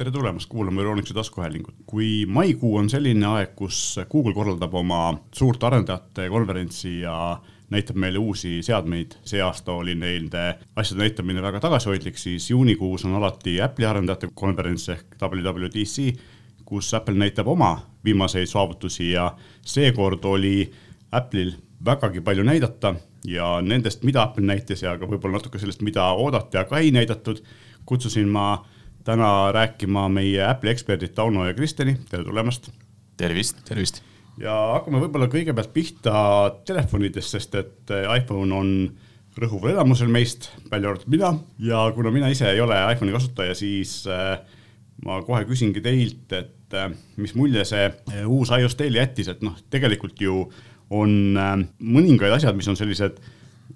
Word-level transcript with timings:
tere 0.00 0.10
tulemast 0.10 0.48
kuulama 0.48 0.80
Euroonikuse 0.80 1.14
taskuhäälingut. 1.14 1.74
kui 1.86 2.26
maikuu 2.26 2.76
on 2.76 2.90
selline 2.90 3.26
aeg, 3.26 3.50
kus 3.56 4.00
Google 4.12 4.32
korraldab 4.34 4.74
oma 4.74 5.00
suurt 5.32 5.64
arendajate 5.64 6.28
konverentsi 6.28 7.00
ja 7.00 7.40
näitab 7.70 7.96
meile 8.00 8.18
uusi 8.18 8.62
seadmeid, 8.62 9.18
see 9.28 9.42
aasta 9.44 9.72
oli 9.72 9.94
nende 9.94 10.54
asjade 10.76 11.02
näitamine 11.02 11.42
väga 11.42 11.60
tagasihoidlik, 11.60 12.16
siis 12.18 12.48
juunikuus 12.50 13.04
on 13.04 13.18
alati 13.20 13.58
Apple'i 13.60 13.90
arendajate 13.90 14.30
konverents 14.34 14.88
ehk 14.88 15.20
WWDC, 15.20 16.16
kus 16.64 16.94
Apple 16.94 17.20
näitab 17.20 17.52
oma 17.52 17.74
viimaseid 18.04 18.48
saavutusi 18.48 19.10
ja 19.10 19.34
seekord 19.60 20.24
oli 20.24 20.72
Apple'il 21.12 21.52
vägagi 21.84 22.24
palju 22.24 22.48
näidata 22.48 22.94
ja 23.28 23.58
nendest, 23.60 24.02
mida 24.02 24.22
Apple 24.22 24.48
näitas 24.48 24.82
ja 24.82 24.96
ka 24.96 25.04
võib-olla 25.04 25.42
natuke 25.42 25.60
sellest, 25.60 25.84
mida 25.84 26.08
oodati, 26.16 26.56
aga 26.56 26.80
ei 26.80 26.90
näidatud, 26.90 27.44
kutsusin 27.84 28.28
ma 28.32 28.62
täna 29.04 29.52
rääkima 29.52 30.08
meie 30.12 30.44
Apple'i 30.44 30.74
eksperdid 30.74 31.14
Tauno 31.16 31.46
ja 31.46 31.54
Kristeni, 31.54 31.96
tere 32.10 32.24
tulemast. 32.24 32.70
tervist. 33.16 33.64
tervist. 33.64 34.02
ja 34.38 34.52
hakkame 34.74 35.00
võib-olla 35.00 35.28
kõigepealt 35.32 35.72
pihta 35.72 36.14
telefonidest, 36.68 37.36
sest 37.36 37.54
et 37.60 37.92
iPhone 38.16 38.54
on 38.56 38.72
rõhuval 39.40 39.74
elamusel 39.74 40.10
meist, 40.12 40.50
välja 40.70 40.90
arvatud 40.90 41.12
mina 41.12 41.34
ja 41.58 41.84
kuna 41.94 42.12
mina 42.12 42.28
ise 42.32 42.48
ei 42.50 42.60
ole 42.60 42.76
iPhone'i 42.92 43.14
kasutaja, 43.14 43.54
siis 43.56 44.02
äh, 44.10 44.40
ma 45.04 45.20
kohe 45.24 45.44
küsingi 45.48 45.82
teilt, 45.84 46.32
et 46.36 46.76
äh, 46.76 46.90
mis 47.16 47.34
mulje 47.38 47.64
see 47.68 47.86
uus 48.26 48.52
iOS 48.56 48.76
teile 48.76 49.00
jättis, 49.00 49.30
et 49.32 49.44
noh, 49.44 49.56
tegelikult 49.72 50.20
ju 50.20 50.44
on 50.90 51.38
mõningaid 51.78 52.34
asjad, 52.34 52.56
mis 52.58 52.66
on 52.68 52.76
sellised 52.76 53.20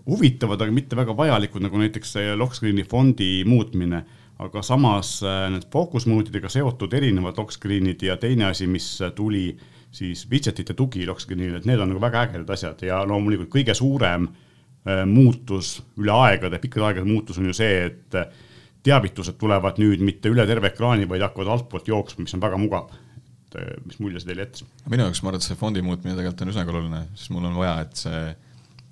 huvitavad, 0.05 0.61
aga 0.61 0.75
mitte 0.75 0.97
väga 0.99 1.15
vajalikud, 1.17 1.63
nagu 1.63 1.79
näiteks 1.79 2.17
see 2.17 2.33
lock 2.37 2.57
screen'i 2.59 2.83
fondi 2.89 3.45
muutmine 3.47 4.03
aga 4.45 4.63
samas 4.65 5.17
äh, 5.25 5.47
need 5.53 5.69
focus 5.73 6.09
mode'idega 6.11 6.51
seotud 6.53 6.93
erinevad 6.97 7.39
lock 7.41 7.55
screen'id 7.55 8.03
ja 8.05 8.17
teine 8.21 8.49
asi, 8.51 8.69
mis 8.71 8.89
tuli 9.17 9.49
siis 9.95 10.25
widget'ite 10.31 10.75
tugi 10.77 11.07
lock 11.07 11.23
screen'ile, 11.23 11.61
et 11.61 11.69
need 11.69 11.81
on 11.81 11.93
nagu 11.93 12.03
väga 12.03 12.27
ägedad 12.29 12.51
asjad 12.57 12.83
ja 12.87 13.03
loomulikult 13.09 13.53
kõige 13.53 13.77
suurem 13.79 14.29
äh, 14.29 15.05
muutus 15.09 15.79
üle 16.01 16.17
aegade, 16.17 16.61
pikkade 16.63 16.91
aegade 16.91 17.09
muutus 17.09 17.41
on 17.41 17.49
ju 17.51 17.57
see, 17.57 17.87
et 17.89 18.19
äh, 18.19 18.29
teavitused 18.85 19.39
tulevad 19.41 19.81
nüüd 19.81 20.03
mitte 20.05 20.33
üle 20.33 20.45
terve 20.49 20.73
ekraani, 20.73 21.09
vaid 21.09 21.25
hakkavad 21.25 21.55
altpoolt 21.57 21.89
jooksma, 21.89 22.27
mis 22.27 22.37
on 22.37 22.45
väga 22.45 22.61
mugav. 22.61 22.93
et 23.55 23.85
mis 23.87 24.01
mulje 24.03 24.19
see 24.19 24.33
teile 24.33 24.49
jättis? 24.49 24.65
minu 24.91 25.07
jaoks 25.07 25.23
ma 25.23 25.31
arvan, 25.31 25.41
et 25.41 25.47
see 25.47 25.59
fondi 25.59 25.83
muutmine 25.83 26.17
tegelikult 26.19 26.43
on 26.43 26.53
üsnagi 26.53 26.73
oluline, 26.75 27.03
sest 27.15 27.31
mul 27.31 27.47
on 27.47 27.55
vaja, 27.55 27.77
et 27.87 28.01
see 28.03 28.23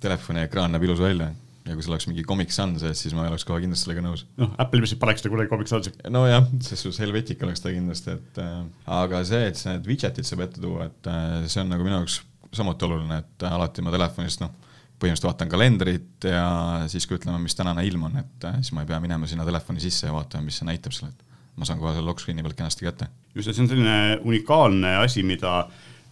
telefoni 0.03 0.45
ekraan 0.47 0.71
näeb 0.71 0.85
ilus 0.87 1.03
välja 1.03 1.33
ja 1.63 1.75
kui 1.75 1.85
seal 1.85 1.95
oleks 1.95 2.07
mingi 2.09 2.25
Comic 2.27 2.51
Sans 2.55 2.81
sees, 2.81 2.99
siis 3.05 3.15
ma 3.15 3.25
oleks 3.29 3.45
kohe 3.47 3.61
kindlasti 3.63 3.87
sellega 3.87 4.03
nõus. 4.03 4.25
noh, 4.39 4.51
Apple 4.59 4.83
vist 4.83 4.97
paneks 5.01 5.23
seda 5.23 5.31
kunagi 5.33 5.51
Comic 5.51 5.71
Sansi. 5.71 5.93
nojah, 6.11 6.45
ses 6.65 6.83
suhtes 6.83 6.99
Helvetic 7.03 7.43
oleks 7.45 7.63
ta 7.63 7.71
kindlasti, 7.73 8.17
et 8.17 8.41
äh, 8.43 8.59
aga 8.99 9.23
see, 9.27 9.47
et 9.51 9.63
need 9.69 9.89
widget'id 9.93 10.27
saab 10.27 10.43
ette 10.47 10.63
tuua, 10.63 10.89
et 10.91 11.11
äh, 11.11 11.39
see 11.47 11.63
on 11.63 11.71
nagu 11.71 11.87
minu 11.87 12.01
jaoks 12.01 12.19
samuti 12.53 12.87
oluline, 12.87 13.21
et 13.23 13.47
äh, 13.47 13.55
alati 13.55 13.85
ma 13.85 13.93
telefonist 13.95 14.43
noh, 14.43 14.51
põhimõtteliselt 14.99 15.29
vaatan 15.29 15.51
kalendrit 15.51 16.27
ja 16.29 16.47
siis 16.91 17.07
ka 17.07 17.17
ütleme, 17.17 17.39
mis 17.43 17.55
tänane 17.57 17.85
ilm 17.87 18.09
on, 18.09 18.19
et 18.23 18.49
äh, 18.49 18.59
siis 18.61 18.75
ma 18.75 18.83
ei 18.83 18.91
pea 18.91 18.99
minema 19.03 19.29
sinna 19.29 19.47
telefoni 19.47 19.83
sisse 19.83 20.09
ja 20.09 20.15
vaatama, 20.15 20.47
mis 20.47 20.59
see 20.59 20.67
näitab 20.67 20.95
seal, 20.95 21.13
et 21.13 21.59
ma 21.59 21.67
saan 21.69 21.79
kohe 21.81 21.95
selle 21.95 22.07
lock 22.09 22.23
screen'i 22.23 22.43
pealt 22.45 22.59
kenasti 22.59 22.87
kätte. 22.87 23.09
just, 23.35 23.47
et 23.47 23.55
see 23.55 23.65
on 23.65 23.71
selline 23.71 23.97
unikaalne 24.23 24.97
asi, 25.03 25.23
mida 25.27 25.63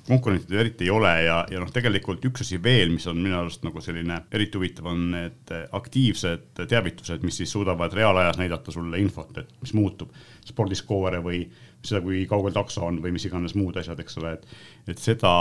konkurentidel 0.07 0.63
eriti 0.63 0.87
ei 0.87 0.89
ole 0.93 1.11
ja, 1.23 1.41
ja 1.51 1.59
noh, 1.61 1.69
tegelikult 1.73 2.23
üks 2.25 2.43
asi 2.45 2.57
veel, 2.63 2.89
mis 2.93 3.05
on 3.09 3.19
minu 3.21 3.37
arust 3.37 3.63
nagu 3.65 3.81
selline 3.83 4.23
eriti 4.33 4.57
huvitav, 4.57 4.89
on 4.91 5.03
need 5.13 5.53
aktiivsed 5.77 6.63
teavitused, 6.63 7.25
mis 7.25 7.37
siis 7.41 7.53
suudavad 7.53 7.93
reaalajas 7.93 8.39
näidata 8.41 8.73
sulle 8.73 8.99
infot, 9.01 9.37
et 9.37 9.51
mis 9.61 9.75
muutub. 9.77 10.09
spordiscore'e 10.45 11.21
või 11.21 11.43
seda, 11.85 12.01
kui 12.01 12.25
kaugel 12.29 12.53
takso 12.55 12.85
on 12.87 12.97
või 13.03 13.13
mis 13.13 13.25
iganes 13.29 13.53
muud 13.55 13.77
asjad, 13.77 13.99
eks 14.01 14.17
ole, 14.21 14.33
et, 14.37 14.45
et 14.93 15.01
seda 15.01 15.31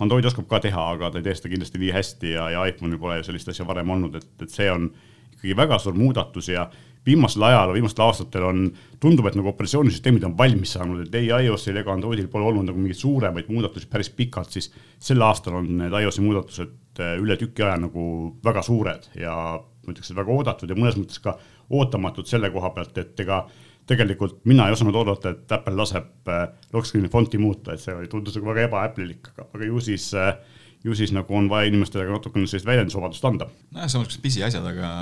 Android 0.00 0.24
oskab 0.24 0.48
ka 0.48 0.60
teha, 0.64 0.84
aga 0.96 1.10
ta 1.12 1.20
ei 1.20 1.26
tee 1.26 1.36
seda 1.36 1.52
kindlasti 1.52 1.80
nii 1.82 1.92
hästi 1.94 2.32
ja, 2.32 2.48
ja 2.54 2.64
iPhone'il 2.70 3.00
pole 3.00 3.20
sellist 3.26 3.52
asja 3.52 3.66
varem 3.68 3.92
olnud, 3.92 4.16
et, 4.18 4.30
et 4.42 4.52
see 4.52 4.70
on 4.72 4.88
ikkagi 5.36 5.56
väga 5.58 5.78
suur 5.82 5.96
muudatus 5.98 6.48
ja 6.48 6.68
viimasel 7.06 7.42
ajal, 7.46 7.72
viimastel 7.74 8.04
aastatel 8.04 8.46
on, 8.46 8.60
tundub, 9.02 9.26
et 9.26 9.36
nagu 9.38 9.50
operatsioonisüsteemid 9.50 10.26
on 10.28 10.36
valmis 10.38 10.76
saanud, 10.76 11.02
et 11.06 11.16
ei 11.18 11.30
iOS-il 11.32 11.80
ega 11.80 11.94
Androidil 11.94 12.28
pole 12.30 12.46
olnud 12.50 12.68
nagu 12.68 12.78
mingeid 12.78 13.00
suuremaid 13.00 13.50
muudatusi 13.50 13.90
päris 13.90 14.12
pikalt, 14.14 14.54
siis 14.54 14.70
sel 15.02 15.22
aastal 15.26 15.58
on 15.58 15.68
need 15.80 15.96
iOS-i 15.98 16.22
muudatused 16.24 17.02
äh, 17.02 17.16
üle 17.22 17.36
tüki 17.40 17.66
aja 17.66 17.80
nagu 17.82 18.06
väga 18.44 18.62
suured 18.66 19.10
ja 19.18 19.34
ma 19.58 19.90
ütleks, 19.90 20.12
et 20.12 20.18
väga 20.18 20.38
oodatud 20.38 20.70
ja 20.70 20.78
mõnes 20.78 20.98
mõttes 21.00 21.22
ka 21.22 21.36
ootamatud 21.72 22.28
selle 22.30 22.52
koha 22.54 22.70
pealt, 22.76 22.96
et 23.02 23.20
ega 23.24 23.42
tegelikult 23.88 24.44
mina 24.46 24.68
ei 24.68 24.76
osanud 24.76 24.94
oodata, 24.94 25.32
et 25.34 25.54
Apple 25.58 25.74
laseb 25.74 26.30
äh, 26.30 26.44
lock 26.72 26.86
screen'i 26.86 27.10
fonti 27.10 27.40
muuta, 27.42 27.74
et 27.74 27.82
see 27.82 27.94
oli, 27.96 28.10
tundus 28.10 28.38
nagu 28.38 28.52
väga 28.52 28.68
ebaäplilik, 28.68 29.32
aga, 29.34 29.48
aga 29.50 29.66
ju 29.66 29.82
siis 29.82 30.12
äh, 30.14 30.36
ju 30.84 30.94
siis 30.98 31.12
nagu 31.14 31.34
on 31.36 31.48
vaja 31.50 31.70
inimestele 31.70 32.06
ka 32.06 32.16
natukene 32.16 32.46
sellist 32.50 32.66
väljendusvabadust 32.66 33.24
anda. 33.26 33.48
nojah, 33.74 33.90
samas 33.90 34.18
pisiasjad, 34.22 34.66
aga 34.66 34.92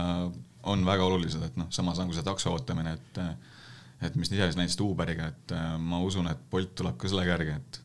on 0.62 0.84
väga 0.86 1.04
olulised, 1.04 1.42
et 1.46 1.56
noh, 1.60 1.68
samas 1.70 1.98
on 1.98 2.10
ka 2.10 2.18
see 2.18 2.26
takso 2.26 2.52
ootamine, 2.54 2.96
et 2.98 3.22
et 4.00 4.14
mis 4.16 4.30
iseenesest 4.30 4.56
näitasid 4.56 4.80
Uberiga, 4.80 5.28
et 5.28 5.52
äh, 5.52 5.76
ma 5.76 6.00
usun, 6.00 6.28
et 6.30 6.40
Bolt 6.50 6.72
tuleb 6.78 6.96
ka 7.00 7.08
sellega 7.08 7.34
järgi, 7.34 7.56
et 7.58 7.80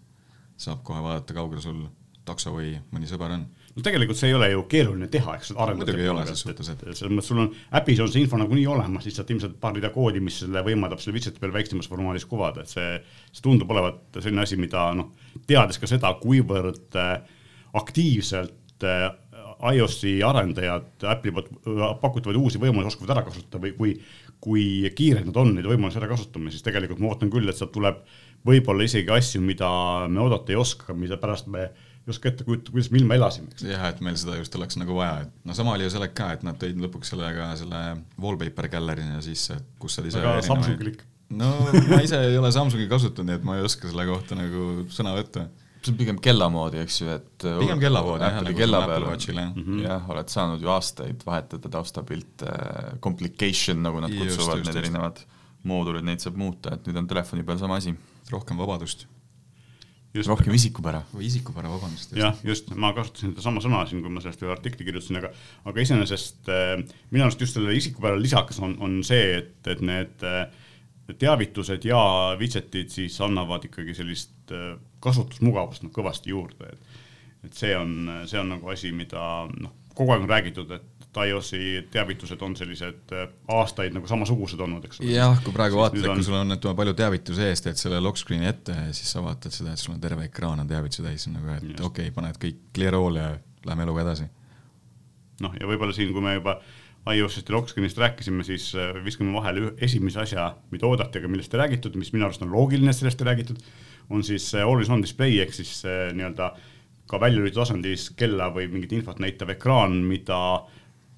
saab 0.63 0.83
kohe 0.87 1.01
vaadata, 1.03 1.35
kaugel 1.35 1.59
sul 1.63 1.81
takso 2.25 2.53
või 2.55 2.73
mõni 2.93 3.07
sõber 3.09 3.35
on. 3.35 3.43
no 3.75 3.83
tegelikult 3.85 4.17
see 4.17 4.31
ei 4.31 4.35
ole 4.37 4.47
ju 4.49 4.63
keeruline 4.71 5.07
teha, 5.11 5.35
eks. 5.37 5.51
muidugi 5.55 6.05
ei 6.05 6.09
ole 6.09 6.23
ses 6.29 6.41
suhtes, 6.45 6.69
et 6.71 6.83
selles 6.87 7.11
mõttes 7.11 7.29
sul 7.29 7.41
on 7.43 7.51
äpis 7.79 8.01
on 8.01 8.09
see 8.11 8.23
info 8.23 8.39
nagunii 8.41 8.65
olemas, 8.71 9.05
lihtsalt 9.05 9.33
ilmselt 9.35 9.59
paar 9.61 9.75
rida 9.77 9.91
koodi, 9.93 10.23
mis 10.23 10.39
selle 10.41 10.63
võimaldab 10.65 11.03
selle 11.03 11.17
widget'i 11.17 11.43
peal 11.43 11.53
väiksemas 11.53 11.89
formaadis 11.91 12.25
kuvada, 12.29 12.65
et 12.65 12.71
see, 12.71 12.95
see 13.31 13.45
tundub 13.45 13.71
olevat 13.75 14.17
selline 14.17 14.45
asi, 14.45 14.57
mida 14.61 14.87
noh, 14.97 15.11
teades 15.45 15.81
ka 15.81 15.89
seda, 15.91 16.15
kuivõrd 16.21 16.97
äh, 17.01 17.13
aktiivselt 17.77 18.87
äh, 18.87 19.09
iOS-i 19.71 20.17
arendajad 20.25 21.05
Apple'i 21.11 21.33
poolt 21.35 21.49
pakutavaid 22.01 22.37
uusi 22.39 22.61
võimalusi 22.61 22.93
oskavad 22.93 23.15
ära 23.15 23.25
kasutada 23.27 23.61
või 23.63 23.73
kui, 23.77 23.95
kui 24.43 24.65
kiired 24.97 25.27
nad 25.29 25.39
on 25.41 25.53
neid 25.55 25.67
võimalusi 25.69 25.99
ära 26.01 26.09
kasutama, 26.11 26.53
siis 26.53 26.65
tegelikult 26.65 27.01
ma 27.01 27.11
ootan 27.13 27.31
küll, 27.33 27.49
et 27.49 27.59
sealt 27.59 27.73
tuleb 27.75 28.03
võib-olla 28.45 28.85
isegi 28.85 29.11
asju, 29.13 29.41
mida 29.41 29.69
me 30.11 30.21
oodata 30.25 30.53
ei 30.53 30.59
oska, 30.59 30.95
mida 30.97 31.17
pärast 31.21 31.49
me 31.51 31.65
ei 32.05 32.13
oska 32.13 32.29
ette 32.29 32.45
kujutada, 32.45 32.75
kuidas 32.75 32.91
me 32.93 33.01
ilma 33.01 33.17
elasime. 33.17 33.49
jah, 33.65 33.87
et 33.89 34.01
meil 34.05 34.17
seda 34.21 34.37
just 34.37 34.55
oleks 34.59 34.77
nagu 34.81 34.99
vaja, 34.99 35.25
et 35.25 35.49
no 35.49 35.57
sama 35.57 35.73
oli 35.73 35.87
ju 35.87 35.95
sellega 35.95 36.13
ka, 36.19 36.29
et 36.37 36.45
nad 36.45 36.59
tõid 36.61 36.79
lõpuks 36.83 37.13
sellega 37.15 37.49
selle 37.59 37.81
wallpaper 38.21 38.69
gallery'na 38.77 39.23
sisse, 39.25 39.57
kus 39.81 39.97
saad 39.97 40.11
ise 40.11 40.21
aga 40.21 40.43
Samsungil 40.45 40.93
ikka. 40.93 41.09
no 41.41 41.51
ma 41.89 42.01
ise 42.05 42.21
ei 42.29 42.37
ole 42.37 42.53
Samsungi 42.53 42.89
kasutanud, 42.91 43.31
nii 43.31 43.39
et 43.39 43.47
ma 43.47 43.57
ei 43.57 43.65
oska 43.65 43.89
selle 43.89 44.05
kohta 44.11 44.37
nagu 44.37 44.85
sõna 44.93 45.15
võtta 45.17 45.47
see 45.85 45.93
on 45.93 45.99
pigem 45.99 46.19
kellamoodi, 46.23 46.81
eks 46.83 46.99
ju, 47.01 47.09
et 47.13 47.45
pigem 47.45 47.81
kellamoodi 47.81 48.25
jah, 48.25 48.37
nagu 48.41 48.57
kella 48.57 48.81
peal 48.89 49.07
on, 49.07 49.15
mm 49.15 49.63
-hmm. 49.63 49.81
jah, 49.85 50.09
oled 50.09 50.31
saanud 50.33 50.61
ju 50.61 50.71
aastaid 50.73 51.25
vahetada 51.25 51.71
taustapilte, 51.77 52.51
complication, 53.01 53.83
nagu 53.85 54.01
nad 54.03 54.13
just, 54.13 54.37
kutsuvad, 54.37 54.65
need 54.65 54.83
erinevad 54.83 55.25
moodulid, 55.63 56.05
neid 56.05 56.23
saab 56.23 56.37
muuta, 56.37 56.75
et 56.75 56.87
nüüd 56.87 56.97
on 57.01 57.07
telefoni 57.09 57.43
peal 57.43 57.59
sama 57.61 57.81
asi. 57.81 57.95
rohkem 58.31 58.57
vabadust. 58.57 59.05
Just, 60.15 60.29
rohkem 60.31 60.53
isikupära. 60.55 61.01
või 61.11 61.25
isikupära, 61.27 61.69
vabandust. 61.69 62.13
jah, 62.15 62.37
just, 62.43 62.69
ma 62.71 62.93
kasutasin 62.95 63.33
sedasama 63.33 63.61
sõna 63.63 63.81
siin, 63.89 64.01
kui 64.01 64.13
ma 64.13 64.21
sellest 64.23 64.45
ühe 64.45 64.51
artikli 64.53 64.87
kirjutasin, 64.87 65.19
aga, 65.19 65.31
aga 65.67 65.81
iseenesest 65.83 66.51
äh, 66.53 66.77
minu 67.11 67.25
arust 67.25 67.41
just 67.43 67.57
selle 67.57 67.75
isikupära 67.75 68.15
lisakas 68.19 68.61
on, 68.63 68.77
on 68.79 69.01
see, 69.03 69.41
et, 69.41 69.57
et 69.67 69.81
need 69.83 70.23
äh, 70.23 70.45
teavitused 71.13 71.85
ja 71.85 72.01
widget'id 72.39 72.89
siis 72.93 73.17
annavad 73.21 73.67
ikkagi 73.67 73.93
sellist 73.97 74.53
äh, 74.55 74.75
kasutusmugavust 75.03 75.85
noh 75.85 75.93
kõvasti 75.93 76.33
juurde, 76.33 76.71
et, 76.71 77.01
et 77.45 77.57
see 77.57 77.75
on, 77.77 78.23
see 78.25 78.39
on 78.41 78.55
nagu 78.55 78.73
asi, 78.73 78.91
mida 78.95 79.45
noh, 79.53 79.75
kogu 79.95 80.15
aeg 80.15 80.25
on 80.25 80.31
räägitud, 80.31 80.71
et 80.75 80.91
iOS-i 81.15 81.85
teavitused 81.91 82.41
on 82.43 82.55
sellised 82.59 83.13
äh, 83.15 83.27
aastaid 83.55 83.93
nagu 83.95 84.09
samasugused 84.09 84.59
olnud, 84.59 84.87
eks 84.87 84.99
ole. 84.99 85.13
jah, 85.13 85.37
kui 85.43 85.53
praegu 85.55 85.79
vaatad, 85.79 86.01
et 86.01 86.11
kui 86.11 86.25
sul 86.25 86.37
on, 86.39 86.55
ütleme, 86.57 86.77
palju 86.81 86.95
teavitusi 86.97 87.45
ees, 87.45 87.63
teed 87.63 87.79
selle 87.79 88.01
lock 88.03 88.19
screen'i 88.19 88.49
ette 88.49 88.75
siis 88.95 89.13
sa 89.15 89.23
vaatad 89.23 89.53
seda, 89.55 89.75
et 89.75 89.81
sul 89.81 89.95
on 89.95 90.01
terve 90.03 90.27
ekraan 90.27 90.63
on 90.63 90.71
teavitusi 90.71 91.05
täis, 91.05 91.27
nagu 91.31 91.53
et 91.55 91.69
okei 91.69 92.09
okay,, 92.09 92.15
paned 92.15 92.41
kõik 92.41 92.65
clear 92.75 92.97
all 92.97 93.21
ja 93.21 93.29
lähme 93.65 93.87
eluga 93.87 94.03
edasi. 94.07 94.27
noh, 95.45 95.55
ja 95.59 95.69
võib-olla 95.69 95.95
siin, 95.95 96.11
kui 96.15 96.23
me 96.25 96.35
juba 96.39 96.59
iOS-ist 97.13 97.49
ja 97.49 97.55
lock-screen'ist 97.55 97.99
rääkisime, 98.01 98.43
siis 98.47 98.71
äh, 98.75 98.95
viskame 99.05 99.33
vahele 99.35 99.73
esimese 99.85 100.23
asja, 100.23 100.47
mida 100.71 100.87
oodati, 100.89 101.21
aga 101.21 101.29
millest 101.29 101.53
ei 101.53 101.61
räägitud, 101.61 101.97
mis 102.01 102.13
minu 102.15 102.25
arust 102.25 102.45
on 102.45 102.53
loogiline, 102.53 102.89
et 102.89 102.97
sellest 102.97 103.21
ei 103.21 103.29
räägitud, 103.29 103.61
on 104.09 104.23
siis 104.25 104.47
always 104.55 104.89
on 104.89 105.03
display 105.05 105.37
ehk 105.41 105.53
siis 105.53 105.83
nii-öelda 105.85 106.51
ka 107.09 107.19
väljalülitu 107.21 107.61
tasandis 107.61 108.09
kella 108.17 108.49
või 108.53 108.67
mingit 108.71 108.93
infot 108.97 109.21
näitav 109.21 109.53
ekraan, 109.53 109.99
mida 110.09 110.39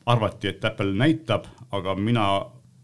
arvati, 0.07 0.51
et 0.51 0.65
Apple 0.65 0.93
näitab, 0.95 1.47
aga 1.71 1.95
mina 1.95 2.27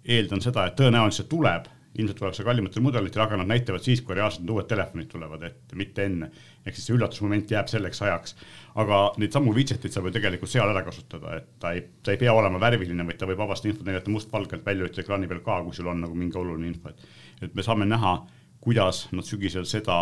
eeldan 0.03 0.44
seda, 0.44 0.67
et 0.67 0.75
tõenäoliselt 0.79 1.29
tuleb 1.31 1.67
ilmselt 1.93 2.17
tuleb 2.17 2.33
see 2.33 2.45
kallimatel 2.47 2.81
mudelitel, 2.81 3.21
aga 3.21 3.37
nad 3.37 3.49
näitavad 3.51 3.83
siis, 3.85 4.01
kui 4.01 4.15
reaalselt 4.17 4.43
need 4.43 4.53
uued 4.55 4.67
telefonid 4.69 5.09
tulevad 5.11 5.43
ette, 5.45 5.77
mitte 5.77 6.07
enne. 6.07 6.29
ehk 6.65 6.77
siis 6.77 6.87
see 6.89 6.95
üllatusmoment 6.95 7.51
jääb 7.53 7.69
selleks 7.69 8.01
ajaks. 8.01 8.35
aga 8.81 8.99
neid 9.21 9.35
samu 9.35 9.53
widget'id 9.53 9.93
saab 9.93 10.09
ju 10.09 10.15
tegelikult 10.15 10.49
seal 10.49 10.69
ära 10.69 10.81
kasutada, 10.85 11.37
et 11.37 11.49
ta 11.61 11.73
ei, 11.77 11.83
ta 12.03 12.15
ei 12.15 12.21
pea 12.21 12.33
olema 12.33 12.61
värviline, 12.61 13.05
vaid 13.05 13.19
ta 13.21 13.29
võib 13.29 13.41
vabasti 13.43 13.69
infot 13.69 13.85
näidata 13.85 14.13
mustvalgelt 14.13 14.65
välja 14.65 14.89
ütle 14.89 15.05
ekraani 15.05 15.29
peal 15.29 15.43
ka, 15.45 15.59
kui 15.67 15.77
sul 15.77 15.91
on 15.91 16.01
nagu 16.01 16.17
mingi 16.17 16.39
oluline 16.39 16.71
info, 16.73 16.89
et. 16.89 17.05
et 17.41 17.53
me 17.55 17.65
saame 17.65 17.85
näha, 17.85 18.15
kuidas 18.63 19.07
nad 19.11 19.27
sügisel 19.27 19.67
seda 19.69 19.99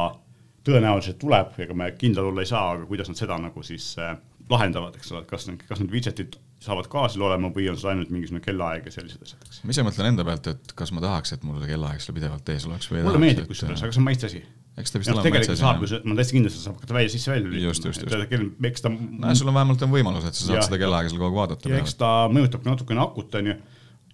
tõenäoliselt 0.64 1.20
tuleb, 1.20 1.58
ega 1.60 1.76
me 1.76 1.90
kindlad 1.98 2.30
olla 2.30 2.46
ei 2.46 2.50
saa, 2.50 2.76
aga 2.76 2.86
kuidas 2.88 3.10
nad 3.10 3.20
seda 3.20 3.38
nagu 3.42 3.64
siis 3.66 3.96
äh, 4.00 4.16
lahendavad, 4.50 4.96
eks 4.96 5.12
ole, 5.12 5.26
et 5.26 5.32
kas, 5.32 5.50
kas 5.68 5.82
need 5.82 5.92
widget'id 5.92 6.38
saavad 6.62 6.88
kaasal 6.92 7.24
olema 7.26 7.50
või 7.54 7.68
on 7.72 7.78
see 7.80 7.90
ainult 7.90 8.12
mingisugune 8.14 8.44
kellaaeg 8.46 8.86
ja 8.86 8.94
sellised 8.94 9.24
asjad, 9.26 9.46
eks. 9.48 9.62
ma 9.66 9.74
ise 9.74 9.86
mõtlen 9.86 10.12
enda 10.12 10.26
pealt, 10.28 10.50
et 10.52 10.74
kas 10.78 10.94
ma 10.94 11.02
tahaks, 11.04 11.34
et 11.36 11.46
mul 11.48 11.64
kellaaeg 11.66 12.04
seal 12.04 12.18
pidevalt 12.18 12.52
ees 12.54 12.68
oleks 12.70 12.90
või 12.92 13.02
mulle 13.08 13.22
meeldib 13.24 13.50
kusjuures, 13.50 13.82
aga 13.82 13.96
see 13.96 14.02
on 14.02 14.06
maitse 14.06 14.30
asi. 14.30 14.44
eks 14.78 14.94
ta 14.94 15.02
vist 15.02 15.14
ole 15.14 15.26
maitse 15.26 15.56
asi. 15.56 15.62
saab 15.64 15.82
ju, 15.82 15.90
ma 16.04 16.14
olen 16.14 16.22
täiesti 16.22 16.38
kindel, 16.38 16.54
sa 16.54 16.64
saab 16.68 16.78
hakata 16.78 16.98
välja, 17.00 17.14
sisse-välja 17.16 17.48
lülitama. 17.48 17.72
just, 17.72 17.90
just, 17.90 18.06
just. 18.06 18.66
eks 18.70 18.86
ta. 18.86 18.94
no 18.94 19.36
sul 19.40 19.50
on 19.50 19.58
vähemalt 19.58 19.86
on 19.88 19.94
võimalus, 19.96 20.28
et 20.30 20.38
sa 20.38 20.46
saad 20.52 20.60
ja, 20.60 20.66
seda 20.70 20.82
kellaaega 20.84 21.10
seal 21.10 21.24
kogu 21.24 21.32
aeg 21.32 21.40
vaadata. 21.40 21.74
ja 21.74 21.82
eks 21.82 21.98
ta 21.98 22.12
mõjutab 22.30 22.62
ka 22.62 22.76
natukene 22.76 23.04
akut, 23.08 23.40
on 23.42 23.54
ju 23.54 23.58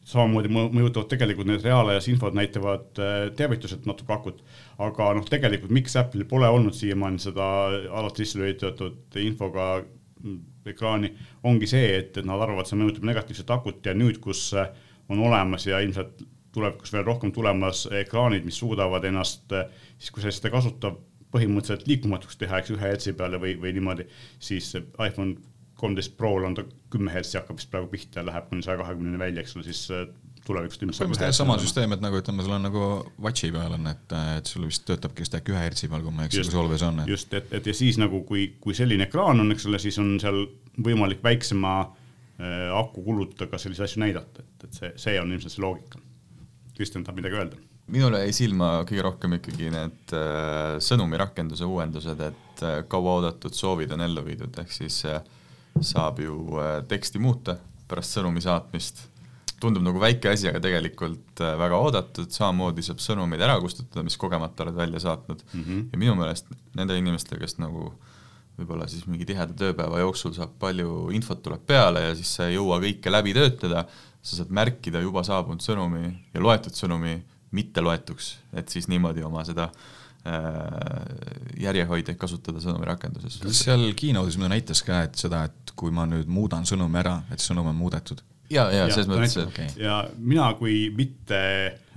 samamoodi 0.08 0.48
mõjutavad 0.48 1.10
tegelikult 1.12 1.50
need 1.50 1.66
reaalajas 1.68 2.08
infod 2.08 2.38
näitavad 2.38 3.02
äh, 3.04 3.18
teavitused 3.36 3.84
natuke 3.90 4.14
akut, 4.16 4.40
aga 4.80 5.12
noh, 5.18 5.28
tegelikult 5.28 5.74
miks 5.76 6.00
Apple'il 6.00 6.24
pole 6.32 6.48
olnud 6.48 6.76
siiamaani 6.78 7.20
seda 7.20 7.48
alati 7.92 8.24
sisse 8.24 8.40
lülitatud 8.40 9.20
infoga 9.20 9.82
ekraani, 10.68 11.12
ongi 11.48 11.70
see, 11.70 11.92
et, 12.00 12.18
et 12.18 12.26
nad 12.28 12.42
arvavad, 12.44 12.68
see 12.70 12.80
mõjutab 12.80 13.06
negatiivset 13.08 13.54
akut 13.56 13.86
ja 13.86 13.94
nüüd, 13.98 14.20
kus 14.24 14.50
on 14.56 15.22
olemas 15.24 15.68
ja 15.68 15.80
ilmselt 15.84 16.24
tulevikus 16.56 16.94
veel 16.94 17.06
rohkem 17.06 17.32
tulemas 17.36 17.86
ekraanid, 18.00 18.46
mis 18.48 18.58
suudavad 18.60 19.06
ennast 19.08 19.54
siis, 19.54 20.12
kui 20.12 20.24
sa 20.24 20.34
seda 20.34 20.52
kasutad, 20.54 20.98
põhimõtteliselt 21.34 21.88
liikumatuks 21.90 22.40
teha, 22.40 22.62
eks 22.62 22.74
ühe 22.74 22.84
hertsi 22.88 23.14
peale 23.18 23.40
või, 23.42 23.58
või 23.62 23.74
niimoodi, 23.76 24.08
siis 24.40 24.72
iPhone 24.78 25.36
kolmteist 25.78 26.16
Prol 26.18 26.48
on 26.48 26.56
ta 26.58 26.64
kümme 26.94 27.12
hertsi 27.14 27.38
hakkab 27.38 27.60
vist 27.60 27.70
praegu 27.72 27.90
pihta 27.92 28.22
ja 28.22 28.30
läheb 28.30 28.48
kuni 28.50 28.66
saja 28.66 28.80
kahekümneni 28.82 29.20
välja, 29.22 29.44
eks 29.44 29.58
ole, 29.58 29.68
siis 29.68 29.84
tulevikus 30.48 30.80
ilmselt. 30.80 31.04
põhimõtteliselt 31.04 31.40
sama 31.42 31.58
süsteem, 31.62 31.94
et 31.96 32.04
nagu 32.04 32.20
ütleme, 32.20 32.46
sul 32.46 32.56
on 32.58 32.66
nagu 32.68 32.88
watch'i 33.24 33.52
peal 33.54 33.76
on, 33.78 33.92
et, 33.92 34.18
et 34.38 34.50
sul 34.50 34.68
vist 34.68 34.86
töötabki 34.88 35.26
vist 35.26 35.38
äkki 35.38 35.54
ühe 35.54 35.62
hertsi 35.62 35.92
peal, 35.92 36.04
kui 36.06 36.16
ma 36.16 36.26
ei 36.26 36.32
eksi, 36.32 36.48
kui 36.52 36.62
always 36.62 36.86
on 36.88 37.04
just, 37.10 37.34
et, 37.38 37.54
et 37.60 37.70
ja 37.70 37.76
siis 37.78 38.00
nagu, 38.02 38.24
kui, 38.28 38.50
kui 38.64 38.76
selline 38.78 39.08
ekraan 39.10 39.44
on, 39.44 39.54
eks 39.56 39.68
ole, 39.70 39.82
siis 39.84 40.00
on 40.04 40.16
seal 40.24 40.44
võimalik 40.84 41.24
väiksema 41.26 41.78
äh, 41.84 42.68
aku 42.80 43.06
kulutusega 43.06 43.62
selliseid 43.62 43.90
asju 43.90 44.04
näidata, 44.06 44.46
et, 44.46 44.68
et 44.70 44.82
see, 44.82 44.92
see 45.08 45.18
on 45.22 45.34
ilmselt 45.34 45.58
see 45.58 45.66
loogika. 45.66 46.04
Kristjan 46.78 47.06
tahab 47.06 47.22
midagi 47.22 47.40
öelda? 47.40 47.64
minule 47.88 48.20
jäi 48.26 48.34
silma 48.36 48.70
kõige 48.88 49.04
rohkem 49.06 49.38
ikkagi 49.38 49.70
need 49.72 50.14
äh, 50.16 50.76
sõnumirakenduse 50.84 51.68
uuendused, 51.68 52.20
et 52.20 52.64
äh, 52.68 52.82
kauaoodatud 52.92 53.56
soovid 53.56 53.94
on 53.96 54.04
ellu 54.04 54.26
viidud, 54.26 54.60
ehk 54.60 54.74
siis 54.76 55.00
äh, 55.08 55.22
saab 55.82 56.20
ju 56.20 56.36
äh, 56.60 56.82
teksti 56.88 57.22
muuta 57.24 57.58
pärast 57.88 58.18
sõnumi 58.18 58.44
saatmist 58.44 59.06
tundub 59.62 59.86
nagu 59.86 60.02
väike 60.02 60.32
asi, 60.32 60.50
aga 60.52 60.62
tegelikult 60.64 61.42
äh, 61.42 61.56
väga 61.60 61.80
oodatud, 61.82 62.30
samamoodi 62.34 62.86
saab 62.86 63.02
sõnumeid 63.04 63.42
ära 63.42 63.58
kustutada, 63.64 64.04
mis 64.06 64.18
kogemata 64.22 64.66
oled 64.66 64.78
välja 64.78 65.02
saatnud 65.08 65.42
mm. 65.48 65.64
-hmm. 65.64 65.88
ja 65.92 66.02
minu 66.04 66.16
meelest 66.20 66.52
nende 66.78 66.98
inimestega, 67.00 67.42
kes 67.46 67.58
nagu 67.62 67.92
võib-olla 68.58 68.88
siis 68.90 69.06
mingi 69.10 69.26
tiheda 69.30 69.54
tööpäeva 69.58 70.02
jooksul 70.02 70.34
saab 70.38 70.56
palju 70.62 71.10
infot 71.14 71.42
tuleb 71.46 71.66
peale 71.70 72.08
ja 72.08 72.16
siis 72.18 72.36
sa 72.40 72.48
ei 72.48 72.58
jõua 72.58 72.80
kõike 72.82 73.14
läbi 73.14 73.36
töötada, 73.38 73.86
sa 74.22 74.40
saad 74.40 74.54
märkida 74.54 75.02
juba 75.04 75.24
saabunud 75.26 75.64
sõnumi 75.64 76.10
ja 76.34 76.42
loetud 76.42 76.78
sõnumi 76.78 77.20
mitteloetuks, 77.58 78.34
et 78.60 78.70
siis 78.70 78.90
niimoodi 78.92 79.24
oma 79.24 79.44
seda 79.48 79.70
äh, 79.70 80.42
järjehoidjaid 81.64 82.18
kasutada 82.20 82.62
sõnumirakenduses. 82.64 83.40
seal 83.58 83.92
keynote'is 83.98 84.38
muidu 84.38 84.52
näitas 84.56 84.84
ka, 84.86 85.04
et 85.08 85.16
seda, 85.18 85.46
et 85.48 85.76
kui 85.78 85.94
ma 85.94 86.06
nüüd 86.10 86.28
muudan 86.28 86.66
sõnumi 86.68 87.02
ära, 87.02 87.22
et 87.32 87.44
sõnum 87.44 87.70
on 87.72 87.78
muudetud? 87.78 88.26
Ja, 88.54 88.68
ja 88.74 88.88
selles 88.92 89.10
mõttes, 89.12 89.36
et 89.42 89.52
okay. 89.52 89.74
ja 89.82 90.00
mina 90.18 90.52
kui 90.60 90.88
mitte 90.96 91.40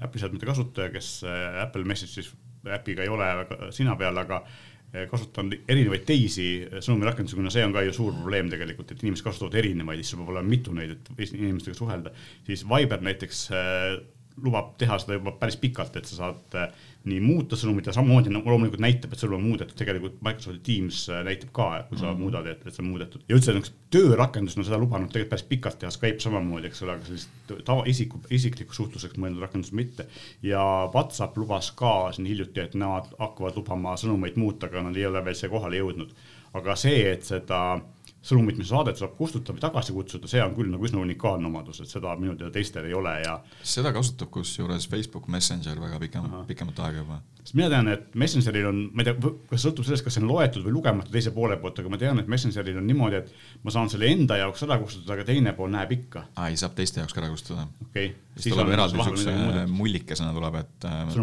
Apple'i 0.00 0.23
seadmete 0.23 0.49
kasutaja, 0.49 0.93
kes 0.94 1.12
äh, 1.29 1.62
Apple 1.62 1.87
Message'is 1.88 2.32
äpiga 2.76 3.05
ei 3.05 3.12
ole 3.12 3.29
väga 3.43 3.70
sina 3.75 3.97
peal, 4.00 4.17
aga 4.20 4.41
äh, 4.43 5.06
kasutan 5.11 5.52
erinevaid 5.69 6.06
teisi 6.08 6.49
sõnumirakendusi, 6.79 7.38
kuna 7.38 7.52
see 7.55 7.67
on 7.67 7.75
ka 7.76 7.85
ju 7.87 7.97
suur 7.97 8.14
probleem 8.17 8.50
tegelikult, 8.52 8.94
et 8.94 9.05
inimesed 9.05 9.26
kasutavad 9.26 9.58
erinevaid, 9.62 10.02
siis 10.02 10.14
sul 10.14 10.23
peab 10.23 10.35
olema 10.35 10.55
mitu 10.56 10.75
neid, 10.76 10.97
et 10.97 11.26
inimestega 11.29 11.76
suhelda. 11.79 12.14
siis 12.47 12.67
Viber 12.69 13.05
näiteks 13.06 13.44
äh, 13.55 14.00
lubab 14.44 14.75
teha 14.81 14.98
seda 15.02 15.16
juba 15.19 15.32
päris 15.40 15.58
pikalt, 15.60 15.96
et 15.96 16.08
sa 16.08 16.16
saad 16.16 16.56
äh, 16.58 16.70
nii 17.08 17.20
muuta 17.25 17.56
sõnumit 17.56 17.87
ja 17.88 17.94
samamoodi 17.96 18.32
nagu 18.32 18.50
loomulikult 18.52 18.82
näitab, 18.84 19.14
et 19.14 19.22
sul 19.22 19.32
on 19.32 19.44
muudetud, 19.44 19.76
tegelikult 19.78 20.19
Microsoft 20.25 20.60
Teams 20.66 21.02
äh, 21.08 21.22
näitab 21.25 21.52
ka, 21.56 21.69
kui 21.88 21.98
sa 21.98 22.06
mm 22.06 22.12
-hmm. 22.12 22.20
muudad, 22.25 22.46
et, 22.46 22.66
et 22.66 22.75
see 22.75 22.84
on 22.84 22.90
muudetud. 22.90 23.22
ja 23.28 23.37
üldse 23.37 23.54
niisugused 23.54 23.78
töörakendused 23.90 24.58
on 24.58 24.64
seda 24.69 24.78
lubanud 24.78 25.12
tegelikult 25.12 25.31
päris 25.31 25.46
pikalt 25.52 25.78
teha, 25.78 25.90
Skype 25.90 26.20
samamoodi, 26.20 26.66
eks 26.66 26.82
ole, 26.82 26.92
aga 26.92 27.04
sellist 27.04 27.31
tava, 27.64 27.84
isiku, 27.87 28.20
isikliku 28.31 28.75
suhtluseks 28.75 29.16
mõeldud 29.16 29.40
rakendust 29.40 29.72
mitte. 29.72 30.06
ja 30.42 30.90
Whatsapp 30.94 31.37
lubas 31.37 31.70
ka 31.70 32.12
siin 32.12 32.26
hiljuti, 32.26 32.60
et 32.60 32.75
nemad 32.75 33.08
hakkavad 33.19 33.56
lubama 33.56 33.96
sõnumeid 33.96 34.37
muuta, 34.37 34.66
aga 34.66 34.82
nad 34.82 34.96
ei 34.96 35.06
ole 35.06 35.25
veel 35.25 35.34
siia 35.34 35.50
kohale 35.50 35.76
jõudnud. 35.76 36.12
aga 36.54 36.76
see, 36.76 37.12
et 37.12 37.22
seda 37.22 37.81
sõnumit, 38.22 38.58
mis 38.61 38.69
saadet 38.69 39.00
saab 39.00 39.14
kustutada 39.17 39.56
või 39.56 39.64
tagasi 39.64 39.96
kutsuda, 39.96 40.28
see 40.28 40.43
on 40.44 40.55
küll 40.56 40.70
nagu 40.72 40.84
üsna 40.84 41.00
unikaalne 41.00 41.49
omadus, 41.49 41.81
et 41.81 41.93
seda 41.93 42.12
minu 42.20 42.37
teada 42.37 42.52
teistel 42.55 42.88
ei 42.88 42.96
ole 42.96 43.17
ja. 43.22 43.38
seda 43.62 43.94
kasutab 43.96 44.32
kusjuures 44.34 44.88
Facebook 44.90 45.28
Messenger 45.32 45.81
väga 45.81 46.00
pikem, 46.02 46.28
pikemat 46.49 46.82
aega 46.84 47.05
juba 47.05 47.20
sest 47.44 47.56
mina 47.56 47.69
tean, 47.72 47.88
et 47.90 48.14
Messengeril 48.20 48.69
on, 48.69 48.81
ma 48.94 49.02
ei 49.02 49.08
tea, 49.08 49.32
kas 49.50 49.64
sõltub 49.64 49.87
sellest, 49.87 50.05
kas 50.06 50.17
see 50.17 50.22
on 50.22 50.28
loetud 50.31 50.64
või 50.67 50.75
lugematu 50.76 51.12
teise 51.12 51.32
poole 51.34 51.56
poolt, 51.61 51.78
aga 51.81 51.93
ma 51.93 51.99
tean, 52.00 52.20
et 52.22 52.28
Messengeril 52.31 52.78
on 52.81 52.87
niimoodi, 52.88 53.20
et 53.20 53.64
ma 53.64 53.75
saan 53.75 53.90
selle 53.93 54.11
enda 54.11 54.37
jaoks 54.40 54.64
ära 54.66 54.78
kustutada, 54.81 55.16
aga 55.16 55.26
teine 55.28 55.55
pool 55.56 55.73
näeb 55.73 55.94
ikka. 55.96 56.26
aa, 56.37 56.50
ei, 56.50 56.58
saab 56.61 56.76
teiste 56.78 57.00
jaoks 57.02 57.16
ka 57.16 57.23
ära 57.23 57.31
kustutada. 57.32 57.66
okei 57.87 58.11
okay.. 58.12 58.43
siis 58.44 58.55
tuleb 58.55 58.73
eraldi 58.76 59.06
siukse 59.08 59.64
mullikesena 59.73 60.34
tuleb, 60.37 60.61
et 60.61 60.88
äh, 60.90 61.14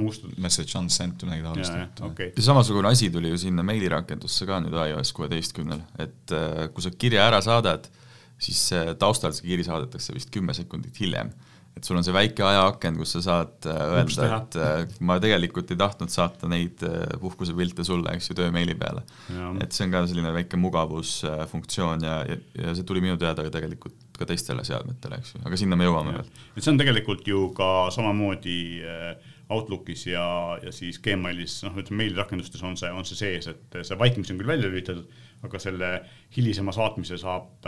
message 0.44 0.78
unsent 0.80 1.24
või 1.24 1.32
midagi 1.32 1.48
taolist, 1.48 1.78
et 1.86 2.04
okay.. 2.10 2.32
ja 2.34 2.48
samasugune 2.50 2.92
asi 2.92 3.12
tuli 3.14 3.32
ju 3.34 3.42
sinna 3.48 3.66
meilirakendusse 3.68 4.50
ka 4.50 4.60
nüüd 4.66 4.78
iOS 4.88 5.14
kuueteistkümnel, 5.18 5.86
et 6.02 6.36
äh, 6.36 6.66
kui 6.74 6.86
sa 6.86 6.87
kirja 7.00 7.28
ära 7.28 7.42
saadad, 7.44 7.90
siis 8.40 8.70
taustal 9.02 9.34
see 9.34 9.50
kiri 9.50 9.66
saadetakse 9.66 10.16
vist 10.16 10.32
kümme 10.34 10.54
sekundit 10.58 11.00
hiljem. 11.02 11.34
Et 11.78 11.86
sul 11.86 11.98
on 12.00 12.06
see 12.06 12.16
väike 12.16 12.42
ajaaken, 12.42 12.96
kus 12.98 13.14
sa 13.14 13.22
saad 13.22 13.68
äh, 13.70 13.82
öelda, 14.00 14.28
et 14.40 14.58
äh, 14.58 14.96
ma 15.06 15.20
tegelikult 15.22 15.70
ei 15.74 15.78
tahtnud 15.78 16.10
saata 16.10 16.50
neid 16.50 16.82
äh, 16.88 17.06
puhkusepilte 17.22 17.86
sulle, 17.86 18.16
eks 18.18 18.32
ju, 18.32 18.38
töömeili 18.40 18.74
peale. 18.80 19.04
et 19.62 19.76
see 19.76 19.86
on 19.86 19.94
ka 19.94 20.02
selline 20.10 20.32
väike 20.34 20.58
mugavusfunktsioon 20.62 22.06
ja, 22.08 22.18
ja, 22.26 22.40
ja 22.64 22.74
see 22.78 22.88
tuli 22.88 23.04
minu 23.06 23.20
teada 23.22 23.46
tegelikult 23.54 24.18
ka 24.18 24.26
teistele 24.26 24.66
seadmetele, 24.66 25.22
eks 25.22 25.36
ju, 25.36 25.44
aga 25.46 25.60
sinna 25.62 25.78
me 25.78 25.86
jõuame 25.86 26.18
veel. 26.18 26.32
et 26.56 26.64
see 26.64 26.74
on 26.74 26.82
tegelikult 26.82 27.30
ju 27.30 27.50
ka 27.58 27.72
samamoodi 27.94 28.60
Outlookis 29.54 30.10
ja, 30.10 30.26
ja 30.60 30.74
siis 30.76 30.98
Gmailis, 31.00 31.62
noh, 31.64 31.78
ütleme 31.80 32.02
meilirakendustes 32.02 32.64
on 32.68 32.74
see, 32.80 32.90
on 32.92 33.06
see 33.08 33.22
sees, 33.22 33.48
et 33.54 33.78
see 33.86 34.02
vaikimisi 34.02 34.34
on 34.34 34.42
küll 34.42 34.50
välja 34.50 34.68
lülitatud 34.68 35.06
aga 35.46 35.60
selle 35.62 35.90
hilisema 36.36 36.74
saatmise 36.76 37.20
saab, 37.22 37.68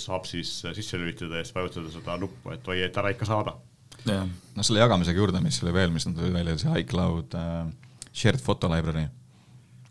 saab 0.00 0.26
siis 0.28 0.50
sisse 0.74 0.98
lülitada 0.98 1.38
ja 1.38 1.46
siis 1.46 1.54
vajutada 1.54 1.92
seda 1.92 2.16
nuppu, 2.20 2.54
et 2.54 2.68
oi, 2.68 2.80
et 2.86 2.96
ära 3.02 3.12
ikka 3.14 3.28
saada. 3.28 3.54
no 4.56 4.66
selle 4.66 4.82
jagamisega 4.82 5.20
juurde, 5.22 5.42
mis 5.44 5.60
oli 5.62 5.74
veel, 5.76 5.92
mis 5.94 6.08
nad 6.08 6.18
tulid 6.18 6.34
välja, 6.34 6.56
see 6.60 6.80
iCloud 6.82 7.36
äh, 7.38 7.60
shared 8.10 8.42
photo 8.42 8.70
library, 8.72 9.06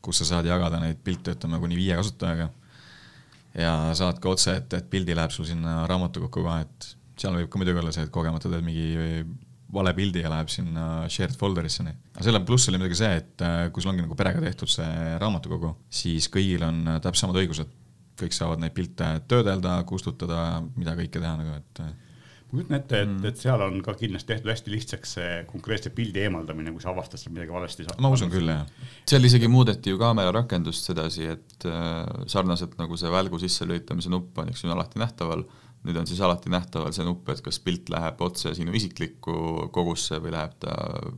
kus 0.04 0.22
sa 0.22 0.30
saad 0.34 0.50
jagada 0.50 0.82
neid 0.84 1.00
pilte, 1.04 1.38
ütleme 1.38 1.62
kuni 1.64 1.80
viie 1.80 1.96
kasutajaga. 2.00 2.50
ja 3.56 3.74
saad 3.96 4.20
ka 4.20 4.34
otse, 4.34 4.58
et, 4.60 4.74
et 4.74 4.90
pildi 4.90 5.16
läheb 5.16 5.32
sul 5.32 5.48
sinna 5.48 5.84
raamatukokku 5.90 6.44
ka, 6.44 6.60
et 6.66 6.94
seal 7.20 7.36
võib 7.38 7.50
ka 7.50 7.62
muidugi 7.62 7.84
olla 7.84 7.96
see, 7.96 8.08
et 8.08 8.14
kogemata 8.14 8.52
teed 8.52 8.66
mingi 8.66 9.24
vale 9.74 9.94
pildi 9.98 10.24
ja 10.24 10.32
läheb 10.32 10.52
sinna 10.52 10.86
shared 11.12 11.36
folder'isse. 11.40 11.86
aga 11.86 12.26
selle 12.26 12.44
pluss 12.48 12.70
oli 12.70 12.80
muidugi 12.82 13.00
see, 13.00 13.18
et 13.22 13.46
äh, 13.46 13.66
kui 13.74 13.84
sul 13.84 13.94
ongi 13.94 14.06
nagu 14.06 14.18
perega 14.20 14.44
tehtud 14.44 14.72
see 14.72 15.18
raamatukogu, 15.22 15.74
siis 15.94 16.30
kõigil 16.34 16.66
on 16.68 16.84
äh, 16.88 17.02
täpselt 17.04 17.28
samad 17.28 17.42
õigused. 17.44 17.80
kõik 18.20 18.36
saavad 18.36 18.62
neid 18.62 18.76
pilte 18.76 19.08
töödelda, 19.28 19.80
kustutada, 19.90 20.62
mida 20.78 20.94
kõike 20.94 21.18
teha 21.18 21.34
nagu, 21.40 21.56
et 21.58 21.80
äh. 21.82 21.88
ma 22.46 22.60
kujutan 22.60 22.78
ette, 22.78 23.00
et, 23.02 23.10
mm. 23.10 23.26
et 23.32 23.42
seal 23.42 23.64
on 23.66 23.80
ka 23.86 23.96
kindlasti 23.98 24.30
tehtud 24.36 24.52
hästi 24.54 24.74
lihtsaks 24.76 25.16
see 25.18 25.32
konkreetse 25.50 25.90
pildi 25.98 26.22
eemaldamine, 26.28 26.76
kui 26.76 26.84
sa 26.84 26.92
avastad 26.94 27.22
seal 27.22 27.34
midagi 27.34 27.56
valesti. 27.56 27.88
ma 28.06 28.14
usun 28.14 28.30
küll, 28.34 28.54
jah. 28.54 28.70
seal 29.10 29.26
isegi 29.26 29.50
muudeti 29.50 29.96
ju 29.96 30.02
kaamera 30.02 30.36
rakendust 30.38 30.92
sedasi, 30.92 31.32
et 31.34 31.68
äh, 31.70 32.06
sarnaselt 32.30 32.78
nagu 32.78 33.00
see 33.02 33.12
välgu 33.12 33.42
sisselülitamise 33.42 34.14
nupp 34.14 34.38
on, 34.44 34.54
eks 34.54 34.66
ju, 34.66 34.74
alati 34.76 35.02
nähtaval 35.02 35.48
nüüd 35.84 36.00
on 36.00 36.08
siis 36.08 36.22
alati 36.24 36.52
nähtaval 36.54 36.94
see 36.96 37.06
nupp, 37.08 37.30
et 37.34 37.42
kas 37.44 37.60
pilt 37.64 37.92
läheb 37.94 38.22
otse 38.24 38.54
sinu 38.58 38.76
isiklikku 38.78 39.70
kogusse 39.76 40.20
või 40.24 40.34
läheb 40.36 40.56
ta 40.64 40.76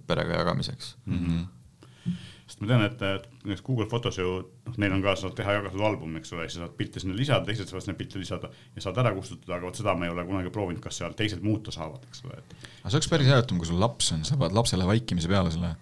perega 0.08 0.42
jagamiseks 0.42 0.96
mm. 1.06 1.20
-hmm. 1.20 2.16
sest 2.48 2.62
ma 2.64 2.70
tean, 2.72 2.86
et 2.88 3.04
näiteks 3.46 3.66
Google 3.66 3.88
Fotos 3.92 4.18
ju, 4.18 4.36
noh, 4.66 4.78
neil 4.82 4.98
on 4.98 5.04
ka, 5.06 5.16
saad 5.22 5.38
teha 5.38 5.58
jagatud 5.60 5.86
album, 5.86 6.18
eks 6.20 6.34
ole, 6.34 6.50
siis 6.50 6.62
saad 6.64 6.76
pilte 6.78 7.04
sinna 7.04 7.18
lisada, 7.18 7.46
teised 7.46 7.70
saavad 7.70 7.86
sinna 7.86 7.98
pilte 8.00 8.22
lisada 8.22 8.50
ja 8.76 8.86
saad 8.86 9.02
ära 9.04 9.14
kustutada, 9.18 9.60
aga 9.60 9.70
vot 9.70 9.82
seda 9.82 9.96
ma 9.98 10.10
ei 10.10 10.14
ole 10.14 10.26
kunagi 10.26 10.54
proovinud, 10.54 10.82
kas 10.84 11.02
seal 11.02 11.18
teised 11.18 11.46
muuta 11.46 11.74
saavad, 11.76 12.06
eks 12.10 12.26
ole, 12.26 12.42
et. 12.42 12.56
aga 12.82 12.90
see 12.90 13.00
oleks 13.00 13.12
päris 13.14 13.32
hea 13.32 13.42
juhtum, 13.42 13.62
kui 13.62 13.70
sul 13.70 13.82
laps 13.82 14.14
on, 14.18 14.26
sa 14.26 14.40
paned 14.42 14.58
lapsele 14.58 14.88
vaikimise 14.90 15.30
peale 15.32 15.54
selle 15.54 15.76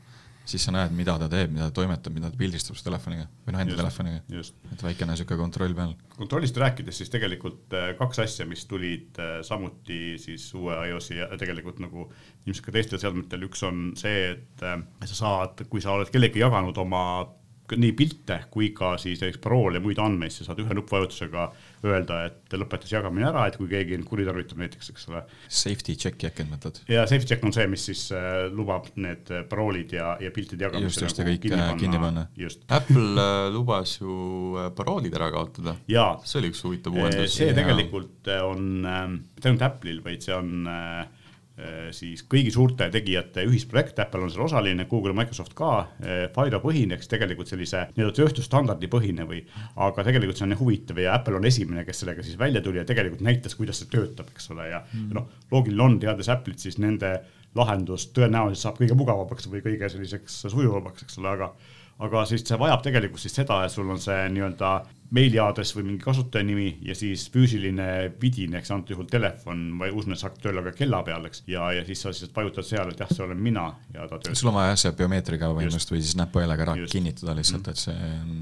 siis 0.45 0.65
sa 0.65 0.73
näed, 0.75 0.91
mida 0.95 1.15
ta 1.19 1.29
teeb, 1.31 1.53
mida 1.53 1.69
ta 1.69 1.75
toimetab, 1.77 2.15
mida 2.15 2.29
ta 2.31 2.39
pildistab 2.39 2.77
su 2.77 2.83
telefoniga 2.85 3.25
või 3.45 3.55
noh, 3.55 3.63
enda 3.63 3.77
telefoniga. 3.79 4.21
et 4.73 4.83
väikene 4.83 5.13
niisugune 5.13 5.39
kontroll 5.39 5.75
peal. 5.77 5.93
kontrollist 6.17 6.57
rääkides, 6.59 7.00
siis 7.00 7.12
tegelikult 7.13 7.75
äh, 7.77 7.93
kaks 8.00 8.23
asja, 8.25 8.47
mis 8.50 8.65
tulid 8.69 9.19
äh, 9.23 9.38
samuti 9.47 10.17
siis 10.21 10.50
uue 10.59 10.75
iOS-i 10.89 11.21
ja 11.21 11.29
tegelikult 11.39 11.79
nagu 11.83 12.09
ilmselt 12.45 12.65
ka 12.67 12.75
teistel 12.75 13.01
seadmetel, 13.01 13.47
üks 13.47 13.63
on 13.67 13.85
see, 14.00 14.33
et 14.33 14.65
äh, 14.67 14.83
sa 15.05 15.19
saad, 15.21 15.65
kui 15.71 15.83
sa 15.83 15.95
oled 15.95 16.12
kellegi 16.13 16.43
jaganud 16.43 16.77
oma 16.83 17.03
nii 17.80 17.94
pilte 17.98 18.39
kui 18.53 18.72
ka 18.75 18.94
siis 19.01 19.22
näiteks 19.22 19.42
paroole 19.44 19.80
ja 19.80 19.84
muid 19.84 20.00
andmeid, 20.01 20.34
sa 20.36 20.48
saad 20.48 20.62
ühe 20.63 20.77
nuppvajutusega 20.77 21.46
öelda, 21.84 22.20
et 22.30 22.56
lõpetas 22.58 22.94
jagamine 22.94 23.27
ära, 23.30 23.46
et 23.50 23.58
kui 23.60 23.70
keegi 23.72 24.00
kuritarvitab 24.08 24.62
näiteks, 24.62 24.92
eks 24.94 25.08
ole. 25.12 25.24
Safety 25.48 25.96
check'i 26.00 26.30
äkki 26.30 26.48
mõtled? 26.50 26.82
ja 26.92 27.08
safety 27.10 27.34
check 27.34 27.48
on 27.48 27.56
see, 27.56 27.68
mis 27.72 27.88
siis 27.89 28.06
äh, 28.15 28.46
lubab 28.53 28.92
need 28.96 29.32
paroolid 29.50 29.96
ja, 29.98 30.13
ja 30.24 30.32
piltide 30.36 30.68
jagamise 30.68 30.92
just, 30.92 31.08
just, 31.08 31.24
nagu 31.24 31.36
kinni 31.38 31.58
panna, 31.58 31.80
kinni 31.80 32.03
panna.. 32.03 32.27
Apple 32.80 33.25
äh, 33.25 33.48
lubas 33.53 33.98
ju 34.00 34.20
äh, 34.60 34.70
paroolid 34.75 35.18
ära 35.18 35.32
kaotada. 35.34 35.75
see 35.88 36.39
oli 36.42 36.53
üks 36.53 36.63
huvitav 36.68 36.96
uuendus. 36.96 37.36
see 37.36 37.51
tegelikult 37.56 38.32
on 38.44 38.88
äh,, 38.88 39.03
mitte 39.12 39.51
ainult 39.51 39.68
Apple'il, 39.68 40.00
vaid 40.06 40.24
see 40.25 40.36
on 40.36 40.70
äh, 40.70 41.03
Äh, 41.03 41.23
siis 41.93 42.24
kõigi 42.25 42.50
suurte 42.53 42.88
tegijate 42.89 43.43
ühisprojekt, 43.45 44.00
Apple 44.01 44.25
on 44.25 44.31
seal 44.33 44.48
osaline, 44.48 44.88
Google 44.89 45.13
Microsoft 45.13 45.53
ka, 45.57 45.74
äh, 46.01 46.24
FIDO 46.33 46.60
põhine, 46.63 46.98
eks 46.98 47.12
tegelikult 47.12 47.51
sellise 47.51 47.83
nii-öelda 47.93 48.15
tööstusstandardi 48.17 48.89
põhine 48.89 49.27
või, 49.29 49.43
aga 49.86 50.05
tegelikult 50.07 50.41
see 50.41 50.48
on 50.48 50.57
huvitav 50.57 51.03
ja 51.03 51.13
Apple 51.19 51.38
on 51.38 51.45
esimene, 51.45 51.86
kes 51.86 52.01
sellega 52.01 52.25
siis 52.25 52.39
välja 52.41 52.63
tuli 52.65 52.81
ja 52.81 52.88
tegelikult 52.89 53.22
näitas, 53.22 53.53
kuidas 53.60 53.83
see 53.83 53.91
töötab, 53.93 54.33
eks 54.33 54.50
ole, 54.55 54.65
ja 54.72 54.81
mm. 54.81 55.13
noh, 55.13 55.29
loogiline 55.53 55.86
on, 55.86 56.00
teades 56.01 56.31
Apple'it, 56.33 56.63
siis 56.63 56.79
nende 56.81 57.19
lahendus 57.53 58.07
tõenäoliselt 58.17 58.63
saab 58.63 58.81
kõige 58.81 58.98
mugavamaks 58.98 59.45
või 59.51 59.62
kõige 59.62 59.89
selliseks 59.93 60.41
sujuvamaks, 60.48 61.05
eks 61.05 61.22
ole, 61.22 61.36
aga 61.38 61.51
aga 62.03 62.25
siis 62.25 62.43
see 62.47 62.57
vajab 62.59 62.83
tegelikult 62.85 63.21
siis 63.21 63.35
seda, 63.38 63.62
et 63.65 63.71
sul 63.71 63.89
on 63.89 64.01
see 64.01 64.19
nii-öelda 64.33 64.73
meiliaadress 65.13 65.75
või 65.77 65.85
mingi 65.91 66.03
kasutajanimi 66.03 66.67
ja 66.88 66.95
siis 66.97 67.27
füüsiline 67.33 67.88
vidin 68.21 68.55
ehk 68.57 68.69
antud 68.73 68.95
juhul 68.95 69.09
telefon 69.12 69.65
või 69.79 69.91
usun, 69.93 70.15
et 70.15 70.21
see 70.21 70.27
hakkab 70.27 70.45
tööle 70.47 70.63
ka 70.65 70.73
kella 70.77 71.03
peal, 71.05 71.27
eks. 71.29 71.43
ja, 71.47 71.69
ja 71.77 71.83
siis 71.85 72.01
sa 72.01 72.13
siis 72.15 72.33
vajutad 72.35 72.65
seal, 72.65 72.89
et 72.89 73.03
jah, 73.03 73.12
see 73.13 73.25
olen 73.25 73.41
mina 73.50 73.67
ja 73.93 74.07
ta 74.07 74.17
töötab. 74.17 74.39
sul 74.39 74.50
on 74.50 74.57
vaja 74.57 74.73
jah, 74.73 74.79
see 74.85 74.95
biomeetriga 75.03 75.51
põhimõtteliselt 75.53 75.93
või 75.93 76.01
siis 76.01 76.17
näpuhäälega 76.17 76.77
kinnitada 76.89 77.38
lihtsalt, 77.38 77.69
et 77.73 77.83
see 77.85 78.09
on 78.23 78.39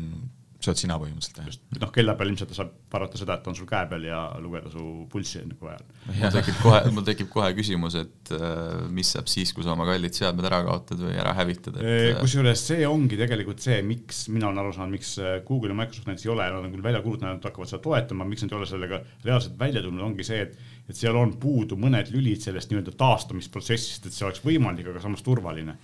see 0.63 0.71
oled 0.71 0.81
sina 0.81 0.97
põhimõtteliselt, 1.01 1.39
jah? 1.41 1.81
noh, 1.81 1.91
kella 1.95 2.15
peal 2.19 2.31
ilmselt 2.31 2.53
saab 2.55 2.71
parata 2.91 3.19
seda, 3.19 3.37
et 3.39 3.49
on 3.51 3.57
sul 3.57 3.69
käe 3.69 3.87
peal 3.91 4.07
ja 4.07 4.21
lugeda 4.41 4.71
su 4.73 4.85
pulssi 5.11 5.41
enne 5.41 5.57
kui 5.59 5.71
ajal. 5.71 5.85
mul 6.07 6.35
tekib 6.35 6.59
kohe, 6.61 6.81
mul 6.95 7.07
tekib 7.07 7.31
kohe 7.33 7.51
küsimus, 7.57 7.97
et 8.01 8.33
äh, 8.37 8.83
mis 8.93 9.13
saab 9.15 9.31
siis, 9.31 9.53
kui 9.55 9.65
sa 9.65 9.75
oma 9.75 9.87
kallid 9.89 10.17
seadmed 10.17 10.49
ära 10.49 10.61
kaotad 10.67 11.01
või 11.01 11.15
ära 11.21 11.35
hävitad 11.37 11.79
et.... 11.79 11.85
Äh, 11.85 12.09
kusjuures 12.19 12.65
see 12.71 12.85
ongi 12.87 13.19
tegelikult 13.19 13.63
see, 13.63 13.79
miks 13.85 14.25
mina 14.33 14.49
olen 14.51 14.63
aru 14.63 14.75
saanud, 14.77 14.97
miks 14.97 15.15
äh, 15.21 15.39
Google 15.47 15.73
ja 15.73 15.79
Microsoft 15.81 16.11
näiteks 16.11 16.27
ei 16.27 16.35
ole, 16.35 16.49
nad 16.51 16.65
on 16.65 16.75
küll 16.75 16.85
välja 16.85 17.03
kuulutanud, 17.05 17.41
et 17.41 17.49
hakkavad 17.49 17.71
seda 17.71 17.83
toetama, 17.85 18.27
miks 18.29 18.45
nad 18.45 18.53
ei 18.53 18.61
ole 18.61 18.69
sellega 18.69 19.01
reaalselt 19.25 19.57
välja 19.59 19.83
tulnud, 19.85 20.05
ongi 20.11 20.27
see, 20.27 20.45
et 20.47 20.59
et 20.91 20.97
seal 20.97 21.17
on 21.17 21.33
puudu 21.39 21.77
mõned 21.79 22.11
lülid 22.13 22.43
sellest 22.43 22.71
nii-öelda 22.71 22.93
taastamisprotsessist, 22.99 24.07
et 24.07 24.15
see 24.15 24.27
oleks 24.27 24.43
võimalik, 24.43 24.89
aga 24.91 25.03
samas 25.03 25.23
turvaline. 25.25 25.77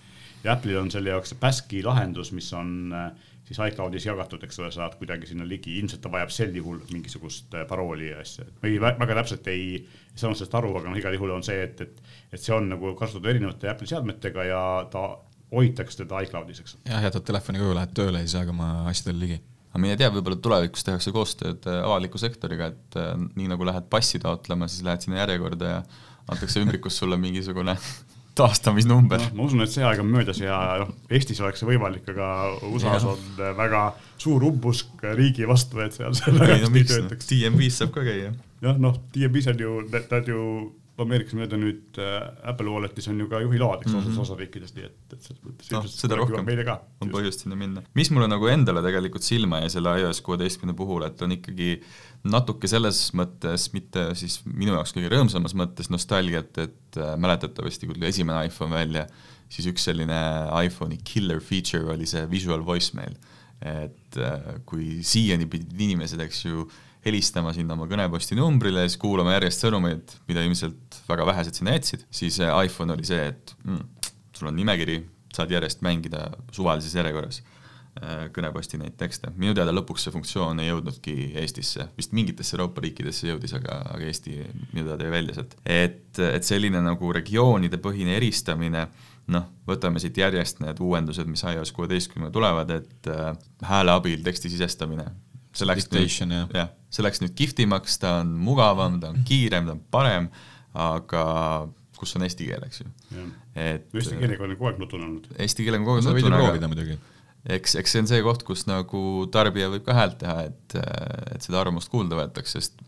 ja 0.43 0.53
Apple'il 0.53 0.77
on 0.79 0.91
selle 0.93 1.09
jaoks 1.09 1.33
see 1.33 1.39
Baski 1.41 1.81
lahendus, 1.83 2.31
mis 2.35 2.49
on 2.53 2.93
äh, 2.93 3.07
siis 3.47 3.59
iCloudis 3.69 4.05
jagatud, 4.07 4.43
eks 4.43 4.59
ole, 4.59 4.71
saad 4.75 4.97
kuidagi 4.99 5.29
sinna 5.29 5.45
ligi, 5.47 5.77
ilmselt 5.79 6.01
ta 6.03 6.11
vajab 6.11 6.31
sel 6.33 6.55
juhul 6.55 6.81
mingisugust 6.91 7.55
äh, 7.55 7.67
parooli 7.69 8.11
ja 8.11 8.19
asja, 8.23 8.47
et 8.47 8.61
ma 8.61 8.71
ei, 8.71 8.79
väga 8.81 9.19
täpselt 9.21 9.47
ei, 9.53 9.69
ei 9.79 10.19
saanud 10.19 10.39
sellest 10.39 10.57
aru, 10.59 10.73
aga 10.79 10.91
noh, 10.91 10.99
igal 10.99 11.15
juhul 11.15 11.35
on 11.37 11.45
see, 11.47 11.61
et, 11.63 11.83
et, 11.85 12.01
et 12.33 12.41
see 12.43 12.55
on 12.55 12.67
nagu 12.73 12.91
kasutatud 12.99 13.29
erinevate 13.31 13.71
Apple'i 13.71 13.91
seadmetega 13.93 14.47
ja 14.49 14.63
ta 14.91 15.05
hoitakse 15.53 16.03
teda 16.03 16.23
iCloudis, 16.25 16.59
eks. 16.63 16.75
jah, 16.89 17.05
jätad 17.07 17.27
telefoni 17.27 17.63
koju, 17.63 17.77
lähed 17.77 17.95
tööle, 17.95 18.23
ei 18.23 18.31
saa 18.31 18.43
ka 18.47 18.55
oma 18.55 18.71
asjadele 18.91 19.23
ligi. 19.23 19.39
Aga 19.71 19.83
mine 19.83 19.95
tea, 19.99 20.09
võib-olla 20.11 20.39
tulevikus 20.43 20.83
tehakse 20.87 21.13
koostööd 21.15 21.69
äh, 21.69 21.79
avaliku 21.85 22.19
sektoriga, 22.19 22.71
et 22.73 22.99
äh, 22.99 23.15
nii 23.39 23.47
nagu 23.53 23.67
lähed 23.67 23.87
passi 23.91 24.19
taotlema, 24.23 24.67
siis 24.71 24.83
lähed 24.87 25.05
sinna 25.05 25.21
järjekorda 25.21 25.71
ja 25.71 25.81
antakse 26.27 26.59
ümbrikus 26.63 26.99
sulle 26.99 27.19
mingisugune 27.21 27.77
taastamisnumber 28.37 29.21
no,. 29.21 29.29
ma 29.37 29.47
usun, 29.47 29.63
et 29.65 29.73
see 29.73 29.85
aeg 29.85 30.01
on 30.03 30.09
möödas 30.11 30.41
ja 30.41 30.57
noh, 30.83 30.91
Eestis 31.11 31.41
oleks 31.43 31.63
see 31.63 31.69
võimalik, 31.69 32.07
aga 32.13 32.29
USA-s 32.69 33.07
on 33.09 33.23
väga 33.57 33.83
suur 34.17 34.45
umbusk 34.47 35.05
riigi 35.17 35.47
vastu, 35.49 35.81
et 35.83 35.97
seal 35.97 36.13
hästi 36.13 36.35
no, 36.37 36.83
töötaks. 36.93 37.29
DMV-s 37.31 37.81
saab 37.83 37.93
ka 37.95 38.05
käia. 38.07 38.33
jah, 38.63 38.81
noh, 38.81 38.97
DMV-s 39.15 39.51
on 39.53 39.63
ju, 39.65 39.79
nad 39.93 40.31
ju 40.33 40.43
Ameerikas 40.97 41.35
mööda 41.37 41.57
nüüd 41.61 41.99
äh, 42.01 42.15
Apple 42.49 42.71
Walletis 42.73 43.05
on 43.11 43.19
ju 43.21 43.27
ka 43.29 43.41
juhiload, 43.43 43.83
eks 43.83 43.91
mm 43.91 43.99
-hmm. 43.99 44.15
osas 44.15 44.31
osariikides, 44.31 44.73
nii 44.73 44.85
et, 44.87 44.95
et 45.13 45.27
selles 45.27 45.43
mõttes 45.45 45.69
no, 45.75 45.81
seda 45.93 46.17
rohkem 46.17 46.49
ka. 46.65 46.79
on 47.01 47.11
põhjust 47.13 47.43
sinna 47.43 47.55
minna. 47.59 47.83
mis 47.93 48.09
mulle 48.11 48.27
nagu 48.31 48.47
endale 48.49 48.81
tegelikult 48.81 49.23
silma 49.23 49.59
jäi 49.61 49.69
selle 49.75 49.93
iOS 50.01 50.21
kuueteistkümne 50.25 50.73
puhul, 50.73 51.05
et 51.05 51.21
on 51.21 51.35
ikkagi 51.37 51.81
natuke 52.25 52.67
selles 52.67 53.13
mõttes, 53.13 53.69
mitte 53.73 54.09
siis 54.17 54.39
minu 54.45 54.73
jaoks 54.73 54.95
kõige 54.97 55.11
rõõmsamas 55.13 55.53
mõttes 55.53 55.91
nostalgiat, 55.93 56.57
et 56.57 56.97
äh, 56.97 57.13
mäletatavasti, 57.17 57.85
kui 57.85 57.99
tuli 57.99 58.09
esimene 58.09 58.47
iPhone 58.49 58.73
välja, 58.73 59.05
siis 59.49 59.69
üks 59.69 59.85
selline 59.85 60.17
iPhone'i 60.65 60.97
killer 61.03 61.39
feature 61.39 61.93
oli 61.93 62.09
see 62.09 62.25
visual 62.31 62.65
voicemail. 62.65 63.13
et 63.61 64.17
äh, 64.17 64.57
kui 64.65 64.99
siiani 65.01 65.45
pidid 65.49 65.79
inimesed, 65.81 66.19
eks 66.21 66.43
ju, 66.45 66.67
helistama 67.07 67.53
sinna 67.55 67.75
oma 67.77 67.87
kõneposti 67.89 68.37
numbrile 68.37 68.85
ja 68.85 68.91
siis 68.91 69.01
kuulama 69.01 69.35
järjest 69.37 69.65
sõnumeid, 69.65 70.15
mida 70.29 70.43
ilmselt 70.45 71.01
väga 71.09 71.27
vähesed 71.31 71.59
sinna 71.59 71.75
jätsid, 71.77 72.07
siis 72.13 72.39
iPhone 72.43 72.95
oli 72.95 73.07
see, 73.07 73.29
et 73.31 73.53
mm, 73.63 74.11
sul 74.37 74.51
on 74.51 74.57
nimekiri, 74.57 75.01
saad 75.35 75.51
järjest 75.53 75.83
mängida 75.85 76.29
suvalises 76.55 76.95
järjekorras 76.97 77.41
äh, 77.41 78.27
kõneposti 78.33 78.79
neid 78.81 78.95
tekste. 78.99 79.31
minu 79.37 79.53
teada 79.57 79.73
lõpuks 79.75 80.07
see 80.07 80.13
funktsioon 80.13 80.61
ei 80.63 80.71
jõudnudki 80.71 81.15
Eestisse, 81.41 81.89
vist 81.97 82.15
mingitesse 82.17 82.55
Euroopa 82.57 82.83
riikidesse 82.85 83.29
jõudis, 83.31 83.53
aga, 83.57 83.81
aga 83.93 84.07
Eesti 84.07 84.37
minu 84.73 84.87
teada 84.87 85.07
jäi 85.07 85.13
välja 85.13 85.37
sealt. 85.37 85.57
et, 85.65 86.23
et 86.23 86.47
selline 86.47 86.81
nagu 86.83 87.13
regioonide 87.19 87.81
põhine 87.83 88.17
eristamine, 88.17 88.87
noh, 89.33 89.47
võtame 89.67 90.01
siit 90.03 90.17
järjest 90.17 90.61
need 90.63 90.81
uuendused, 90.83 91.27
mis 91.29 91.43
iOS 91.43 91.73
kuueteistkümne 91.75 92.31
tulevad, 92.33 92.71
et 92.79 93.11
äh, 93.11 93.31
hääle 93.67 93.95
abil 93.97 94.23
teksti 94.25 94.53
sisestamine, 94.53 95.09
see 95.53 95.67
läks 95.67 95.89
Dictation, 95.89 96.31
nüüd, 96.31 96.55
jah, 96.55 96.71
see 96.93 97.05
läks 97.05 97.21
nüüd 97.23 97.35
kihvtimaks, 97.37 97.99
ta 98.01 98.19
on 98.21 98.31
mugavam, 98.43 99.01
ta 99.01 99.11
on 99.13 99.25
kiirem, 99.27 99.67
ta 99.67 99.75
on 99.75 99.83
parem, 99.91 100.29
aga 100.77 101.25
kus 101.97 102.13
on 102.17 102.25
eesti 102.27 102.47
keel, 102.47 102.63
eks 102.67 102.83
ju. 102.83 102.89
et 103.57 103.87
eesti 103.97 104.17
keelega 104.19 104.45
on 104.45 104.55
kogu 104.55 104.71
aeg 104.71 104.81
nutune 104.81 105.07
olnud. 105.07 105.29
Eesti 105.37 105.65
keelega 105.65 105.81
on 105.83 105.87
kogu 105.89 106.01
aeg 106.01 106.19
nutune, 106.21 106.97
aga 106.97 106.99
eks, 107.57 107.77
eks 107.79 107.95
see 107.95 108.03
on 108.03 108.11
see 108.11 108.21
koht, 108.25 108.43
kus 108.47 108.67
nagu 108.69 109.01
tarbija 109.33 109.71
võib 109.73 109.85
ka 109.87 109.95
häält 109.97 110.19
teha, 110.23 110.37
et, 110.51 110.77
et 111.33 111.47
seda 111.47 111.61
arvamust 111.61 111.91
kuulda 111.91 112.19
võetakse, 112.19 112.59
sest 112.59 112.85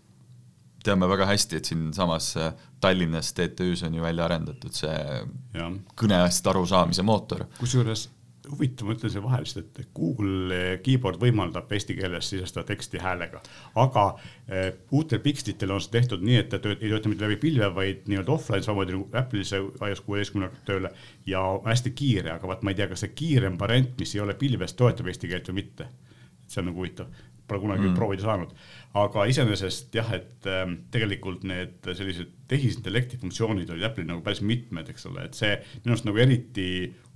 teame 0.84 1.10
väga 1.12 1.28
hästi, 1.28 1.60
et 1.60 1.70
siinsamas 1.70 2.32
Tallinnas 2.80 3.34
TTÜ-s 3.36 3.84
on 3.88 3.98
ju 3.98 4.04
välja 4.04 4.30
arendatud 4.30 4.76
see 4.76 4.96
ja. 5.58 5.68
kõnest 6.00 6.48
arusaamise 6.48 7.04
mootor. 7.04 7.44
kusjuures 7.60 8.08
huvitav, 8.52 8.88
ma 8.88 8.96
ütlen 8.96 9.12
siia 9.14 9.24
vahele 9.24 9.46
lihtsalt, 9.46 9.80
et 9.82 9.90
Google 9.96 10.60
keyboard 10.86 11.20
võimaldab 11.22 11.72
eesti 11.76 11.96
keeles 11.98 12.32
sisestada 12.32 12.68
teksti 12.70 13.02
häälega, 13.04 13.42
aga 13.82 14.06
äh, 14.16 14.70
uutel 14.96 15.22
Pixelitel 15.24 15.74
on 15.76 15.84
see 15.84 15.94
tehtud 15.96 16.26
nii, 16.26 16.40
et 16.42 16.52
ta 16.54 16.62
tööt, 16.64 16.84
ei 16.84 16.92
tööta 16.94 17.12
mitte 17.12 17.28
läbi 17.28 17.40
pilve, 17.42 17.72
vaid 17.76 18.10
nii-öelda 18.10 18.36
offline, 18.36 18.66
samamoodi 18.66 18.98
nagu 18.98 19.08
Apple'il 19.22 19.48
see 19.48 19.62
iOS 19.62 20.04
kuueteistkümne 20.08 20.50
hakkab 20.50 20.68
tööle 20.70 20.94
ja 21.30 21.46
hästi 21.66 21.96
kiire, 21.96 22.34
aga 22.36 22.52
vaat 22.52 22.66
ma 22.66 22.74
ei 22.74 22.80
tea, 22.80 22.90
kas 22.92 23.06
see 23.06 23.16
kiirem 23.22 23.60
variant, 23.62 23.96
mis 24.00 24.16
ei 24.16 24.24
ole 24.26 24.38
pilves, 24.40 24.76
toetab 24.80 25.12
eesti 25.12 25.32
keelt 25.32 25.52
või 25.52 25.62
mitte. 25.64 25.90
see 26.50 26.64
on 26.64 26.72
nagu 26.72 26.82
huvitav, 26.82 27.10
pole 27.50 27.64
kunagi 27.64 27.88
mm. 27.88 27.98
proovida 27.98 28.26
saanud. 28.26 28.54
Aga 29.00 29.26
iseenesest 29.30 29.96
jah, 30.00 30.12
et 30.18 30.48
äh, 30.50 30.64
tegelikult 30.94 31.44
need 31.50 31.90
sellised 31.90 32.32
tehisintellekti 32.50 33.20
funktsioonid 33.22 33.70
olid 33.74 33.86
Apple'il 33.86 34.10
nagu 34.10 34.24
päris 34.26 34.42
mitmed, 34.46 34.90
eks 34.90 35.10
ole, 35.10 35.28
et 35.30 35.38
see 35.38 35.52
minu 35.84 35.94
arust 35.94 36.08
nagu 36.08 36.22
eriti 36.22 36.70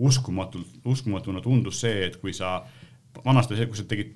uskumatult, 0.03 0.81
uskumatuna 0.89 1.41
tundus 1.45 1.81
see, 1.85 2.03
et 2.09 2.19
kui 2.21 2.35
sa, 2.37 2.59
vanasti 3.23 3.57
see, 3.57 3.69
kui 3.71 3.79
sa 3.79 3.87
tegid 3.89 4.13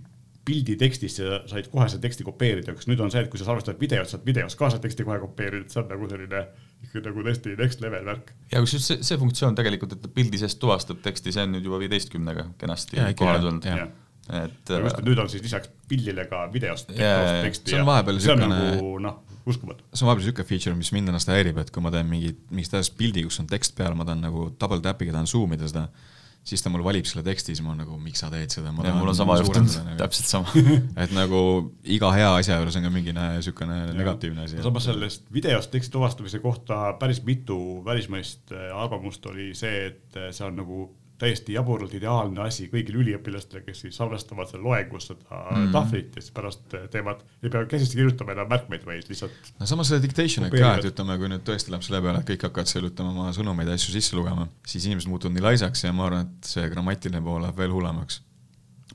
pildi 0.47 0.77
tekstist 0.79 1.19
ja 1.19 1.41
said 1.49 1.67
kohe 1.71 1.87
seda 1.91 2.05
teksti 2.05 2.25
kopeerida, 2.27 2.75
kas 2.77 2.87
nüüd 2.87 3.01
on 3.03 3.11
see, 3.11 3.25
et 3.25 3.31
kui 3.31 3.39
sa 3.39 3.49
salvestad 3.49 3.79
videot, 3.81 4.07
saad 4.07 4.23
videos 4.27 4.55
ka 4.55 4.69
seda 4.71 4.85
teksti 4.85 5.05
kohe 5.07 5.19
kopeerida, 5.19 5.65
et 5.65 5.73
see 5.73 5.81
on 5.81 5.89
nagu 5.91 6.07
selline 6.11 6.43
ikka 6.85 7.03
nagu 7.09 7.25
tõesti 7.25 7.55
next 7.59 7.83
level 7.83 8.07
värk. 8.07 8.33
ja 8.53 8.63
kusjuures 8.63 8.89
see, 8.93 9.03
see 9.09 9.19
funktsioon 9.19 9.57
tegelikult, 9.59 9.97
et 9.97 10.03
ta 10.05 10.11
pildi 10.13 10.39
seest 10.39 10.61
tuvastab 10.61 11.01
teksti, 11.03 11.35
see 11.35 11.47
on 11.47 11.57
nüüd 11.57 11.67
juba 11.67 11.81
viieteistkümnega 11.83 12.51
kenasti 12.61 13.01
kohale 13.19 13.43
tulnud 13.43 13.67
et 14.27 14.73
just, 14.73 14.99
et 14.99 15.05
nüüd 15.07 15.21
on 15.21 15.29
siis 15.31 15.43
lisaks 15.45 15.71
pildile 15.87 16.27
ka 16.29 16.45
videost 16.53 16.91
yeah, 16.95 17.41
teksti 17.45 17.73
see 17.73 17.81
on 17.81 17.87
vahepeal 17.87 18.19
niisugune 18.19 18.49
nagu 18.51 18.91
noh, 19.03 19.21
uskumatu. 19.47 19.85
see 19.93 20.03
on 20.03 20.11
vahepeal 20.11 20.25
niisugune 20.25 20.49
feature, 20.51 20.75
mis 20.77 20.91
mind 20.95 21.13
ennast 21.13 21.31
häirib, 21.31 21.61
et 21.61 21.71
kui 21.73 21.83
ma 21.83 21.93
teen 21.93 22.09
mingi, 22.09 22.33
mingit 22.51 22.75
täiesti 22.75 22.99
pildi, 22.99 23.25
kus 23.27 23.41
on 23.43 23.49
tekst 23.49 23.77
peal, 23.77 23.95
ma 23.97 24.07
tahan 24.07 24.23
nagu 24.27 24.51
double 24.59 24.83
tap'iga 24.83 25.15
tahan 25.15 25.29
zoom 25.29 25.55
ida 25.55 25.69
seda, 25.71 25.87
siis 26.47 26.63
ta 26.63 26.71
mul 26.71 26.83
valib 26.85 27.07
selle 27.07 27.23
teksti, 27.27 27.55
siis 27.55 27.63
ma 27.63 27.73
olen 27.73 27.81
nagu, 27.83 27.97
miks 28.01 28.21
sa 28.23 28.29
teed 28.31 28.53
seda, 28.53 28.71
mul 28.75 29.11
on 29.11 29.17
sama 29.17 29.39
juhtunud, 29.41 29.73
nagu. 29.83 29.97
täpselt 29.99 30.29
sama 30.31 30.67
et 31.03 31.15
nagu 31.15 31.41
iga 31.97 32.11
hea 32.15 32.29
asja 32.41 32.59
juures 32.59 32.77
on 32.79 32.87
ka 32.87 32.93
mingi 32.93 33.15
niisugune 33.15 33.79
negatiivne 33.97 34.47
asi. 34.47 34.61
samas 34.63 34.87
sellest 34.91 35.27
videost 35.33 35.71
teksti 35.73 35.95
tuvastamise 35.95 36.43
kohta 36.43 36.93
päris 36.99 37.23
mitu 37.27 37.59
välismaist 37.85 38.55
äh, 38.55 38.71
arvamust 38.75 39.25
oli 39.31 39.51
see, 39.57 39.91
et 39.91 40.19
äh, 40.19 40.31
see 40.35 40.47
on 40.47 40.59
nagu 40.63 40.87
täiesti 41.17 41.55
jaburalt 41.55 41.93
ideaalne 41.97 42.43
asi 42.43 42.67
kõigile 42.69 43.01
üliõpilastele, 43.01 43.63
kes 43.65 43.81
siis 43.85 43.95
salvestavad 43.97 44.49
seal 44.51 44.61
loengus 44.63 45.09
seda 45.09 45.23
mm 45.25 45.55
-hmm. 45.55 45.71
tahvlit 45.73 46.15
ja 46.15 46.21
siis 46.21 46.35
pärast 46.35 46.75
teevad, 46.93 47.23
ei 47.43 47.49
pea 47.49 47.65
käsitsi 47.65 47.97
kirjutama 47.97 48.35
enam 48.35 48.51
märkmeid, 48.51 48.85
vaid 48.85 49.09
lihtsalt. 49.09 49.51
no 49.59 49.65
samas 49.65 49.89
selle 49.89 50.03
dictation'i 50.05 50.51
ka, 50.53 50.75
et 50.77 50.91
ütleme, 50.91 51.17
kui 51.17 51.31
nüüd 51.33 51.45
tõesti 51.47 51.73
läheb 51.73 51.87
selle 51.87 52.01
peale, 52.05 52.21
et 52.21 52.29
kõik 52.29 52.47
hakkavad 52.49 52.69
seal 52.73 52.89
ütlema 52.91 53.15
oma 53.15 53.33
sõnumeid 53.33 53.73
ja 53.73 53.79
asju 53.81 53.97
sisse 53.97 54.15
lugema, 54.15 54.47
siis 54.67 54.85
inimesed 54.85 55.09
muutuvad 55.09 55.33
nii 55.33 55.47
laisaks 55.49 55.83
ja 55.83 55.93
ma 55.93 56.05
arvan, 56.11 56.29
et 56.29 56.53
see 56.53 56.69
grammatiline 56.69 57.21
pool 57.21 57.41
läheb 57.41 57.57
veel 57.57 57.73
hullemaks 57.73 58.21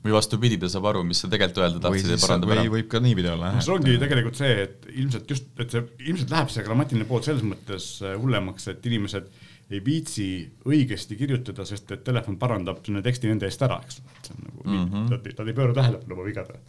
või 0.03 0.15
vastupidi, 0.17 0.57
ta 0.59 0.67
saab 0.71 0.89
aru, 0.91 1.03
mis 1.07 1.21
sa 1.23 1.29
tegelikult 1.31 1.61
öelda 1.63 1.79
tahtsid 1.83 2.11
ja 2.11 2.19
parandab 2.19 2.51
ära. 2.55 2.63
võib 2.71 2.89
ka 2.91 2.99
niipidi 3.03 3.29
olla, 3.31 3.53
jah. 3.53 3.63
see 3.63 3.73
ongi 3.75 3.95
tegelikult 4.01 4.39
see, 4.39 4.53
et 4.65 4.87
ilmselt 4.91 5.31
just, 5.31 5.47
et 5.63 5.75
see, 5.75 5.83
ilmselt 6.09 6.33
läheb 6.33 6.51
see 6.51 6.65
grammatiline 6.65 7.07
pool 7.07 7.23
selles 7.23 7.45
mõttes 7.47 7.87
äh, 8.03 8.15
hullemaks, 8.19 8.67
et 8.73 8.89
inimesed 8.89 9.29
ei 9.73 9.81
viitsi 9.85 10.27
õigesti 10.69 11.17
kirjutada, 11.19 11.65
sest 11.65 11.91
et 11.95 12.03
telefon 12.05 12.37
parandab 12.41 12.83
selle 12.85 13.01
teksti 13.05 13.31
nende 13.31 13.49
eest 13.49 13.65
ära, 13.65 13.79
eks 13.85 13.99
see 13.99 14.35
on 14.37 14.45
nagu 14.47 14.63
mm, 14.63 14.85
-hmm. 14.85 15.09
nad, 15.11 15.31
nad 15.39 15.51
ei 15.51 15.57
pööra 15.57 15.77
tähelepanu 15.79 16.17
oma 16.17 16.27
vigadele. 16.27 16.59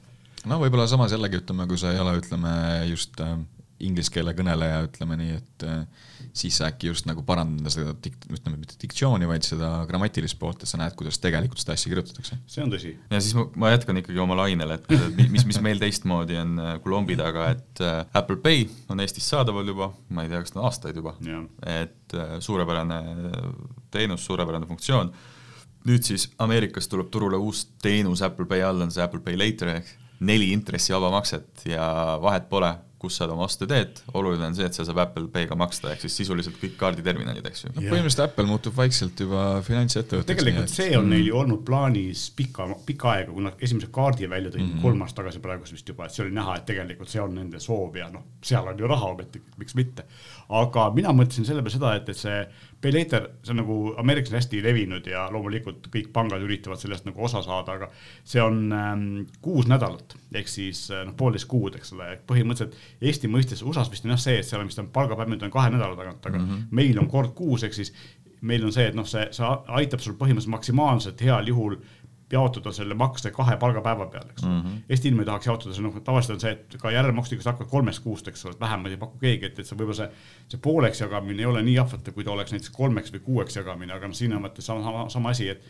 no 0.45 0.61
võib-olla 0.63 0.87
samas 0.91 1.13
jällegi 1.13 1.43
ütleme, 1.43 1.69
kui 1.69 1.81
sa 1.81 1.93
ei 1.93 2.01
ole, 2.01 2.17
ütleme 2.23 2.55
just 2.91 3.21
äh, 3.21 3.37
inglise 3.87 4.13
keele 4.15 4.35
kõneleja, 4.37 4.85
ütleme 4.89 5.17
nii, 5.21 5.37
et 5.39 5.65
äh, 5.69 6.07
siis 6.37 6.59
sa 6.59 6.69
äkki 6.71 6.91
just 6.91 7.09
nagu 7.09 7.25
parandada 7.27 7.73
seda 7.73 7.95
dik-, 8.05 8.27
ütleme 8.31 8.59
mitte 8.61 8.79
diktsiooni, 8.81 9.29
vaid 9.29 9.47
seda 9.47 9.71
grammatilist 9.89 10.39
poolt, 10.41 10.65
et 10.65 10.71
sa 10.71 10.81
näed, 10.81 10.97
kuidas 10.99 11.21
tegelikult 11.23 11.63
seda 11.63 11.77
asja 11.77 11.93
kirjutatakse. 11.93 12.39
see 12.51 12.65
on 12.65 12.73
tõsi. 12.73 12.95
ja 13.11 13.21
siis 13.21 13.37
ma, 13.39 13.47
ma 13.65 13.75
jätkan 13.75 14.01
ikkagi 14.01 14.23
oma 14.25 14.39
lainel, 14.43 14.77
et 14.77 14.89
mis, 15.35 15.47
mis 15.49 15.61
meil 15.65 15.83
teistmoodi 15.83 16.39
on 16.41 16.57
äh, 16.63 16.75
Colombi 16.85 17.19
taga, 17.21 17.51
et 17.55 17.85
äh, 17.85 18.01
Apple 18.17 18.41
Pay 18.45 18.67
on 18.93 19.05
Eestis 19.05 19.29
saadaval 19.31 19.69
juba, 19.75 19.93
ma 20.15 20.25
ei 20.25 20.33
tea, 20.33 20.43
kas 20.45 20.55
ta 20.55 20.61
on 20.61 20.69
aastaid 20.71 21.01
juba, 21.01 21.17
et 21.69 22.19
suurepärane 22.45 23.01
teenus, 23.95 24.25
suurepärane 24.27 24.69
funktsioon, 24.69 25.11
nüüd 25.89 26.07
siis 26.07 26.29
Ameerikas 26.43 26.89
tuleb 26.91 27.11
turule 27.13 27.39
uus 27.41 27.67
teenus 27.83 28.23
Apple 28.25 28.47
Pay 28.49 28.65
all, 28.65 28.85
on 28.85 28.93
see 28.95 29.05
Apple 29.05 29.23
Pay 29.25 29.39
Later 29.41 29.75
ehk 29.77 29.93
neli 30.25 30.53
intressivaba 30.53 31.11
makset 31.11 31.67
ja 31.69 32.19
vahet 32.23 32.49
pole 32.49 32.71
kus 33.05 33.19
sa 33.21 33.29
oma 33.31 33.47
oste 33.47 33.69
teed, 33.71 34.01
oluline 34.17 34.49
on 34.49 34.57
see, 34.57 34.67
et 34.69 34.77
see 34.77 34.87
saab 34.89 35.01
Apple 35.05 35.29
Pay'ga 35.33 35.57
maksta, 35.59 35.93
ehk 35.93 36.05
siis 36.05 36.17
sisuliselt 36.23 36.57
kõik 36.61 36.77
kaarditerminalid, 36.81 37.47
eks 37.51 37.67
ju. 37.67 37.73
no 37.75 37.85
põhimõtteliselt 37.85 38.25
Apple 38.27 38.47
muutub 38.49 38.77
vaikselt 38.79 39.25
juba 39.25 39.45
finantsettevõtteks. 39.67 40.41
tegelikult 40.41 40.71
nii, 40.71 40.77
see 40.77 40.99
on 40.99 41.11
neil 41.13 41.29
ju 41.29 41.39
olnud 41.41 41.65
plaanis 41.69 42.27
pikka, 42.37 42.69
pikka 42.89 43.13
aega, 43.15 43.33
kui 43.33 43.47
nad 43.47 43.65
esimese 43.69 43.91
kaardi 43.95 44.31
välja 44.31 44.53
tõid 44.55 44.65
mm 44.65 44.73
-hmm. 44.73 44.85
kolm 44.87 45.05
aastat 45.07 45.23
tagasi 45.23 45.43
praegu 45.45 45.71
vist 45.71 45.89
juba, 45.89 46.09
et 46.09 46.17
see 46.17 46.25
oli 46.27 46.35
näha, 46.35 46.57
et 46.59 46.67
tegelikult 46.69 47.13
see 47.13 47.23
on 47.23 47.35
nende 47.35 47.61
soov 47.61 47.97
ja 47.97 48.11
noh, 48.13 48.25
seal 48.43 48.69
on 48.69 48.79
ju 48.79 48.91
raha 48.91 49.13
ometi, 49.15 49.43
miks 49.61 49.75
mitte. 49.75 50.05
aga 50.49 50.91
mina 50.95 51.13
mõtlesin 51.13 51.47
selle 51.47 51.63
peale 51.63 51.79
seda, 51.79 51.95
et, 51.97 52.09
et 52.09 52.17
see 52.17 52.41
Pay 52.85 52.93
later, 52.93 53.29
see 53.41 53.55
on 53.55 53.63
nagu 53.63 53.77
Ameerikas 54.01 54.35
hästi 54.37 54.61
levinud 54.65 55.07
ja 55.09 55.25
loomulikult 55.33 55.89
kõik 55.93 56.11
pangad 56.13 56.43
üritavad 56.45 56.81
sellest 56.83 57.07
nagu 57.09 57.23
osa 57.25 57.41
saada, 57.45 57.79
aga 57.79 57.89
see 58.29 58.43
on 58.45 58.59
ähm, 58.77 59.07
kuus 59.45 59.71
nädalat 59.71 60.17
ehk 60.35 60.51
siis 60.53 60.83
äh, 60.93 61.05
noh, 61.09 61.15
poolteist 61.17 61.49
kuud, 61.49 61.79
eks 61.79 61.95
ole, 61.97 62.11
põhimõtteliselt 62.29 62.77
Eesti 63.09 63.31
mõistes 63.33 63.65
USA-s 63.65 63.93
vist 63.93 64.05
on 64.05 64.13
jah 64.13 64.21
see, 64.21 64.37
et 64.41 64.49
seal 64.49 64.61
on 64.61 64.69
vist 64.69 64.83
on 64.83 64.93
palgapäev 64.93 65.33
nüüd 65.33 65.47
on 65.47 65.55
kahe 65.55 65.73
nädala 65.73 65.97
tagant, 65.97 66.27
aga 66.27 66.39
mm 66.39 66.45
-hmm. 66.45 66.69
meil 66.71 67.01
on 67.01 67.09
kord 67.09 67.33
kuus, 67.39 67.65
ehk 67.65 67.75
siis 67.75 67.95
meil 68.45 68.65
on 68.65 68.73
see, 68.73 68.87
et 68.91 68.97
noh, 68.97 69.07
see, 69.09 69.25
see 69.33 69.53
aitab 69.81 70.03
sul 70.05 70.19
põhimõtteliselt 70.21 70.57
maksimaalselt 70.59 71.25
heal 71.25 71.49
juhul 71.49 71.79
jaotada 72.35 72.73
selle 72.75 72.97
makse 72.99 73.31
kahe 73.35 73.57
palgapäeva 73.63 74.07
peale, 74.13 74.35
eks. 74.35 74.45
Mm 74.45 74.61
-hmm.. 74.61 74.83
Eesti 74.89 75.09
inimene 75.09 75.27
tahaks 75.31 75.47
jaotada, 75.47 75.81
noh, 75.83 75.97
tavaliselt 76.05 76.37
on 76.37 76.43
see, 76.45 76.53
et 76.53 76.77
ka 76.83 76.93
järelmaksuga 76.95 77.43
sa 77.43 77.55
hakkad 77.55 77.71
kolmest 77.71 78.03
kuust, 78.05 78.29
eks 78.29 78.47
ole, 78.47 78.59
vähemalt 78.61 78.93
ei 78.93 79.01
paku 79.01 79.19
keegi, 79.23 79.51
et, 79.51 79.59
et 79.59 79.71
see 79.71 79.79
võib-olla 79.79 80.01
see, 80.03 80.11
see 80.53 80.61
pooleks 80.69 81.01
jagamine 81.01 81.43
ei 81.43 81.51
ole 81.51 81.63
nii 81.63 81.79
jahvatav, 81.79 82.15
kui 82.15 82.25
ta 82.27 82.35
oleks 82.35 82.53
näiteks 82.55 82.75
kolmeks 82.75 83.15
või 83.15 83.25
kuueks 83.31 83.57
jagamine, 83.61 83.95
aga 83.97 84.11
noh, 84.11 84.19
siin 84.19 84.37
on 84.37 84.43
vaata 84.47 84.63
sama, 84.63 84.83
sama, 84.85 85.09
sama 85.09 85.35
asi, 85.35 85.49
et 85.49 85.65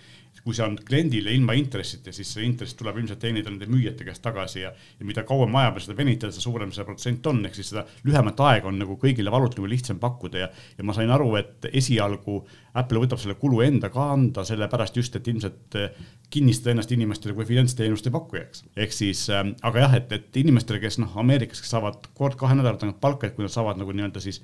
kui 0.45 0.57
see 0.57 0.65
on 0.67 0.75
kliendile 0.77 1.33
ilma 1.33 1.55
intressita, 1.57 2.13
siis 2.13 2.33
see 2.35 2.45
intress 2.45 2.77
tuleb 2.79 2.99
ilmselt 3.01 3.21
teenida 3.23 3.53
nende 3.53 3.69
müüjate 3.71 4.05
käest 4.07 4.23
tagasi 4.25 4.65
ja, 4.65 4.73
ja 4.73 5.07
mida 5.07 5.25
kauem 5.29 5.55
ajab 5.61 5.79
ja 5.79 5.85
seda 5.87 5.97
venitada, 5.99 6.35
seda 6.35 6.45
suurem 6.45 6.73
see 6.75 6.87
protsent 6.89 7.29
on, 7.31 7.41
ehk 7.49 7.57
siis 7.57 7.71
seda 7.73 7.85
lühemat 8.05 8.43
aega 8.49 8.69
on 8.69 8.81
nagu 8.83 8.97
kõigile 9.01 9.33
valutum 9.33 9.65
ja 9.65 9.73
lihtsam 9.73 10.01
pakkuda 10.03 10.43
ja, 10.43 10.51
ja 10.79 10.87
ma 10.87 10.97
sain 10.97 11.13
aru, 11.15 11.31
et 11.41 11.69
esialgu 11.73 12.41
Apple 12.75 13.05
võtab 13.05 13.23
selle 13.23 13.39
kulu 13.41 13.63
enda 13.65 13.89
kanda, 13.95 14.45
sellepärast 14.49 14.99
just, 14.99 15.17
et 15.17 15.31
ilmselt 15.31 15.79
eh, 15.81 16.03
kinnistada 16.35 16.75
ennast 16.75 16.93
inimestele 16.93 17.37
kui 17.37 17.47
finantsteenuste 17.49 18.13
pakkujaks. 18.15 18.67
ehk 18.77 18.93
siis 18.93 19.29
äh,, 19.31 19.47
aga 19.63 19.87
jah, 19.87 19.97
et, 20.01 20.13
et 20.19 20.43
inimestele, 20.43 20.83
kes 20.83 20.99
noh, 21.01 21.15
Ameerikas, 21.21 21.63
kes 21.63 21.73
saavad 21.77 22.11
kord 22.19 22.37
kahe 22.41 22.59
nädala 22.59 22.81
tagant 22.81 23.01
palka, 23.01 23.29
et 23.29 23.39
kui 23.39 23.47
nad 23.47 23.55
saavad 23.55 23.81
nagu 23.81 23.95
nii-öelda 23.95 24.23
siis 24.25 24.43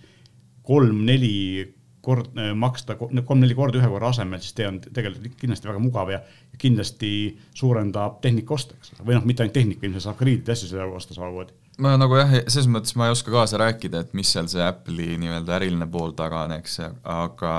kolm-neli 0.67 1.67
kord 2.05 2.37
äh, 2.39 2.53
maksta 2.57 2.97
kolm-neli 2.97 3.55
korda 3.57 3.81
ühe 3.81 3.89
korra 3.93 4.11
asemel, 4.15 4.41
siis 4.41 4.57
tee 4.57 4.69
on 4.69 4.81
tegelikult 4.81 5.37
kindlasti 5.41 5.69
väga 5.69 5.83
mugav 5.83 6.13
ja 6.13 6.21
kindlasti 6.61 7.13
suurendab 7.57 8.21
tehnika 8.25 8.55
osta, 8.57 8.77
eks 8.79 8.95
ole, 8.95 9.07
või 9.09 9.19
noh, 9.19 9.27
mitte 9.29 9.45
ainult 9.45 9.57
tehnika, 9.57 9.87
ilmselt 9.87 10.07
saab 10.07 10.23
ja 10.25 10.55
asju 10.55 10.71
selle 10.71 10.89
osta 10.97 11.17
samamoodi. 11.17 11.53
ma 11.79 11.97
nagu 12.01 12.17
jah, 12.17 12.37
selles 12.47 12.69
mõttes 12.73 12.97
ma 12.97 13.09
ei 13.09 13.17
oska 13.17 13.33
kaasa 13.35 13.61
rääkida, 13.61 14.05
et 14.05 14.15
mis 14.17 14.33
seal 14.33 14.49
see 14.53 14.65
Apple'i 14.65 15.19
nii-öelda 15.21 15.57
äriline 15.59 15.89
pool 15.93 16.17
taga 16.17 16.45
on, 16.49 16.57
eks, 16.57 16.81
aga, 17.05 17.55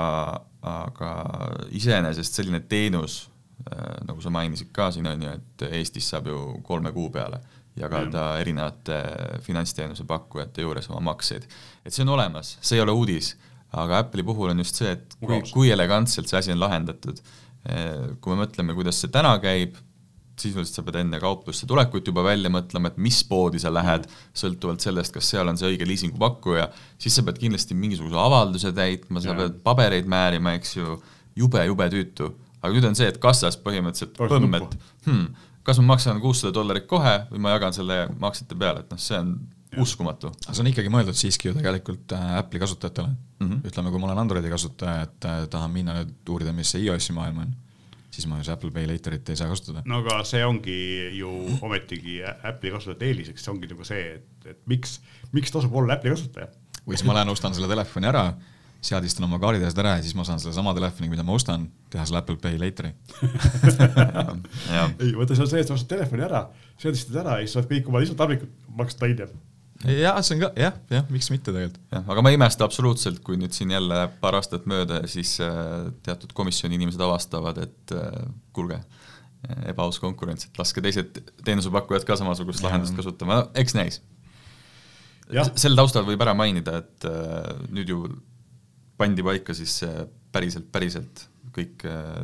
aga 0.74 1.12
iseenesest 1.70 2.40
selline 2.40 2.64
teenus, 2.66 3.22
äh, 3.68 3.96
nagu 4.08 4.22
sa 4.22 4.34
mainisid 4.34 4.74
ka 4.74 4.90
siin 4.94 5.06
on 5.10 5.22
ju, 5.22 5.38
et 5.38 5.66
Eestis 5.70 6.10
saab 6.10 6.30
ju 6.30 6.44
kolme 6.66 6.94
kuu 6.94 7.10
peale 7.14 7.42
jagada 7.76 8.36
erinevate 8.36 8.98
finantsteenuse 9.40 10.04
pakkujate 10.04 10.60
juures 10.60 10.90
oma 10.90 11.00
makseid. 11.12 11.46
et 11.84 11.94
see 11.94 12.02
on 12.02 12.12
olemas, 12.18 12.58
see 12.60 12.76
ei 12.76 12.82
ole 12.82 12.92
uudis 12.92 13.32
aga 13.72 14.02
Apple'i 14.02 14.26
puhul 14.26 14.52
on 14.52 14.60
just 14.60 14.80
see, 14.80 14.92
et 14.96 15.16
kui, 15.20 15.40
kui 15.52 15.70
elegantselt 15.72 16.28
see 16.28 16.40
asi 16.40 16.52
on 16.52 16.60
lahendatud. 16.60 17.22
Eh, 17.62 18.12
kui 18.20 18.34
me 18.34 18.42
mõtleme, 18.42 18.74
kuidas 18.76 18.98
see 19.00 19.12
täna 19.12 19.32
käib, 19.42 19.78
sisuliselt 20.42 20.78
sa 20.78 20.84
pead 20.86 20.98
enne 21.02 21.20
kauplusse 21.22 21.66
tulekut 21.68 22.08
juba 22.08 22.24
välja 22.26 22.50
mõtlema, 22.52 22.90
et 22.90 22.98
mis 23.02 23.20
poodi 23.28 23.60
sa 23.62 23.70
lähed, 23.72 24.08
sõltuvalt 24.38 24.82
sellest, 24.84 25.12
kas 25.14 25.28
seal 25.34 25.48
on 25.48 25.60
see 25.60 25.70
õige 25.70 25.86
liisingupakkuja, 25.88 26.68
siis 27.00 27.18
sa 27.18 27.24
pead 27.26 27.38
kindlasti 27.42 27.76
mingisuguse 27.78 28.18
avalduse 28.18 28.72
täitma, 28.76 29.22
sa 29.22 29.32
ja. 29.32 29.38
pead 29.38 29.60
pabereid 29.64 30.08
määrima, 30.10 30.56
eks 30.58 30.76
ju, 30.78 30.98
jube, 31.38 31.62
jube 31.68 31.88
tüütu. 31.92 32.32
aga 32.62 32.74
nüüd 32.74 32.90
on 32.90 32.98
see, 32.98 33.08
et 33.10 33.18
kassas 33.22 33.58
põhimõtteliselt 33.60 34.18
põmm, 34.18 34.58
et 34.58 34.76
hmm, 35.06 35.24
kas 35.66 35.80
ma 35.82 35.92
maksan 35.94 36.20
kuussada 36.22 36.54
dollarit 36.54 36.86
kohe 36.90 37.16
või 37.30 37.42
ma 37.42 37.56
jagan 37.56 37.76
selle 37.76 38.04
maksete 38.22 38.58
peale, 38.58 38.84
et 38.84 38.92
noh, 38.92 39.00
see 39.02 39.18
on 39.18 39.36
uskumatu. 39.80 40.32
aga 40.44 40.54
see 40.54 40.64
on 40.64 40.70
ikkagi 40.70 40.92
mõeldud 40.92 41.16
siiski 41.16 41.48
ju 41.48 41.56
tegelikult 41.56 42.12
äh, 42.16 42.36
Apple'i 42.40 42.60
kasutajatele 42.60 43.08
mm. 43.08 43.48
-hmm. 43.48 43.58
ütleme, 43.68 43.90
kui 43.90 44.00
ma 44.00 44.06
olen 44.10 44.22
Androidi 44.24 44.50
kasutaja, 44.52 45.02
et 45.08 45.28
äh, 45.28 45.48
tahan 45.50 45.72
minna 45.72 45.92
nüüd 46.00 46.12
uurida, 46.28 46.52
mis 46.52 46.70
see 46.74 46.84
iOS-i 46.84 47.12
maailm 47.16 47.38
on, 47.46 47.50
siis 48.12 48.26
ma 48.28 48.38
ju 48.38 48.48
see 48.48 48.54
Apple 48.54 48.70
Pay 48.70 48.86
Laterit 48.90 49.28
ei 49.28 49.36
saa 49.36 49.48
kasutada. 49.48 49.82
no 49.84 50.02
aga 50.04 50.22
see 50.28 50.44
ongi 50.44 50.78
ju 51.18 51.30
ometigi 51.60 52.20
Apple'i 52.22 52.72
kasutajate 52.72 53.10
eeliseks, 53.10 53.44
see 53.44 53.54
ongi 53.54 53.66
nagu 53.72 53.84
see, 53.88 54.02
et, 54.16 54.48
et 54.54 54.66
miks, 54.66 55.00
miks 55.32 55.54
tasub 55.54 55.74
olla 55.74 55.96
Apple'i 55.96 56.16
kasutaja. 56.16 56.48
või 56.86 56.98
siis 56.98 57.08
ma 57.08 57.20
lähen 57.20 57.32
ostan 57.32 57.54
selle 57.54 57.70
telefoni 57.70 58.12
ära, 58.12 58.32
seadistan 58.82 59.24
oma 59.24 59.38
kaardidest 59.38 59.78
ära 59.78 59.96
ja 59.96 60.02
siis 60.02 60.16
ma 60.18 60.24
saan 60.26 60.40
sellesama 60.42 60.74
telefoni, 60.74 61.08
mida 61.08 61.22
ma 61.22 61.36
ostan, 61.38 61.68
teha 61.90 62.04
selle 62.04 62.18
Apple 62.18 62.36
Pay 62.42 62.58
Lateri 62.58 62.90
ei, 64.98 65.14
vaata 65.16 65.38
see 65.38 65.46
on 65.46 65.48
see, 65.48 65.62
et 65.62 65.70
sa 65.70 65.78
ostad 65.78 65.94
telefoni 65.94 66.26
ära, 66.26 66.42
seadistad 66.82 67.22
ära 67.22 67.38
ja 67.38 67.46
siis 67.46 67.54
saad 67.56 67.70
kõik 67.70 67.88
oma 67.88 68.02
lisatarvikud 68.02 68.50
maksta 68.76 69.06
hiljem 69.06 69.30
jah, 69.88 70.18
see 70.22 70.36
on 70.36 70.42
ka 70.44 70.50
jah, 70.58 70.76
jah, 70.92 71.06
miks 71.12 71.28
mitte 71.32 71.50
tegelikult. 71.50 71.80
jah, 71.92 72.04
aga 72.14 72.24
ma 72.24 72.32
ei 72.32 72.38
imesta 72.38 72.66
absoluutselt, 72.66 73.20
kui 73.26 73.38
nüüd 73.40 73.54
siin 73.56 73.72
jälle 73.74 74.04
paar 74.22 74.36
aastat 74.38 74.66
mööda 74.70 75.02
ja 75.02 75.10
siis 75.10 75.34
äh, 75.42 75.90
teatud 76.06 76.34
komisjoni 76.36 76.78
inimesed 76.78 77.02
avastavad, 77.02 77.58
et 77.64 77.94
äh, 77.96 78.22
kuulge, 78.54 78.78
ebaaus 79.66 79.98
konkurents, 79.98 80.46
et 80.46 80.58
laske 80.60 80.84
teised 80.84 81.18
teenusepakkujad 81.42 82.06
ka 82.06 82.16
samasugust 82.20 82.62
lahendust 82.62 82.94
kasutama, 82.94 83.40
eks 83.58 83.74
näis. 83.74 83.98
sel 85.58 85.78
taustal 85.78 86.06
võib 86.06 86.22
ära 86.22 86.34
mainida, 86.38 86.78
et 86.84 87.08
äh, 87.10 87.52
nüüd 87.74 87.90
ju 87.90 88.04
pandi 89.00 89.24
paika 89.26 89.54
siis 89.56 89.80
päriselt, 90.32 90.68
päriselt 90.70 91.26
kõik 91.52 91.82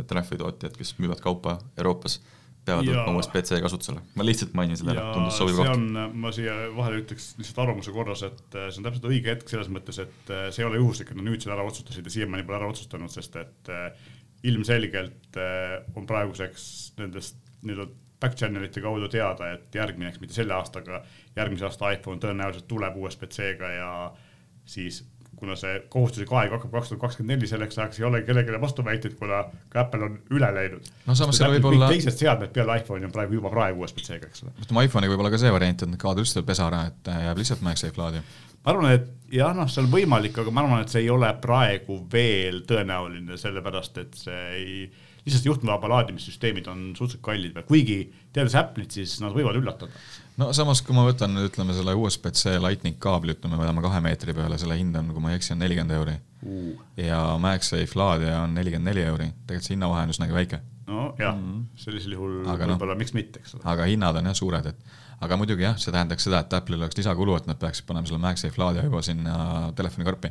trahvitootjad, 0.08 0.76
kes 0.78 0.94
müüvad 1.02 1.18
kaupa 1.20 1.58
Euroopas 1.76 2.20
peavad 2.68 2.88
võtma 2.88 3.14
USB-C 3.18 3.60
kasutusele. 3.64 4.02
ma 4.18 4.26
lihtsalt 4.26 4.54
mainin 4.58 4.78
seda 4.78 4.94
ära, 4.94 5.06
tundus 5.16 5.38
sobiv 5.40 5.60
koht. 5.60 5.86
ma 6.22 6.32
siia 6.34 6.56
vahele 6.76 7.02
ütleks 7.02 7.30
lihtsalt 7.40 7.62
arvamuse 7.64 7.94
korras, 7.94 8.24
et 8.28 8.58
äh, 8.58 8.68
see 8.70 8.82
on 8.82 8.88
täpselt 8.88 9.08
õige 9.10 9.32
hetk 9.34 9.52
selles 9.52 9.70
mõttes, 9.72 10.00
et 10.04 10.32
äh, 10.34 10.48
see 10.54 10.64
ei 10.64 10.68
ole 10.68 10.80
juhuslik, 10.82 11.12
et 11.12 11.20
nad 11.20 11.28
nüüd 11.28 11.44
selle 11.44 11.56
ära 11.56 11.66
otsustasid 11.68 12.08
ja 12.08 12.14
siiamaani 12.18 12.46
pole 12.48 12.60
ära 12.60 12.70
otsustanud, 12.72 13.12
sest 13.12 13.38
et 13.40 13.72
äh, 13.74 14.10
ilmselgelt 14.48 15.34
on 15.98 16.04
praeguseks 16.06 16.68
nendest 17.00 17.40
nii-öelda 17.66 17.88
back 18.22 18.38
channel'ite 18.38 18.82
kaudu 18.82 19.08
teada, 19.10 19.52
et 19.54 19.74
järgmine, 19.74 20.12
eks 20.12 20.20
mitte 20.22 20.36
selle 20.36 20.54
aastaga, 20.54 21.02
järgmise 21.36 21.66
aasta 21.66 21.92
iPhone 21.94 22.22
tõenäoliselt 22.22 22.68
tuleb 22.70 22.96
USB-C-ga 22.98 23.70
ja 23.74 23.90
siis 24.68 25.02
kuna 25.38 25.56
see 25.58 25.74
kohustuslik 25.92 26.32
aeg 26.34 26.52
hakkab 26.54 26.74
kaks 26.74 26.92
tuhat 26.92 27.02
kakskümmend 27.04 27.36
neli, 27.36 27.48
selleks 27.50 27.78
ajaks 27.78 28.00
ei 28.00 28.06
ole 28.08 28.22
kellelegi 28.26 28.60
vastuväiteid, 28.62 29.14
kuna 29.20 29.44
ka 29.72 29.84
Apple 29.84 30.04
on 30.08 30.18
üle 30.34 30.50
läinud. 30.54 30.90
no 31.06 31.16
samas 31.18 31.40
seal 31.40 31.54
võib 31.56 31.70
olla. 31.70 31.90
teised 31.92 32.18
seadmed 32.18 32.52
peale 32.54 32.78
iPhone'i 32.82 33.08
on 33.08 33.14
praegu 33.14 33.38
juba 33.38 33.52
praegu 33.54 33.84
USB-C-ga, 33.86 34.30
eks 34.30 34.44
ole. 34.46 34.54
ütleme 34.64 34.84
iPhone'iga 34.88 35.14
võib 35.14 35.24
olla 35.24 35.32
ka 35.34 35.42
see 35.42 35.54
variant, 35.54 35.82
et 35.82 35.92
nad 35.94 36.02
kaovad 36.02 36.22
üldse 36.24 36.44
pesa 36.46 36.68
ära, 36.68 36.84
et 36.92 37.12
jääb 37.26 37.42
lihtsalt 37.42 37.64
MagSafe 37.66 38.02
laadi. 38.02 38.22
ma 38.64 38.74
arvan, 38.74 38.94
et 38.98 39.10
jah, 39.34 39.56
noh, 39.56 39.70
see 39.72 39.84
on 39.84 39.90
võimalik, 39.92 40.38
aga 40.42 40.54
ma 40.54 40.64
arvan, 40.64 40.86
et 40.86 40.94
see 40.94 41.04
ei 41.06 41.12
ole 41.14 41.32
praegu 41.42 42.00
veel 42.12 42.62
tõenäoline, 42.68 43.40
sellepärast 43.40 44.02
et 44.04 44.22
see 44.26 44.46
ei 44.54 44.78
lihtsalt 45.28 45.50
juhtmevaba 45.50 45.90
laadimissüsteemid 45.92 46.70
on 46.72 46.88
suhteliselt 46.96 47.24
kallid, 47.26 47.60
kuigi 47.68 48.00
teades 48.32 48.56
Apple'it, 48.56 48.94
siis 48.96 49.18
nad 49.20 49.34
võivad 49.36 49.58
üllatada 49.60 49.92
no 50.38 50.48
samas, 50.56 50.82
kui 50.86 50.96
ma 50.96 51.04
võtan 51.06 51.34
nüüd 51.34 51.50
ütleme 51.50 51.74
selle 51.76 51.94
USB-C 51.98 52.58
lightning 52.62 52.98
kaabli, 53.02 53.34
ütleme, 53.36 53.58
võtame 53.60 53.84
kahe 53.84 54.00
meetri 54.04 54.34
peale, 54.36 54.58
selle 54.60 54.78
hind 54.78 54.96
on, 54.98 55.10
kui 55.14 55.24
ma 55.24 55.32
ei 55.32 55.40
eksi, 55.40 55.54
on 55.54 55.62
nelikümmend 55.64 55.96
euri 55.98 56.16
uh.. 56.46 56.72
ja 57.00 57.20
MagSafe 57.42 57.98
laadija 57.98 58.42
on 58.44 58.56
nelikümmend 58.58 58.92
neli 58.92 59.04
euri, 59.06 59.30
tegelikult 59.46 59.68
see 59.68 59.76
hinnavahe 59.76 60.06
on 60.06 60.14
üsnagi 60.14 60.36
väike. 60.36 60.60
nojah 60.88 61.34
mm 61.34 61.44
-hmm., 61.44 61.62
sellisel 61.84 62.16
juhul 62.16 62.36
noh, 62.46 62.58
võib-olla 62.62 62.94
no, 62.94 63.02
miks 63.02 63.14
mitte, 63.16 63.42
eks 63.42 63.56
ole. 63.58 63.64
aga 63.74 63.88
hinnad 63.90 64.20
on 64.20 64.30
jah 64.30 64.36
suured, 64.42 64.66
et 64.66 64.84
aga 65.26 65.40
muidugi 65.40 65.66
jah, 65.66 65.78
see 65.78 65.92
tähendaks 65.92 66.28
seda, 66.28 66.44
et 66.44 66.54
Apple'il 66.60 66.82
oleks 66.82 66.96
lisakulu, 66.96 67.34
et 67.36 67.48
nad 67.50 67.58
peaksid 67.58 67.86
panema 67.86 68.06
selle 68.06 68.22
MagSafe 68.22 68.62
laadija 68.62 68.84
juba 68.84 69.02
sinna 69.02 69.72
telefonikarpi. 69.74 70.30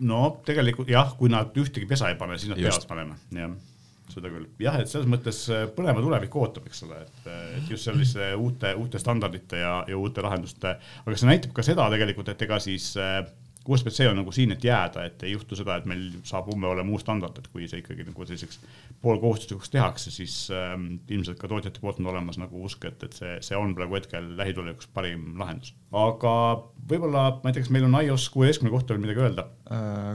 no 0.00 0.24
tegelikult 0.44 0.90
jah, 0.90 1.14
kui 1.18 1.30
nad 1.30 1.54
ühtegi 1.54 1.86
pesa 1.86 2.10
ei 2.10 2.18
pane, 2.18 2.38
siis 2.38 2.50
nad 2.50 2.58
Just. 2.58 2.82
peavad 2.82 2.90
panema, 2.90 3.20
jah 3.30 3.54
seda 4.12 4.30
küll, 4.32 4.48
jah, 4.60 4.76
et 4.80 4.90
selles 4.90 5.08
mõttes 5.10 5.38
äh, 5.52 5.64
põnev 5.74 6.00
tulevik 6.02 6.34
ootab, 6.36 6.66
eks 6.68 6.84
ole, 6.86 7.00
et, 7.06 7.22
äh, 7.30 7.46
et 7.58 7.70
just 7.72 7.88
selliste 7.88 8.34
uute, 8.40 8.74
uute 8.80 9.00
standardite 9.00 9.62
ja, 9.62 9.78
ja 9.88 10.00
uute 10.00 10.24
lahenduste, 10.24 10.76
aga 11.04 11.16
see 11.16 11.30
näitab 11.30 11.54
ka 11.56 11.64
seda 11.66 11.88
tegelikult, 11.92 12.28
et 12.32 12.44
ega 12.46 12.60
siis 12.62 12.90
äh, 13.00 13.22
USB-C 13.64 14.10
on 14.10 14.18
nagu 14.20 14.32
siin, 14.34 14.52
et 14.52 14.64
jääda, 14.64 15.06
et 15.08 15.22
ei 15.24 15.32
juhtu 15.32 15.56
seda, 15.56 15.78
et 15.80 15.86
meil 15.88 16.02
saab 16.28 16.50
umbes 16.52 16.68
olema 16.68 16.92
uus 16.92 17.00
standard, 17.04 17.38
et 17.40 17.48
kui 17.48 17.64
see 17.70 17.80
ikkagi 17.80 18.04
nagu 18.04 18.26
selliseks 18.28 18.60
poolkohustuslikuks 19.00 19.72
tehakse, 19.72 20.12
siis 20.12 20.34
ähm, 20.52 20.98
ilmselt 21.08 21.40
ka 21.40 21.48
tootjate 21.48 21.80
poolt 21.80 22.02
on 22.02 22.10
olemas 22.12 22.36
nagu 22.40 22.60
usk, 22.68 22.84
et, 22.90 23.00
et 23.08 23.16
see, 23.16 23.32
see 23.48 23.56
on 23.56 23.72
praegu 23.78 23.96
hetkel 23.96 24.34
lähitulevikuks 24.36 24.92
parim 24.92 25.32
lahendus. 25.40 25.72
aga 25.96 26.34
võib-olla, 26.92 27.24
ma 27.40 27.48
ei 27.48 27.56
tea, 27.56 27.64
kas 27.64 27.72
meil 27.72 27.88
on 27.88 27.96
iOS 28.02 28.28
kuueteistkümne 28.36 28.74
kohta 28.74 28.92
veel 28.92 29.04
midagi 29.06 29.24
öelda 29.24 29.48
äh,? 29.72 30.14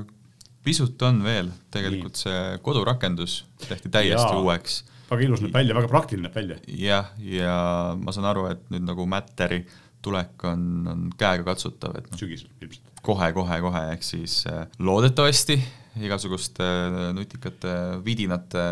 Pisut 0.64 1.02
on 1.08 1.22
veel, 1.24 1.52
tegelikult 1.74 2.18
Nii. 2.18 2.24
see 2.26 2.62
kodurakendus 2.66 3.44
tehti 3.66 3.92
täiesti 3.92 4.34
Jaa. 4.34 4.40
uueks. 4.42 4.80
väga 5.10 5.26
ilus 5.26 5.44
näeb 5.46 5.56
välja, 5.56 5.78
väga 5.78 5.92
praktiline 5.92 6.28
näeb 6.28 6.36
välja. 6.36 6.60
jah, 6.68 7.14
ja 7.24 7.60
ma 8.00 8.16
saan 8.16 8.30
aru, 8.30 8.48
et 8.54 8.66
nüüd 8.74 8.88
nagu 8.88 9.08
Matteri 9.10 9.64
tulek 10.06 10.46
on, 10.48 10.64
on 10.88 11.08
käegakatsutav, 11.20 11.98
et 12.00 12.08
noh, 12.12 12.20
sügisel 12.20 12.52
ilmselt. 12.64 12.94
kohe, 13.06 13.32
kohe, 13.36 13.60
kohe, 13.64 13.86
ehk 13.96 14.06
siis 14.06 14.42
äh, 14.52 14.66
loodetavasti 14.80 15.60
igasuguste 16.00 16.64
äh, 16.66 17.00
nutikate 17.16 17.74
vidinate 18.06 18.64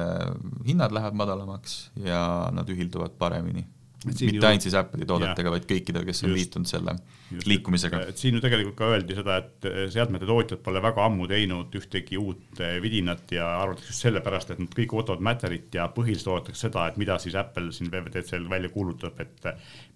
hinnad 0.68 0.94
lähevad 0.96 1.18
madalamaks 1.18 1.80
ja 2.04 2.22
nad 2.56 2.70
ühilduvad 2.72 3.18
paremini 3.20 3.66
mitte 4.08 4.50
ainult 4.50 4.66
siis 4.66 4.78
Apple'i 4.80 5.08
toodetega, 5.10 5.54
vaid 5.54 5.68
kõikidel, 5.70 6.06
kes 6.08 6.24
on 6.24 6.32
just, 6.32 6.40
liitunud 6.40 6.70
selle 6.70 6.96
just, 7.32 7.50
liikumisega. 7.50 8.02
et 8.12 8.22
siin 8.22 8.38
ju 8.38 8.44
tegelikult 8.44 8.78
ka 8.80 8.92
öeldi 8.96 9.18
seda, 9.18 9.40
et 9.44 9.68
seadmete 9.94 10.30
tootjad 10.30 10.64
pole 10.66 10.84
väga 10.84 11.06
ammu 11.10 11.28
teinud 11.32 11.76
ühtegi 11.82 12.22
uut 12.22 12.64
eh, 12.64 12.78
vidinat 12.84 13.36
ja 13.36 13.50
arvatakse 13.62 13.94
just 13.94 14.08
sellepärast, 14.08 14.56
et 14.56 14.64
nad 14.64 14.80
kõik 14.80 14.96
ootavad 14.98 15.26
Matterit 15.28 15.76
ja 15.80 15.90
põhiliselt 15.94 16.34
oodatakse 16.34 16.68
seda, 16.68 16.88
et 16.92 16.98
mida 17.02 17.20
siis 17.24 17.38
Apple 17.40 17.72
siin 17.76 17.92
WWDC-l 17.92 18.50
välja 18.52 18.74
kuulutab, 18.74 19.20
et 19.24 19.52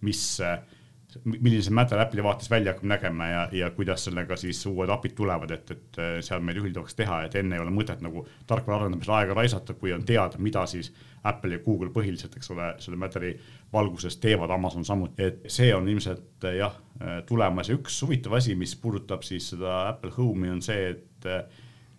mis 0.05 0.25
milline 1.25 1.61
see 1.65 1.73
Matter 1.75 1.99
Apple'i 1.99 2.23
vaates 2.23 2.49
välja 2.51 2.71
hakkab 2.71 2.87
nägema 2.87 3.27
ja, 3.27 3.41
ja 3.55 3.69
kuidas 3.75 4.05
sellega 4.07 4.35
siis 4.39 4.59
uued 4.69 4.89
API-d 4.93 5.15
tulevad, 5.17 5.51
et, 5.51 5.71
et 5.75 5.99
seal 6.23 6.43
meil 6.45 6.61
ühildavaks 6.61 6.95
teha, 6.97 7.23
et 7.25 7.35
enne 7.39 7.57
ei 7.57 7.63
ole 7.63 7.73
mõtet 7.73 8.03
nagu 8.03 8.23
tarkvara 8.47 8.81
arendamisel 8.81 9.15
aega 9.17 9.35
raisata, 9.37 9.75
kui 9.79 9.93
on 9.95 10.05
teada, 10.07 10.39
mida 10.39 10.63
siis 10.69 10.91
Apple 11.27 11.57
ja 11.57 11.63
Google 11.65 11.91
põhiliselt, 11.93 12.37
eks 12.37 12.51
ole, 12.55 12.71
selle 12.81 12.99
Matteri 13.01 13.33
valguses 13.73 14.17
teevad, 14.23 14.53
Amazon 14.55 14.85
samuti, 14.87 15.27
et 15.27 15.51
see 15.51 15.73
on 15.75 15.89
ilmselt 15.91 16.47
jah, 16.57 16.79
tulemas 17.27 17.69
ja 17.69 17.77
üks 17.77 17.99
huvitav 18.05 18.39
asi, 18.39 18.55
mis 18.55 18.75
puudutab 18.79 19.27
siis 19.27 19.51
seda 19.53 19.87
Apple 19.91 20.13
Home'i 20.17 20.53
on 20.53 20.63
see, 20.65 20.95
et 20.95 21.29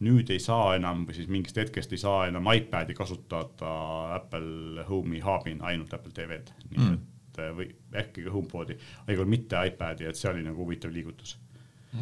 nüüd 0.03 0.33
ei 0.35 0.43
saa 0.43 0.75
enam 0.77 1.05
või 1.07 1.15
siis 1.15 1.31
mingist 1.31 1.59
hetkest 1.61 1.93
ei 1.95 2.01
saa 2.01 2.27
enam 2.27 2.49
iPad'i 2.51 2.97
kasutada 2.99 3.73
Apple 4.17 4.87
Home'i 4.89 5.23
hub'ina, 5.23 5.69
ainult 5.71 5.95
Apple 5.95 6.15
TV-d, 6.17 6.57
nii 6.73 6.81
mm. 6.81 6.93
et 6.97 7.12
või 7.39 7.71
äkki 8.03 8.27
ka 8.27 8.35
HomePodi, 8.35 8.77
aga 9.05 9.17
igal 9.17 9.31
mitte 9.31 9.63
iPad'i, 9.71 10.09
et 10.11 10.19
see 10.19 10.31
oli 10.31 10.45
nagu 10.47 10.65
huvitav 10.65 10.93
liigutus 10.93 11.39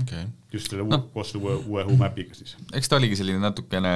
okay.. 0.03 0.27
just 0.53 0.71
selle 0.71 0.87
no. 0.87 1.05
koos 1.15 1.35
uue, 1.39 1.55
uue 1.67 1.85
Home 1.89 2.09
äpiga 2.09 2.35
siis. 2.35 2.57
eks 2.75 2.91
ta 2.91 2.99
oligi 3.01 3.19
selline 3.21 3.43
natukene 3.43 3.95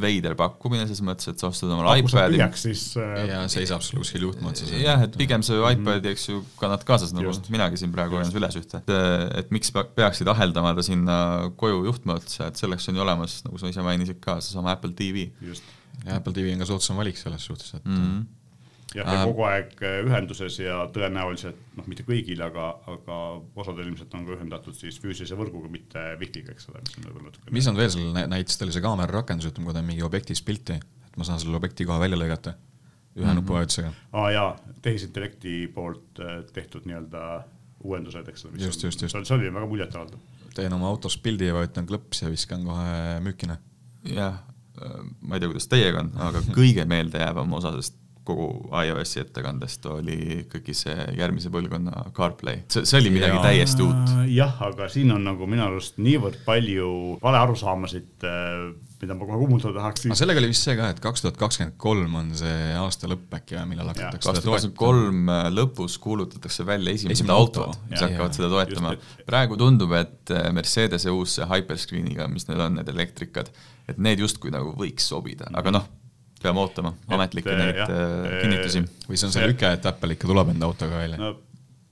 veider 0.00 0.36
pakkumine 0.38 0.84
selles 0.86 1.00
mõttes, 1.02 1.26
et 1.32 1.42
sa 1.42 1.48
ostad 1.48 1.72
omale 1.74 1.96
iPadi. 1.98 2.38
siis 2.60 2.84
äh, 3.00 3.24
ja 3.26 3.40
seisab 3.50 3.82
sul 3.82 4.04
kuskil 4.04 4.28
juhtme 4.28 4.52
otsas. 4.52 4.70
jah, 4.78 5.02
et 5.06 5.16
pigem 5.18 5.42
see 5.46 5.58
iPadi, 5.58 6.12
eks 6.14 6.28
ju, 6.28 6.44
kannad 6.60 6.84
kaasas, 6.86 7.14
nagu 7.16 7.26
Just. 7.26 7.50
minagi 7.50 7.80
siin 7.80 7.90
praegu 7.94 8.18
hoian 8.18 8.30
üles 8.38 8.58
ühte. 8.60 8.82
et, 8.84 8.94
et 9.42 9.50
miks 9.54 9.74
peaksid 9.74 10.30
aheldama 10.30 10.76
ta 10.78 10.86
sinna 10.86 11.16
koju 11.58 11.82
juhtme 11.88 12.20
otsa, 12.20 12.52
et 12.52 12.62
selleks 12.62 12.86
on 12.92 13.00
ju 13.00 13.06
olemas, 13.06 13.40
nagu 13.48 13.58
sa 13.58 13.72
ise 13.72 13.86
mainisid 13.86 14.22
ka, 14.22 14.38
seesama 14.44 14.76
Apple 14.76 14.94
TV. 14.94 15.30
ja 16.06 16.20
Apple 16.20 16.36
TV 16.38 16.54
on 16.54 16.62
ka 16.62 16.70
soodsam 16.70 17.02
valik 17.02 17.18
selles 17.18 17.50
suhtes, 17.50 17.74
et 17.74 17.84
mm 17.84 18.04
-hmm 18.04 18.28
jah, 18.94 19.06
ja 19.06 19.26
kogu 19.28 19.44
aeg 19.48 19.74
äh, 19.86 19.98
ühenduses 20.06 20.58
ja 20.62 20.80
tõenäoliselt 20.94 21.60
noh, 21.78 21.86
mitte 21.90 22.04
kõigil, 22.06 22.40
aga, 22.44 22.70
aga 22.90 23.18
osadel 23.60 23.90
ilmselt 23.90 24.14
on 24.18 24.26
ka 24.26 24.36
ühendatud 24.38 24.76
siis 24.78 24.98
füüsilise 25.02 25.38
võrguga, 25.38 25.70
mitte 25.72 26.04
wifi'ga, 26.20 26.56
eks 26.56 26.70
ole, 26.72 26.82
mis 26.86 26.98
on 26.98 27.06
võib-olla 27.06 27.30
natuke. 27.30 27.54
mis 27.54 27.70
on 27.70 27.78
veel 27.78 27.92
seal 27.94 28.10
näiteks, 28.16 28.58
oli 28.66 28.74
see 28.76 28.84
kaamera 28.84 29.20
rakendus, 29.20 29.50
ütleme, 29.52 29.70
kui 29.70 29.76
ta 29.76 29.84
on 29.84 29.88
mingi 29.92 30.06
objektis 30.06 30.42
pilti, 30.46 30.80
et 31.06 31.20
ma 31.20 31.28
saan 31.28 31.40
selle 31.42 31.58
objekti 31.60 31.86
kohe 31.88 32.02
välja 32.02 32.18
lõigata 32.18 32.56
ühe 33.16 33.24
mm 33.24 33.30
-hmm. 33.30 33.40
nupuvajutusega. 33.40 33.92
aa 34.12 34.24
ah, 34.24 34.32
jaa, 34.32 34.50
tehisintellekti 34.82 35.70
poolt 35.74 36.20
äh, 36.20 36.44
tehtud 36.52 36.86
nii-öelda 36.86 37.44
uuendused, 37.84 38.28
eks 38.28 38.44
ole. 38.44 38.52
just, 38.58 38.82
just, 38.82 39.02
just. 39.02 39.16
see 39.24 39.36
oli 39.36 39.54
väga 39.54 39.66
muljetavaldav. 39.66 40.18
teen 40.54 40.72
oma 40.72 40.88
autos 40.88 41.18
pildi 41.18 41.46
ja 41.46 41.54
vajutan 41.54 41.86
klõps 41.86 42.22
ja 42.22 42.30
viskan 42.30 42.64
kohe 42.64 43.20
müükina. 43.20 43.56
jah, 44.04 44.34
äh, 44.82 45.00
ma 45.20 45.34
ei 45.34 45.40
tea, 45.40 45.48
kuidas 45.48 45.68
teiega 45.68 46.00
on, 46.00 46.12
aga 46.16 46.42
kõige 46.54 46.84
meeldejäävam 46.84 47.52
osa 47.52 47.70
sellest 47.70 47.99
kogu 48.26 48.46
iOS-i 48.84 49.22
ettekandest 49.24 49.86
oli 49.90 50.16
ikkagi 50.42 50.74
see 50.76 51.06
järgmise 51.18 51.50
põlvkonna 51.52 52.10
CarPlay, 52.16 52.64
see, 52.70 52.84
see 52.88 53.00
oli 53.00 53.12
midagi 53.14 53.38
ja, 53.38 53.42
täiesti 53.44 53.84
uut. 53.84 54.14
jah, 54.30 54.54
aga 54.66 54.88
siin 54.92 55.12
on 55.14 55.24
nagu 55.26 55.48
minu 55.50 55.64
arust 55.64 55.98
niivõrd 56.02 56.40
palju 56.46 56.90
valearusaamasid, 57.22 58.10
äh, 58.28 58.64
mida 59.00 59.16
ma 59.16 59.28
kohe 59.28 59.40
kummutada 59.40 59.74
tahaks. 59.78 60.04
aga 60.08 60.18
sellega 60.20 60.42
oli 60.42 60.50
vist 60.52 60.68
see 60.68 60.76
ka, 60.78 60.90
et 60.94 61.00
kaks 61.02 61.24
tuhat 61.24 61.38
kakskümmend 61.40 61.78
kolm 61.80 62.18
on 62.20 62.32
see 62.38 62.58
aasta 62.80 63.10
lõpp 63.10 63.38
äkki 63.40 63.56
või 63.58 63.70
millal 63.72 63.92
hakatakse 63.92 64.28
kaks 64.28 64.44
tuhat 64.44 64.48
kakskümmend 64.50 64.80
kolm 64.82 65.32
äh, 65.32 65.46
lõpus 65.56 65.96
kuulutatakse 66.02 66.66
välja 66.68 66.96
esimesed 66.98 67.32
autod, 67.32 67.78
mis 67.92 68.04
hakkavad 68.04 68.36
seda 68.36 68.52
toetama. 68.52 68.96
praegu 69.28 69.58
tundub, 69.60 69.96
et 69.98 70.34
äh, 70.36 70.50
Mercedese 70.56 71.14
uus 71.14 71.38
see 71.38 71.48
Hyperscreeniga, 71.48 72.28
mis 72.32 72.50
neil 72.50 72.66
on, 72.66 72.76
need 72.80 72.92
elektrikad, 72.92 73.48
et 73.88 73.98
need 74.02 74.20
justkui 74.22 74.52
nagu 74.52 74.76
võiks 74.78 75.08
sobida, 75.08 75.48
aga 75.56 75.74
noh 75.80 75.88
peame 76.42 76.62
ootama 76.62 76.94
ametlikke 77.12 77.56
neid 77.56 77.80
jah, 77.82 77.90
äh, 77.92 78.36
kinnitusi. 78.44 78.84
või 79.06 79.18
see 79.20 79.28
on 79.28 79.34
see 79.34 79.48
lüke, 79.50 79.72
et 79.76 79.88
Apple 79.90 80.16
ikka 80.16 80.30
tuleb 80.30 80.54
enda 80.54 80.68
autoga 80.70 81.02
välja? 81.02 81.20
no 81.20 81.34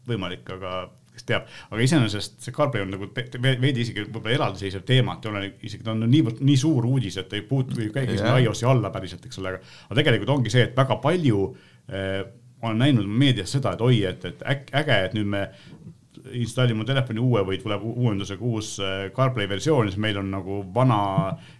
võimalik, 0.09 0.47
aga 0.57 0.75
kes 1.19 1.27
teab, 1.29 1.49
aga 1.69 1.85
iseenesest 1.85 2.39
see 2.45 2.55
CarPlay 2.55 2.85
on 2.85 2.93
nagu 2.95 3.09
veidi 3.43 3.83
isegi 3.83 4.07
võib-olla 4.07 4.37
eraldiseisev 4.37 4.85
teema, 4.89 5.17
et 5.17 5.27
ei 5.27 5.33
ole 5.33 5.43
isegi 5.69 5.87
ta 5.87 5.95
on 5.95 6.05
niivõrd 6.11 6.43
nii 6.47 6.61
suur 6.61 6.87
uudis, 6.89 7.19
et 7.21 7.35
ei 7.37 7.43
puutu 7.49 7.81
ju 7.83 7.91
käigi 7.95 8.21
sinna 8.21 8.37
iOS-i 8.43 8.69
alla 8.71 8.93
päriselt, 8.95 9.27
eks 9.27 9.41
ole, 9.43 9.57
aga 9.57 9.75
aga 9.89 9.99
tegelikult 10.01 10.37
ongi 10.37 10.55
see, 10.55 10.69
et 10.69 10.79
väga 10.79 11.01
palju 11.03 11.43
eh, 11.91 12.23
olen 12.63 12.81
näinud 12.85 13.11
meedias 13.21 13.53
seda, 13.55 13.75
et 13.75 13.83
oi, 13.85 13.99
et, 14.09 14.25
et 14.31 14.47
äge, 14.47 15.03
et 15.09 15.19
nüüd 15.19 15.29
me 15.35 15.43
installime 16.39 16.85
telefoni 16.85 17.23
uue 17.23 17.45
või 17.47 17.61
tuleb 17.63 17.85
uuendusega 17.89 18.45
uus 18.45 18.77
äh, 18.83 18.97
CarPlay 19.15 19.51
versioon, 19.51 19.91
siis 19.91 20.01
meil 20.03 20.19
on 20.23 20.33
nagu 20.35 20.63
vana 20.75 21.03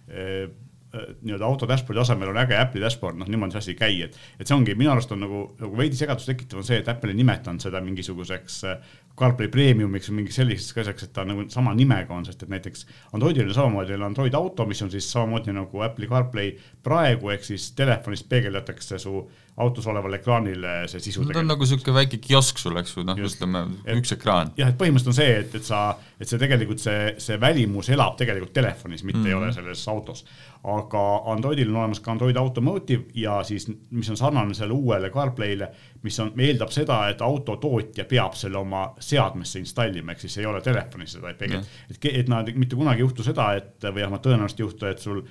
eh, 0.07 0.49
Äh, 0.49 0.68
nii-öelda 0.93 1.45
auto 1.45 1.67
dashboard'i 1.69 2.01
asemel 2.01 2.31
on 2.31 2.39
äge 2.41 2.57
Apple'i 2.57 2.81
dashboard, 2.81 3.19
noh 3.19 3.29
niimoodi 3.29 3.53
see 3.53 3.61
asi 3.61 3.71
ei 3.75 3.77
käi, 3.77 3.99
et, 4.07 4.15
et 4.39 4.49
see 4.49 4.55
ongi 4.55 4.73
minu 4.79 4.89
arust 4.93 5.11
on 5.13 5.21
nagu, 5.21 5.43
nagu 5.59 5.77
veidi 5.77 5.99
segadust 5.99 6.29
tekitav 6.31 6.63
on 6.63 6.65
see, 6.65 6.79
et 6.81 6.89
Apple 6.89 7.13
ei 7.13 7.19
nimetanud 7.19 7.61
seda 7.61 7.81
mingisuguseks 7.85 8.57
äh, 8.69 8.95
CarPlay 9.19 9.51
Premiumiks 9.53 10.09
või 10.09 10.21
mingiks 10.21 10.39
selliseks 10.39 10.81
asjaks, 10.83 11.05
et 11.05 11.13
ta 11.13 11.25
nagu 11.27 11.45
sama 11.53 11.75
nimega 11.77 12.15
on, 12.15 12.25
sest 12.25 12.45
et 12.45 12.53
näiteks 12.53 12.85
Androidil 13.13 13.51
on 13.51 13.57
samamoodi 13.57 13.97
on 13.97 14.07
Android 14.07 14.37
Auto, 14.39 14.65
mis 14.69 14.81
on 14.85 14.89
siis 14.93 15.11
samamoodi 15.11 15.53
nagu 15.53 15.85
Apple'i 15.85 16.09
CarPlay 16.09 16.55
praegu, 16.83 17.29
ehk 17.35 17.45
siis 17.45 17.69
telefonist 17.77 18.29
peegeldatakse 18.31 18.97
su 19.03 19.21
autos 19.59 19.87
olevale 19.91 20.19
ekraanile 20.19 20.75
see 20.91 21.03
sisu. 21.03 21.25
ta 21.27 21.41
on 21.41 21.49
nagu 21.51 21.67
sihuke 21.67 21.93
väike 21.95 22.19
kiosk 22.23 22.61
sul, 22.61 22.77
eks 22.79 22.95
ju, 22.95 23.03
noh, 23.07 23.19
ütleme 23.29 23.65
üks 23.95 24.15
ekraan. 24.15 24.53
jah, 24.59 24.71
et 24.71 24.79
põhimõtteliselt 24.79 25.13
on 25.13 25.19
see, 25.19 25.39
et, 25.43 25.57
et 25.59 25.67
sa, 25.67 25.81
et 26.19 26.29
see 26.29 26.41
tegelikult 26.41 26.83
see, 26.83 27.15
see 27.21 27.39
välimus 27.41 27.91
elab 27.95 28.17
tegelikult 28.19 28.53
telefonis, 28.55 29.03
mitte 29.03 29.19
mm 29.19 29.25
-hmm. 29.25 29.29
ei 29.29 29.39
ole 29.41 29.53
selles 29.53 29.87
autos 29.91 30.25
aga 30.63 31.01
Androidil 31.31 31.69
on 31.69 31.75
olemas 31.75 31.99
ka 32.03 32.11
Android 32.11 32.35
Automotive 32.35 33.03
ja 33.15 33.43
siis, 33.43 33.67
mis 33.91 34.09
on 34.09 34.17
sarnane 34.17 34.53
sellele 34.53 34.73
uuele 34.75 35.09
CarPlay'le, 35.09 35.69
mis 36.03 36.19
on, 36.19 36.33
eeldab 36.39 36.71
seda, 36.75 36.97
et 37.09 37.21
autotootja 37.23 38.03
peab 38.09 38.35
selle 38.35 38.59
oma 38.59 38.89
seadmesse 38.99 39.59
installima, 39.59 40.11
ehk 40.11 40.25
siis 40.25 40.37
ei 40.41 40.49
ole 40.49 40.59
telefonis 40.61 41.15
seda, 41.15 41.31
et, 41.31 41.45
et, 41.47 42.09
et, 42.11 42.27
nad 42.31 42.51
mitte 42.59 42.75
kunagi 42.75 42.99
ei 42.99 43.07
juhtu 43.07 43.23
seda, 43.23 43.53
et 43.55 43.87
või 43.87 44.01
vähemalt 44.01 44.25
tõenäoliselt 44.27 44.59
ei 44.59 44.67
juhtu, 44.67 44.89
et 44.89 44.99
sul 45.05 45.23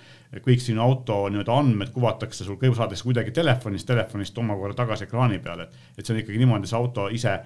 kõik 0.44 0.60
sinu 0.60 0.82
auto 0.84 1.22
nii-öelda 1.32 1.54
andmed 1.56 1.92
kuvatakse 1.94 2.44
sul 2.44 2.58
saades 2.76 3.02
kuidagi 3.02 3.32
telefonist, 3.32 3.86
telefonist 3.88 4.38
omakorda 4.38 4.76
tagasi 4.82 5.08
ekraani 5.08 5.38
peale, 5.38 5.68
et, 5.68 5.88
et 5.96 6.04
see 6.04 6.14
on 6.14 6.20
ikkagi 6.20 6.42
niimoodi, 6.42 6.68
see 6.68 6.76
auto 6.76 7.08
ise 7.08 7.38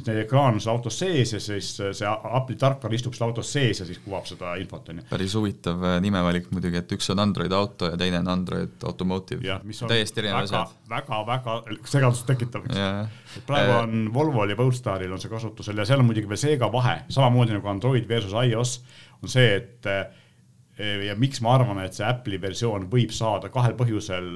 ekraan 0.00 0.54
on 0.54 0.60
seal 0.60 0.76
autos 0.76 0.96
sees 0.98 1.32
ja 1.34 1.40
siis 1.40 1.68
see 1.76 2.08
Apple'i 2.08 2.56
tarkvara 2.58 2.96
istub 2.96 3.14
seal 3.16 3.28
autos 3.28 3.50
sees 3.52 3.82
ja 3.82 3.86
siis 3.86 4.00
kuvab 4.04 4.24
seda 4.28 4.54
infot, 4.60 4.88
on 4.88 5.02
ju. 5.02 5.04
päris 5.10 5.34
huvitav 5.36 5.84
äh, 5.84 5.98
nimevalik 6.04 6.48
muidugi, 6.54 6.80
et 6.80 6.94
üks 6.96 7.10
on 7.12 7.20
Android 7.22 7.52
auto 7.52 7.90
ja 7.92 7.98
teine 8.00 8.22
on 8.22 8.30
Android 8.32 8.86
Automotive. 8.88 9.58
täiesti 9.88 10.24
erinevad 10.24 10.48
asjad. 10.48 10.72
väga, 10.88 11.20
väga, 11.28 11.58
väga 11.66 11.90
segadust 11.92 12.26
tekitav, 12.28 12.64
eks. 12.68 13.44
praegu 13.46 13.76
äh, 13.76 13.82
on 13.82 14.08
Volvol 14.14 14.54
ja 14.54 14.56
Polestaril 14.56 15.12
on 15.12 15.20
see 15.20 15.32
kasutusel 15.32 15.78
ja 15.78 15.88
seal 15.88 16.00
on 16.00 16.08
muidugi 16.08 16.30
veel 16.30 16.40
seega 16.40 16.72
vahe, 16.72 17.02
samamoodi 17.12 17.58
nagu 17.58 17.72
Android 17.74 18.08
versus 18.08 18.32
iOS, 18.32 18.78
on 19.20 19.32
see, 19.36 19.56
et 19.60 19.92
äh, 19.92 20.06
ja 20.78 21.16
miks 21.18 21.42
ma 21.44 21.56
arvan, 21.56 21.82
et 21.84 21.96
see 21.96 22.06
Apple'i 22.08 22.40
versioon 22.40 22.88
võib 22.92 23.12
saada 23.14 23.50
kahel 23.52 23.74
põhjusel 23.78 24.30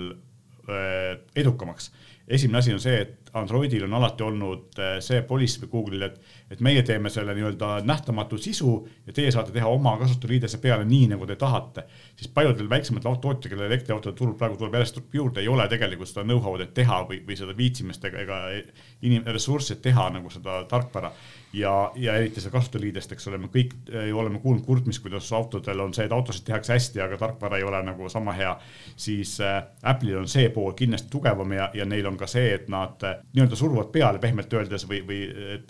edukamaks? 1.36 1.90
Esimene 2.26 2.58
asi 2.58 2.74
on 2.74 2.82
see, 2.82 3.04
et 3.06 3.25
Androidil 3.36 3.84
on 3.84 3.94
alati 3.98 4.24
olnud 4.24 4.78
äh, 4.80 4.96
see 5.04 5.20
policy 5.26 5.62
või 5.64 5.70
Google'il, 5.72 6.06
et, 6.06 6.18
et 6.50 6.62
meie 6.64 6.82
teeme 6.86 7.10
selle 7.12 7.34
nii-öelda 7.36 7.80
nähtamatu 7.86 8.38
sisu 8.40 8.76
ja 9.06 9.12
teie 9.16 9.32
saate 9.34 9.52
teha 9.54 9.68
oma 9.68 9.96
kasutusliidese 10.00 10.60
peale 10.62 10.86
nii, 10.88 11.10
nagu 11.12 11.26
te 11.28 11.36
tahate. 11.36 11.84
siis 12.16 12.30
paljudel 12.34 12.70
väiksematel 12.70 13.10
autotootjatel, 13.10 13.54
kellel 13.54 13.70
elektriautode 13.70 14.16
turul 14.16 14.34
praegu 14.38 14.56
tuleb 14.56 14.78
järjest 14.78 15.00
juurde, 15.12 15.40
ei 15.40 15.48
ole 15.48 15.68
tegelikult 15.68 16.08
seda 16.08 16.24
know-how'd, 16.24 16.64
et 16.64 16.74
teha 16.74 17.02
või, 17.08 17.20
või 17.26 17.36
seda 17.38 17.56
viitsimist 17.56 18.04
ega, 18.04 18.22
ega 18.24 18.40
inim-, 19.02 19.26
ressurssi, 19.26 19.76
et 19.76 19.82
teha 19.84 20.08
nagu 20.16 20.32
seda 20.32 20.62
tarkvara 20.70 21.12
ja, 21.52 21.92
ja 21.96 22.16
eriti 22.16 22.40
see 22.40 22.52
kasutajaliidest, 22.52 23.12
eks 23.12 23.28
ole, 23.30 23.40
me 23.40 23.50
kõik 23.52 23.74
äh, 23.92 24.10
oleme 24.16 24.40
kuulnud 24.42 24.64
kurtmist, 24.66 25.02
kuidas 25.04 25.28
autodel 25.36 25.80
on 25.84 25.94
see, 25.96 26.06
et 26.06 26.14
autosid 26.14 26.46
tehakse 26.48 26.74
hästi, 26.76 27.02
aga 27.04 27.18
tarkvara 27.20 27.60
ei 27.60 27.66
ole 27.66 27.82
nagu 27.86 28.08
sama 28.12 28.34
hea. 28.36 28.56
siis 28.96 29.38
äh, 29.40 29.62
Apple'il 29.82 30.18
on 30.20 30.28
see 30.28 30.48
pool 30.50 30.72
kindlasti 30.76 31.10
tugevam 31.10 31.52
ja, 31.52 31.70
ja 31.74 31.84
neil 31.84 32.06
on 32.06 32.16
ka 32.16 32.26
see, 32.30 32.54
et 32.54 32.68
nad 32.72 33.02
nii-öelda 33.34 33.56
suruvad 33.56 33.90
peale 33.92 34.18
pehmelt 34.18 34.52
öeldes 34.52 34.86
või, 34.88 35.02
või 35.06 35.18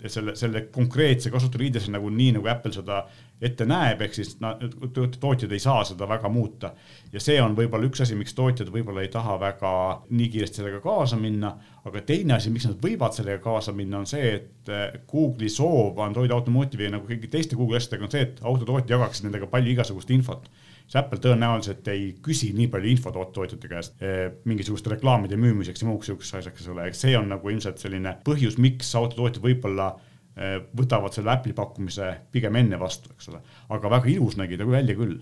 selle, 0.07 0.35
selle 0.39 0.61
konkreetse 0.71 1.31
kasutajaliidese 1.33 1.91
nagu 1.91 2.09
nii, 2.13 2.35
nagu 2.37 2.47
Apple 2.51 2.71
seda 2.75 3.01
ette 3.43 3.65
näeb, 3.67 4.01
ehk 4.01 4.15
siis 4.17 4.35
nad, 4.41 4.61
tootjad 4.93 5.51
ei 5.51 5.59
saa 5.61 5.83
seda 5.85 6.07
väga 6.09 6.29
muuta. 6.31 6.71
ja 7.13 7.19
see 7.21 7.41
on 7.41 7.57
võib-olla 7.57 7.89
üks 7.89 8.01
asi, 8.05 8.15
miks 8.15 8.33
tootjad 8.37 8.71
võib-olla 8.73 9.03
ei 9.03 9.11
taha 9.13 9.35
väga 9.41 9.71
nii 10.09 10.29
kiiresti 10.33 10.61
sellega 10.61 10.79
kaasa 10.85 11.19
minna, 11.21 11.51
aga 11.85 12.01
teine 12.01 12.37
asi, 12.37 12.53
miks 12.53 12.69
nad 12.69 12.79
võivad 12.83 13.17
sellega 13.17 13.43
kaasa 13.43 13.73
minna, 13.75 13.99
on 13.99 14.09
see, 14.09 14.31
et 14.39 14.71
eh, 14.71 15.01
Google'i 15.11 15.51
soov 15.51 15.99
Android 16.05 16.31
Automotive'i 16.31 16.93
nagu 16.93 17.09
kõigi 17.09 17.29
teiste 17.31 17.59
Google'i 17.59 17.81
asjadega 17.81 18.07
on 18.07 18.15
see, 18.15 18.25
et 18.29 18.41
autotootjad 18.41 18.95
jagaksid 18.97 19.27
nendega 19.27 19.51
palju 19.51 19.75
igasugust 19.75 20.15
infot 20.15 20.49
siis 20.87 20.97
Apple 21.03 21.19
tõenäoliselt 21.21 21.87
ei 21.91 22.09
küsi 22.23 22.53
nii 22.55 22.71
palju 22.71 22.89
infot 22.89 23.17
tootjate 23.35 23.69
käest 23.69 24.01
eh, 24.01 24.25
mingisuguste 24.47 24.95
reklaamide 24.95 25.37
müümiseks 25.39 25.83
ja 25.83 25.89
muuks 25.91 26.09
sihukeseks 26.09 26.41
asjaks, 26.41 26.63
eks 26.63 26.73
ole, 26.73 26.91
see 26.95 27.17
on 27.19 27.27
nagu 27.35 27.51
ilmselt 27.51 27.83
selline 27.83 28.17
põhjus, 28.25 28.55
miks 28.61 28.95
autotootjad 28.95 29.43
võib-olla 29.43 29.91
Eh, 30.37 30.59
võtavad 30.77 31.15
selle 31.15 31.33
Apple'i 31.33 31.55
pakkumise 31.57 32.11
pigem 32.33 32.59
enne 32.59 32.77
vastu, 32.77 33.09
eks 33.15 33.31
ole. 33.31 33.39
aga 33.73 33.89
väga 33.89 34.11
ilus 34.11 34.35
nägi 34.37 34.59
ta 34.59 34.67
välja 34.69 34.93
küll. 34.93 35.17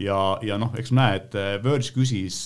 ja, 0.00 0.18
ja 0.44 0.58
noh, 0.60 0.74
eks 0.76 0.92
näe, 0.96 1.16
et 1.16 1.34
eh, 1.36 1.54
Verge 1.64 1.94
küsis 1.94 2.42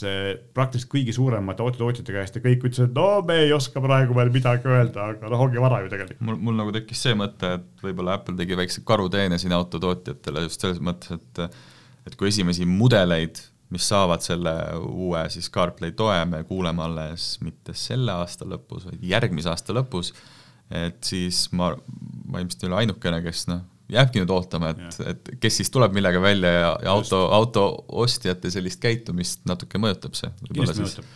praktiliselt 0.55 0.92
kõigi 0.92 1.14
suuremate 1.16 1.64
autotootjate 1.64 2.14
käest 2.14 2.38
ja 2.38 2.42
kõik 2.44 2.68
ütlesid, 2.68 2.92
et 2.92 2.94
no 2.94 3.18
me 3.27 3.40
ei 3.42 3.50
oska 3.55 3.83
praegu 3.83 4.14
veel 4.14 4.31
midagi 4.35 4.70
öelda, 4.70 5.09
aga 5.11 5.33
noh, 5.33 5.42
ongi 5.42 5.62
vara 5.62 5.83
ju 5.83 5.90
tegelikult. 5.90 6.22
mul, 6.29 6.38
mul 6.46 6.59
nagu 6.61 6.74
tekkis 6.77 7.03
see 7.03 7.18
mõte, 7.18 7.50
et 7.59 7.83
võib-olla 7.83 8.14
Apple 8.20 8.38
tegi 8.38 8.61
väikse 8.62 8.87
karuteene 8.87 9.40
siin 9.42 9.59
autotootjatele 9.59 10.46
just 10.46 10.62
selles 10.62 10.79
mõttes, 10.79 11.18
et 11.18 11.44
et 12.07 12.17
kui 12.17 12.29
esimesi 12.29 12.67
mudeleid 12.69 13.40
mis 13.75 13.88
saavad 13.88 14.23
selle 14.23 14.53
uue 14.87 15.25
siis 15.33 15.49
CarPlay 15.51 15.95
toe, 15.99 16.14
me 16.31 16.45
kuuleme 16.47 16.85
alles 16.85 17.35
mitte 17.43 17.75
selle 17.75 18.12
aasta 18.12 18.47
lõpus, 18.47 18.85
vaid 18.87 19.03
järgmise 19.03 19.51
aasta 19.51 19.75
lõpus 19.75 20.12
et 20.73 21.05
siis 21.05 21.47
ma, 21.57 21.71
ma 22.31 22.43
ilmselt 22.43 22.64
ei 22.64 22.71
ole 22.71 22.81
ainukene, 22.83 23.21
kes 23.25 23.47
noh, 23.51 23.62
jääbki 23.93 24.23
nüüd 24.23 24.33
ootama, 24.33 24.73
et, 24.73 24.99
et 25.11 25.33
kes 25.43 25.61
siis 25.61 25.71
tuleb 25.73 25.95
millega 25.97 26.23
välja 26.23 26.53
ja, 26.55 26.71
ja 26.87 26.95
auto, 26.95 27.25
auto 27.35 27.67
ostjate 28.05 28.53
sellist 28.53 28.81
käitumist 28.83 29.45
natuke 29.49 29.81
mõjutab 29.81 30.17
see. 30.19 30.33
kindlasti 30.51 30.87
mõjutab. 30.87 31.12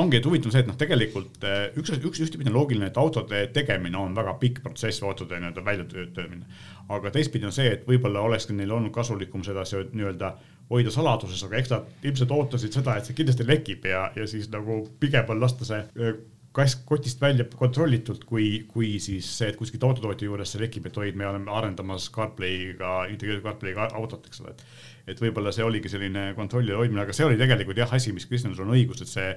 Ongi, 0.00 0.18
et 0.18 0.26
huvitav 0.26 0.52
see, 0.52 0.62
et 0.64 0.68
noh, 0.68 0.76
tegelikult 0.78 1.44
eh, 1.48 1.66
üks, 1.80 1.92
üks 1.98 2.22
ühtepidi 2.24 2.50
on 2.50 2.56
loogiline, 2.58 2.88
et 2.90 3.00
autode 3.00 3.44
tegemine 3.54 3.98
on 4.00 4.16
väga 4.16 4.36
pikk 4.40 4.62
protsess, 4.64 5.02
autode 5.04 5.38
nii-öelda 5.40 5.64
väljatöötamine. 5.64 6.46
aga 6.94 7.10
teistpidi 7.10 7.48
on 7.48 7.54
see, 7.56 7.70
et 7.72 7.86
võib-olla 7.88 8.24
olekski 8.24 8.56
neil 8.56 8.72
olnud 8.76 8.92
kasulikum 8.94 9.44
seda 9.44 9.64
nii-öelda 9.64 10.34
hoida 10.70 10.92
saladuses, 10.92 11.42
aga 11.44 11.58
eks 11.60 11.72
nad 11.72 12.06
ilmselt 12.08 12.30
ootasid 12.32 12.76
seda, 12.76 12.96
et 12.96 13.08
see 13.08 13.16
kindlasti 13.16 13.46
lekib 13.48 13.84
ja, 13.88 14.06
ja 14.16 14.26
siis 14.28 14.48
nagu 14.52 14.82
pigem 15.00 15.28
on 15.32 15.42
lasta 15.42 15.68
see 15.68 15.82
eh, 16.00 16.22
kass 16.54 16.76
kotist 16.86 17.20
välja 17.20 17.44
kontrollitult, 17.50 18.24
kui, 18.28 18.64
kui 18.70 18.94
siis 19.02 19.26
see, 19.38 19.48
et 19.50 19.56
kuskil 19.58 19.82
autotootja 19.82 20.28
juures 20.28 20.54
see 20.54 20.62
lekib, 20.62 20.86
et 20.86 20.98
oi, 21.02 21.10
me 21.18 21.26
oleme 21.26 21.50
arendamas 21.50 22.06
CarPlay'ga, 22.14 23.08
integreeritud 23.10 23.48
CarPlay'ga 23.48 23.88
autot, 23.98 24.28
eks 24.30 24.44
ole, 24.44 24.54
et. 24.54 24.62
et 25.10 25.22
võib-olla 25.24 25.50
see 25.52 25.66
oligi 25.66 25.90
selline 25.90 26.28
kontrolli 26.38 26.76
hoidmine, 26.76 27.02
aga 27.02 27.16
see 27.16 27.26
oli 27.26 27.40
tegelikult 27.40 27.80
jah, 27.82 27.90
asi, 27.98 28.14
mis 28.14 28.28
Kristjan, 28.30 28.54
sul 28.54 28.68
on 28.68 28.76
õigus, 28.76 29.02
et 29.02 29.10
see 29.10 29.32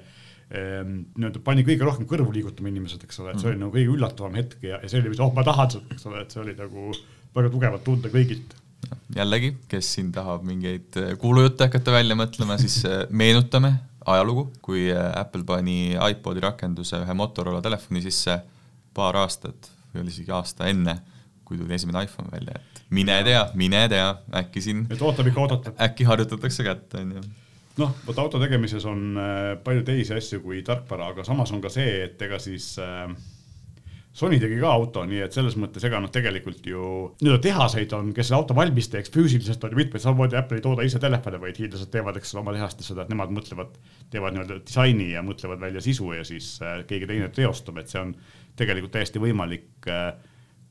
nii-öelda 0.47 1.41
pani 1.43 1.65
kõige 1.67 1.83
rohkem 1.83 2.07
kõrvu 2.07 2.31
liigutama 2.31 2.69
inimesed, 2.71 3.01
eks 3.03 3.19
ole, 3.19 3.33
et 3.33 3.41
see 3.41 3.49
oli 3.49 3.57
mhm. 3.57 3.65
nagu 3.65 3.75
kõige 3.75 3.95
üllatavam 3.97 4.37
hetk 4.39 4.63
ja, 4.63 4.77
ja 4.79 4.91
see 4.91 5.01
oli, 5.01 5.11
oh, 5.19 5.33
ma 5.35 5.43
tahan 5.43 5.73
seda, 5.73 5.91
eks 5.95 6.07
ole, 6.07 6.21
et 6.23 6.31
see 6.31 6.39
oli 6.43 6.55
nagu 6.55 6.93
väga 7.35 7.51
tugevalt 7.51 7.83
tunda 7.83 8.11
kõigilt 8.13 8.55
jällegi, 9.15 9.51
kes 9.67 9.89
siin 9.97 10.11
tahab 10.15 10.45
mingeid 10.47 10.95
kuulujutte 11.19 11.67
hakata 11.67 11.97
välja 11.97 12.15
mõtlema, 12.15 12.57
siis 12.61 12.79
eh, 12.87 13.03
meenutame 13.09 13.73
ajalugu, 14.07 14.47
kui 14.63 14.87
äh, 14.93 15.11
Apple 15.19 15.43
pani 15.47 15.95
iPodi 15.95 16.43
rakenduse 16.43 17.01
ühe 17.03 17.17
Motorola 17.17 17.61
telefoni 17.65 18.03
sisse 18.05 18.39
paar 18.95 19.17
aastat 19.19 19.71
või 19.91 20.05
oli 20.05 20.13
isegi 20.13 20.33
aasta 20.35 20.69
enne, 20.71 20.97
kui 21.47 21.59
tuli 21.59 21.75
esimene 21.75 22.05
iPhone 22.07 22.31
välja, 22.31 22.59
et 22.59 22.81
mine 22.93 23.17
tea, 23.27 23.43
mine 23.59 23.83
tea, 23.91 24.07
äkki 24.41 24.63
siin 24.63 24.85
et 24.91 25.01
ootab 25.03 25.27
ikka 25.31 25.43
oodata. 25.43 25.75
äkki 25.83 26.07
harjutatakse 26.07 26.65
kätt, 26.67 26.95
on 26.99 27.17
ju 27.17 27.25
noh, 27.81 27.95
vot 28.07 28.19
auto 28.21 28.41
tegemises 28.41 28.85
on 28.89 29.07
äh, 29.21 29.55
palju 29.63 29.85
teisi 29.87 30.15
asju 30.17 30.41
kui 30.43 30.61
tarkvara, 30.65 31.11
aga 31.13 31.25
samas 31.27 31.51
on 31.55 31.63
ka 31.63 31.71
see, 31.73 32.03
et 32.07 32.21
ega 32.27 32.39
siis 32.41 32.73
äh, 32.83 33.09
Sony 34.17 34.39
tegi 34.41 34.55
ka 34.57 34.71
auto, 34.73 35.03
nii 35.05 35.19
et 35.27 35.35
selles 35.35 35.53
mõttes 35.61 35.83
ega 35.85 35.99
noh, 36.01 36.09
tegelikult 36.09 36.65
ju 36.65 36.85
nii-öelda 37.19 37.41
tehaseid 37.43 37.91
on, 37.93 38.07
kes 38.17 38.31
selle 38.31 38.39
auto 38.39 38.55
valmis 38.57 38.89
teeks, 38.89 39.11
füüsiliselt 39.13 39.61
on 39.67 39.75
ju 39.75 39.77
mitmeid, 39.77 40.01
samamoodi 40.01 40.39
Apple 40.39 40.57
ei 40.57 40.63
tooda 40.65 40.85
ise 40.87 40.97
telefone, 41.03 41.37
vaid 41.43 41.59
hiidlased 41.61 41.91
teevad, 41.93 42.17
eks 42.17 42.33
ole, 42.33 42.41
oma 42.41 42.55
tehastes 42.55 42.89
seda, 42.89 43.05
et 43.05 43.11
nemad 43.13 43.35
mõtlevad, 43.35 43.77
teevad 44.13 44.33
nii-öelda 44.33 44.57
disaini 44.65 45.11
ja 45.11 45.21
mõtlevad 45.25 45.61
välja 45.67 45.83
sisu 45.85 46.09
ja 46.17 46.25
siis 46.25 46.55
äh, 46.65 46.79
keegi 46.89 47.11
teine 47.11 47.29
teostab, 47.35 47.77
et 47.77 47.93
see 47.93 48.01
on 48.01 48.15
tegelikult 48.57 48.95
täiesti 48.97 49.21
võimalik 49.21 49.85
äh, 49.93 50.09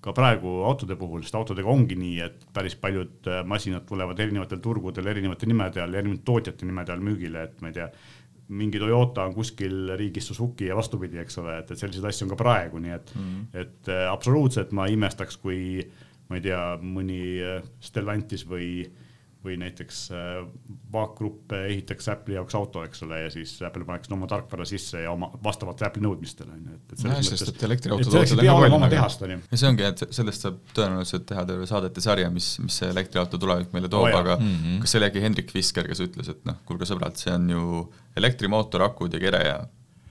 ka 0.06 0.14
praegu 0.14 0.60
autode 0.68 0.94
puhul, 0.98 1.24
sest 1.26 1.34
autodega 1.38 1.70
ongi 1.72 1.96
nii, 1.98 2.18
et 2.22 2.44
päris 2.54 2.76
paljud 2.78 3.26
äh, 3.30 3.42
masinad 3.48 3.86
tulevad 3.88 4.20
erinevatel 4.22 4.62
turgudel 4.62 5.10
erinevate 5.10 5.48
nimede 5.50 5.82
all, 5.82 5.98
erinevate 5.98 6.24
tootjate 6.28 6.68
nimede 6.68 6.94
all 6.94 7.02
müügile, 7.02 7.48
et 7.48 7.60
ma 7.62 7.72
ei 7.72 7.80
tea 7.80 7.90
mingi 8.56 8.78
Toyota 8.78 9.24
on 9.26 9.32
kuskil 9.34 9.96
riigis 9.98 10.28
Suzuki 10.30 10.68
ja 10.68 10.76
vastupidi, 10.78 11.18
eks 11.18 11.40
ole, 11.42 11.56
et, 11.58 11.72
et 11.74 11.80
selliseid 11.80 12.06
asju 12.06 12.28
on 12.28 12.34
ka 12.36 12.38
praegu, 12.38 12.78
nii 12.78 12.92
et 12.94 13.10
mm, 13.14 13.24
-hmm. 13.24 13.64
et 13.64 13.90
äh, 13.90 14.04
absoluutselt 14.12 14.70
ma 14.72 14.86
imestaks, 14.86 15.40
kui 15.42 15.82
ma 16.30 16.38
ei 16.38 16.44
tea, 16.46 16.62
mõni 16.82 17.20
äh, 17.42 17.66
Stellantis 17.82 18.46
või 18.46 18.68
äh, 18.86 19.05
või 19.46 19.56
näiteks 19.60 20.00
äh, 20.14 20.38
Vaak-Grupp 20.92 21.54
ehitaks 21.58 22.08
Apple'i 22.12 22.36
jaoks 22.36 22.56
auto, 22.58 22.82
eks 22.86 23.04
ole, 23.06 23.20
ja 23.24 23.30
siis 23.32 23.54
Apple 23.66 23.86
paneks 23.88 24.10
oma 24.14 24.28
tarkvara 24.30 24.66
sisse 24.68 25.04
ja 25.04 25.12
oma, 25.14 25.30
vastavalt 25.44 25.82
Apple'i 25.86 26.04
nõudmistele, 26.04 26.52
on 26.56 26.64
ju, 26.64 26.78
et, 26.78 26.92
et 26.92 27.04
selles 27.04 27.30
mõttes. 27.30 27.52
et 27.52 27.66
elektriauto 27.68 28.10
tootjad 28.10 28.42
on 28.42 28.44
ka 28.48 28.56
valmis. 28.60 28.78
oma 28.80 28.90
tehast, 28.92 29.24
on 29.26 29.34
ju. 29.36 29.38
ja 29.52 29.60
see 29.62 29.70
ongi, 29.70 29.86
et 29.90 30.04
sellest 30.20 30.46
saab 30.46 30.58
tõenäoliselt 30.76 31.28
teha 31.30 31.46
terve 31.52 31.70
saadete 31.70 32.04
sarja, 32.04 32.32
mis, 32.34 32.50
mis 32.64 32.80
see 32.82 32.90
elektriauto 32.94 33.40
tulevik 33.42 33.72
meile 33.76 33.92
toob 33.92 34.08
oh,, 34.10 34.18
aga 34.20 34.38
mm 34.40 34.52
-hmm. 34.52 34.82
kas 34.84 34.94
see 34.94 35.02
oli 35.02 35.10
äkki 35.10 35.24
Hendrik 35.24 35.54
Visker, 35.54 35.88
kes 35.90 36.02
ütles, 36.08 36.30
et 36.34 36.44
noh, 36.48 36.60
kuulge 36.68 36.88
sõbrad, 36.88 37.16
see 37.20 37.34
on 37.34 37.50
ju 37.50 37.86
elektrimootor, 38.16 38.82
akud 38.86 39.14
ja 39.14 39.22
kere 39.22 39.42
ja 39.46 39.58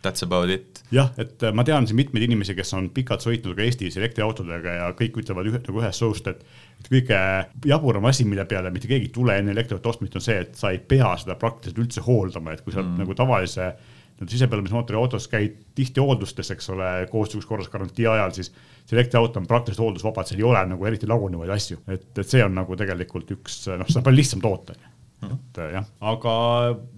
that's 0.06 0.24
about 0.26 0.52
it. 0.54 0.84
jah, 0.94 1.10
et 1.22 1.44
äh, 1.44 1.54
ma 1.56 1.66
tean 1.68 1.88
siin 1.90 2.00
mitmeid 2.00 2.28
inimesi, 2.28 2.56
kes 2.58 2.76
on 2.78 2.92
pikalt 2.94 3.26
sõitnud 3.26 3.58
ka 3.58 3.66
Eestis 3.66 3.98
elektriautodega 4.00 4.78
ja 4.80 4.92
kõik 4.98 5.20
ütlevad 5.24 5.50
ühe, 5.50 5.62
nagu 5.66 5.82
ühest 5.84 6.04
suust, 6.04 6.30
et 6.32 6.46
et 6.76 6.90
kõige 6.92 7.20
jaburam 7.66 8.06
asi, 8.06 8.26
mille 8.28 8.46
peale 8.50 8.70
mitte 8.74 8.90
keegi 8.92 9.10
ei 9.10 9.14
tule 9.16 9.38
enne 9.40 9.54
elektriauto 9.56 9.90
ostmist, 9.90 10.18
on 10.20 10.24
see, 10.24 10.38
et 10.44 10.58
sa 10.60 10.74
ei 10.76 10.80
pea 10.80 11.16
seda 11.22 11.38
praktiliselt 11.40 11.82
üldse 11.82 12.04
hooldama, 12.06 12.54
et 12.54 12.66
kui 12.66 12.76
sa 12.76 12.84
mm. 12.84 12.98
nagu 13.02 13.16
tavalise 13.18 13.72
nii-öelda 14.16 14.32
sisepõlemismootori 14.32 14.98
autos 15.00 15.26
käid 15.28 15.58
tihti 15.76 16.00
hooldustes, 16.00 16.52
eks 16.54 16.70
ole, 16.72 16.90
kohustuskorras 17.12 17.68
garantii 17.72 18.08
ajal, 18.08 18.32
siis 18.38 18.52
see 18.86 18.96
elektriauto 18.96 19.42
on 19.42 19.48
praktiliselt 19.50 19.84
hooldusvaba, 19.84 20.24
et 20.24 20.32
seal 20.32 20.40
ei 20.40 20.48
ole 20.48 20.62
nagu 20.72 20.88
eriti 20.88 21.10
lagunevaid 21.10 21.52
asju, 21.52 21.82
et, 21.92 22.06
et 22.16 22.28
see 22.28 22.44
on 22.46 22.56
nagu 22.56 22.78
tegelikult 22.80 23.34
üks 23.36 23.66
noh, 23.74 23.90
seda 23.90 24.00
on 24.00 24.08
palju 24.08 24.22
lihtsam 24.22 24.44
toota. 24.44 24.78
Et 25.24 25.60
jah, 25.74 25.86
aga 26.02 26.34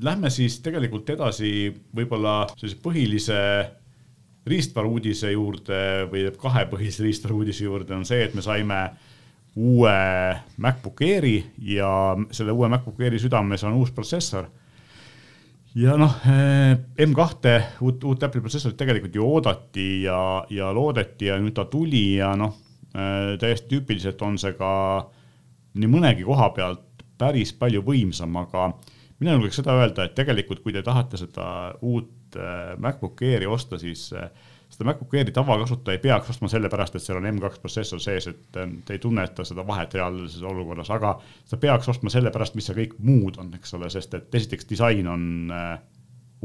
lähme 0.04 0.30
siis 0.34 0.60
tegelikult 0.66 1.10
edasi 1.10 1.52
võib-olla 1.96 2.46
sellise 2.56 2.80
põhilise 2.84 3.42
riistvara 4.48 4.88
uudise 4.88 5.32
juurde 5.32 6.08
või 6.12 6.28
kahe 6.40 6.66
põhilise 6.72 7.04
riistvara 7.06 7.36
uudise 7.36 7.66
juurde 7.68 7.96
on 7.96 8.06
see, 8.08 8.24
et 8.24 8.36
me 8.36 8.44
saime 8.44 8.80
uue 9.58 9.98
MacBook 10.62 11.02
Airi 11.02 11.38
ja 11.74 11.90
selle 12.32 12.54
uue 12.54 12.70
MacBook 12.70 13.02
Airi 13.02 13.20
südames 13.20 13.64
on 13.66 13.78
uus 13.80 13.92
protsessor. 13.92 14.48
Ja 15.78 15.94
noh, 15.98 16.14
eh, 16.26 16.78
M2 17.06 17.58
uut, 17.86 18.04
uut 18.04 18.24
Apple'i 18.24 18.42
protsessorit 18.42 18.78
tegelikult 18.80 19.16
ju 19.16 19.26
oodati 19.26 20.04
ja, 20.06 20.46
ja 20.50 20.72
loodeti 20.74 21.30
ja 21.30 21.38
nüüd 21.42 21.54
ta 21.58 21.68
tuli 21.70 22.18
ja 22.18 22.32
noh, 22.40 22.56
eh, 22.94 23.36
täiesti 23.42 23.76
tüüpiliselt 23.76 24.22
on 24.26 24.40
see 24.42 24.56
ka 24.58 24.72
nii 25.78 25.92
mõnegi 25.92 26.26
koha 26.26 26.50
pealt 26.56 26.87
päris 27.18 27.54
palju 27.58 27.84
võimsam, 27.86 28.36
aga 28.42 28.70
mina 29.20 29.38
julgeks 29.38 29.62
seda 29.62 29.78
öelda, 29.80 30.06
et 30.06 30.16
tegelikult, 30.18 30.62
kui 30.64 30.76
te 30.76 30.84
tahate 30.86 31.20
seda 31.20 31.48
uut 31.82 32.38
eh, 32.38 32.76
MacBook 32.78 33.26
Airi 33.26 33.50
osta, 33.50 33.80
siis 33.82 34.10
seda 34.70 34.90
MacBook 34.90 35.14
Airi 35.16 35.32
tavakasutaja 35.32 35.98
ei 35.98 36.04
peaks 36.04 36.30
ostma 36.34 36.50
sellepärast, 36.52 36.98
et 36.98 37.04
seal 37.04 37.20
on 37.22 37.28
M2 37.30 37.62
protsessor 37.64 38.02
sees, 38.04 38.28
et 38.30 38.42
te 38.52 38.96
ei 38.96 39.02
tunneta 39.02 39.46
seda 39.48 39.64
vahet 39.68 39.94
reaalses 39.96 40.44
olukorras, 40.44 40.92
aga 40.94 41.18
sa 41.48 41.60
peaks 41.62 41.88
ostma 41.94 42.12
sellepärast, 42.14 42.58
mis 42.58 42.68
seal 42.68 42.80
kõik 42.82 42.98
muud 43.04 43.40
on, 43.42 43.54
eks 43.58 43.78
ole, 43.78 43.90
sest 43.94 44.18
et 44.18 44.42
esiteks 44.42 44.68
disain 44.70 45.08
on 45.12 45.54
äh, 45.56 45.78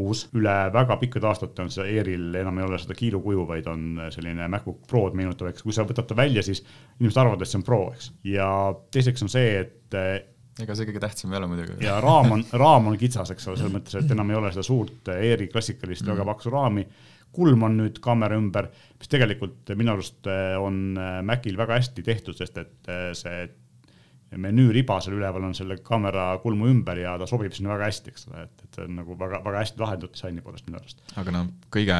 uus, 0.00 0.24
üle 0.38 0.54
väga 0.72 0.96
pikkade 1.00 1.28
aastate 1.28 1.64
on 1.64 1.70
see 1.72 1.84
Airil 1.98 2.32
enam 2.40 2.60
ei 2.60 2.64
ole 2.64 2.78
seda 2.80 2.96
kiilukuju, 2.96 3.44
vaid 3.48 3.66
on 3.68 4.04
selline 4.14 4.46
MacBook 4.54 4.86
Prod 4.88 5.16
meenutav, 5.18 5.50
eks 5.50 5.66
kui 5.66 5.74
sa 5.74 5.84
võtad 5.88 6.08
ta 6.08 6.16
välja, 6.16 6.44
siis 6.46 6.62
inimesed 7.00 7.20
arvavad, 7.20 7.42
et 7.42 7.50
see 7.50 7.60
on 7.60 7.66
Pro, 7.66 7.82
eks. 7.92 8.12
ja 8.28 8.48
teiseks 8.94 9.26
on 9.26 9.32
see, 9.32 9.50
et 9.66 9.98
äh, 9.98 10.14
ega 10.60 10.74
see 10.76 10.88
kõige 10.88 11.00
tähtsam 11.00 11.32
ei 11.32 11.40
ole 11.40 11.48
muidugi. 11.48 11.78
ja 11.84 11.96
raam 12.04 12.36
on, 12.36 12.44
raam 12.52 12.90
on 12.90 12.98
kitsas, 13.00 13.32
eks 13.32 13.48
ole, 13.48 13.60
selles 13.60 13.72
mõttes, 13.72 13.96
et 13.96 14.12
enam 14.12 14.30
ei 14.30 14.36
ole 14.36 14.52
seda 14.52 14.66
suurt 14.66 15.08
Airi 15.14 15.48
klassikalist 15.48 16.04
mm. 16.04 16.12
väga 16.12 16.28
paksu 16.28 16.52
raami 16.52 16.84
kulm 17.32 17.66
on 17.66 17.78
nüüd 17.80 17.98
kaamera 18.04 18.36
ümber, 18.38 18.68
mis 19.00 19.10
tegelikult 19.10 19.72
minu 19.78 19.94
arust 19.94 20.28
eh, 20.30 20.54
on 20.60 20.98
eh, 21.00 21.18
Macil 21.26 21.58
väga 21.58 21.78
hästi 21.80 22.04
tehtud, 22.06 22.36
sest 22.38 22.58
et 22.60 22.92
eh, 22.92 23.10
see 23.16 23.46
menüüriba 24.40 24.96
seal 25.04 25.18
üleval 25.18 25.44
on 25.44 25.56
selle 25.56 25.76
kaamera 25.84 26.30
kulmu 26.40 26.70
ümber 26.70 27.02
ja 27.02 27.18
ta 27.20 27.28
sobib 27.28 27.52
sinna 27.56 27.74
väga 27.74 27.90
hästi, 27.90 28.12
eks 28.14 28.28
ole, 28.30 28.46
et, 28.46 28.64
et 28.64 28.78
see 28.78 28.86
on 28.88 28.94
nagu 29.02 29.16
väga, 29.20 29.42
väga 29.44 29.64
hästi 29.64 29.82
lahendatud 29.82 30.14
disaini 30.16 30.44
poolest 30.44 30.68
minu 30.68 30.80
arust. 30.80 31.02
aga 31.20 31.34
noh, 31.34 31.50
kõige 31.72 31.98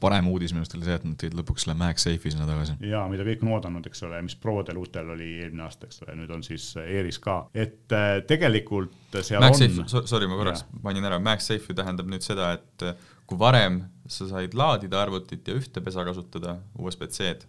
parem 0.00 0.28
uudis 0.30 0.52
minu 0.54 0.62
arust 0.62 0.76
oli 0.78 0.86
see, 0.86 0.96
et 1.00 1.04
nad 1.08 1.18
tõid 1.20 1.36
lõpuks 1.38 1.64
selle 1.66 1.74
MagSafe'i 1.78 2.32
sinna 2.34 2.46
tagasi. 2.48 2.76
ja 2.86 3.02
mida 3.10 3.26
kõik 3.26 3.44
on 3.44 3.52
oodanud, 3.56 3.86
eks 3.90 4.02
ole, 4.06 4.20
mis 4.26 4.36
Prodel 4.38 4.78
uutel 4.80 5.12
oli 5.14 5.28
eelmine 5.42 5.66
aasta, 5.66 5.88
eks 5.90 6.02
ole, 6.06 6.16
nüüd 6.20 6.32
on 6.34 6.44
siis 6.46 6.70
Airis 6.82 7.20
ka, 7.22 7.38
et 7.54 7.94
tegelikult 8.30 9.18
seal 9.20 9.42
MagSafe, 9.42 9.84
on. 9.84 10.08
Sorry, 10.10 10.30
ma 10.30 10.38
korraks 10.38 10.64
mainin 10.84 11.08
ära, 11.08 11.20
MagSafe 11.22 11.72
ju 11.72 11.78
tähendab 11.78 12.10
nüüd 12.10 12.26
seda, 12.26 12.52
et 12.58 12.88
kui 13.28 13.38
varem 13.40 13.82
sa 14.08 14.28
said 14.30 14.56
laadida 14.56 15.02
arvutit 15.02 15.48
ja 15.48 15.56
ühte 15.58 15.82
pesa 15.84 16.04
kasutada, 16.06 16.56
USB-C-d, 16.80 17.48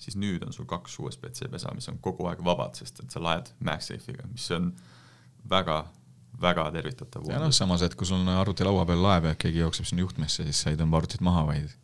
siis 0.00 0.16
nüüd 0.20 0.44
on 0.46 0.52
sul 0.54 0.68
kaks 0.68 0.98
USB-C 1.02 1.50
pesa, 1.50 1.72
mis 1.74 1.88
on 1.90 1.98
kogu 2.02 2.28
aeg 2.30 2.42
vabad, 2.44 2.76
sest 2.78 3.00
et 3.02 3.14
sa 3.14 3.22
laed 3.22 3.50
MagSafe'iga, 3.64 4.28
mis 4.30 4.46
on 4.54 4.70
väga, 5.50 5.80
väga 6.42 6.68
tervitatav. 6.76 7.26
ja 7.30 7.40
noh, 7.42 7.54
samas, 7.54 7.82
et 7.86 7.96
kui 7.96 8.08
sul 8.08 8.20
on 8.20 8.30
arvuti 8.36 8.66
laua 8.66 8.86
peal 8.88 9.02
laev 9.02 9.30
ja 9.30 9.34
keegi 9.40 9.64
jookseb 9.64 9.88
sinna 9.88 10.04
juhtmesse, 10.04 10.46
siis 10.46 10.62
sa 10.62 10.72
ei 10.72 10.78
tõmba 10.80 11.00
arvutit 11.00 11.24
maha, 11.24 11.46
vaid 11.48 11.74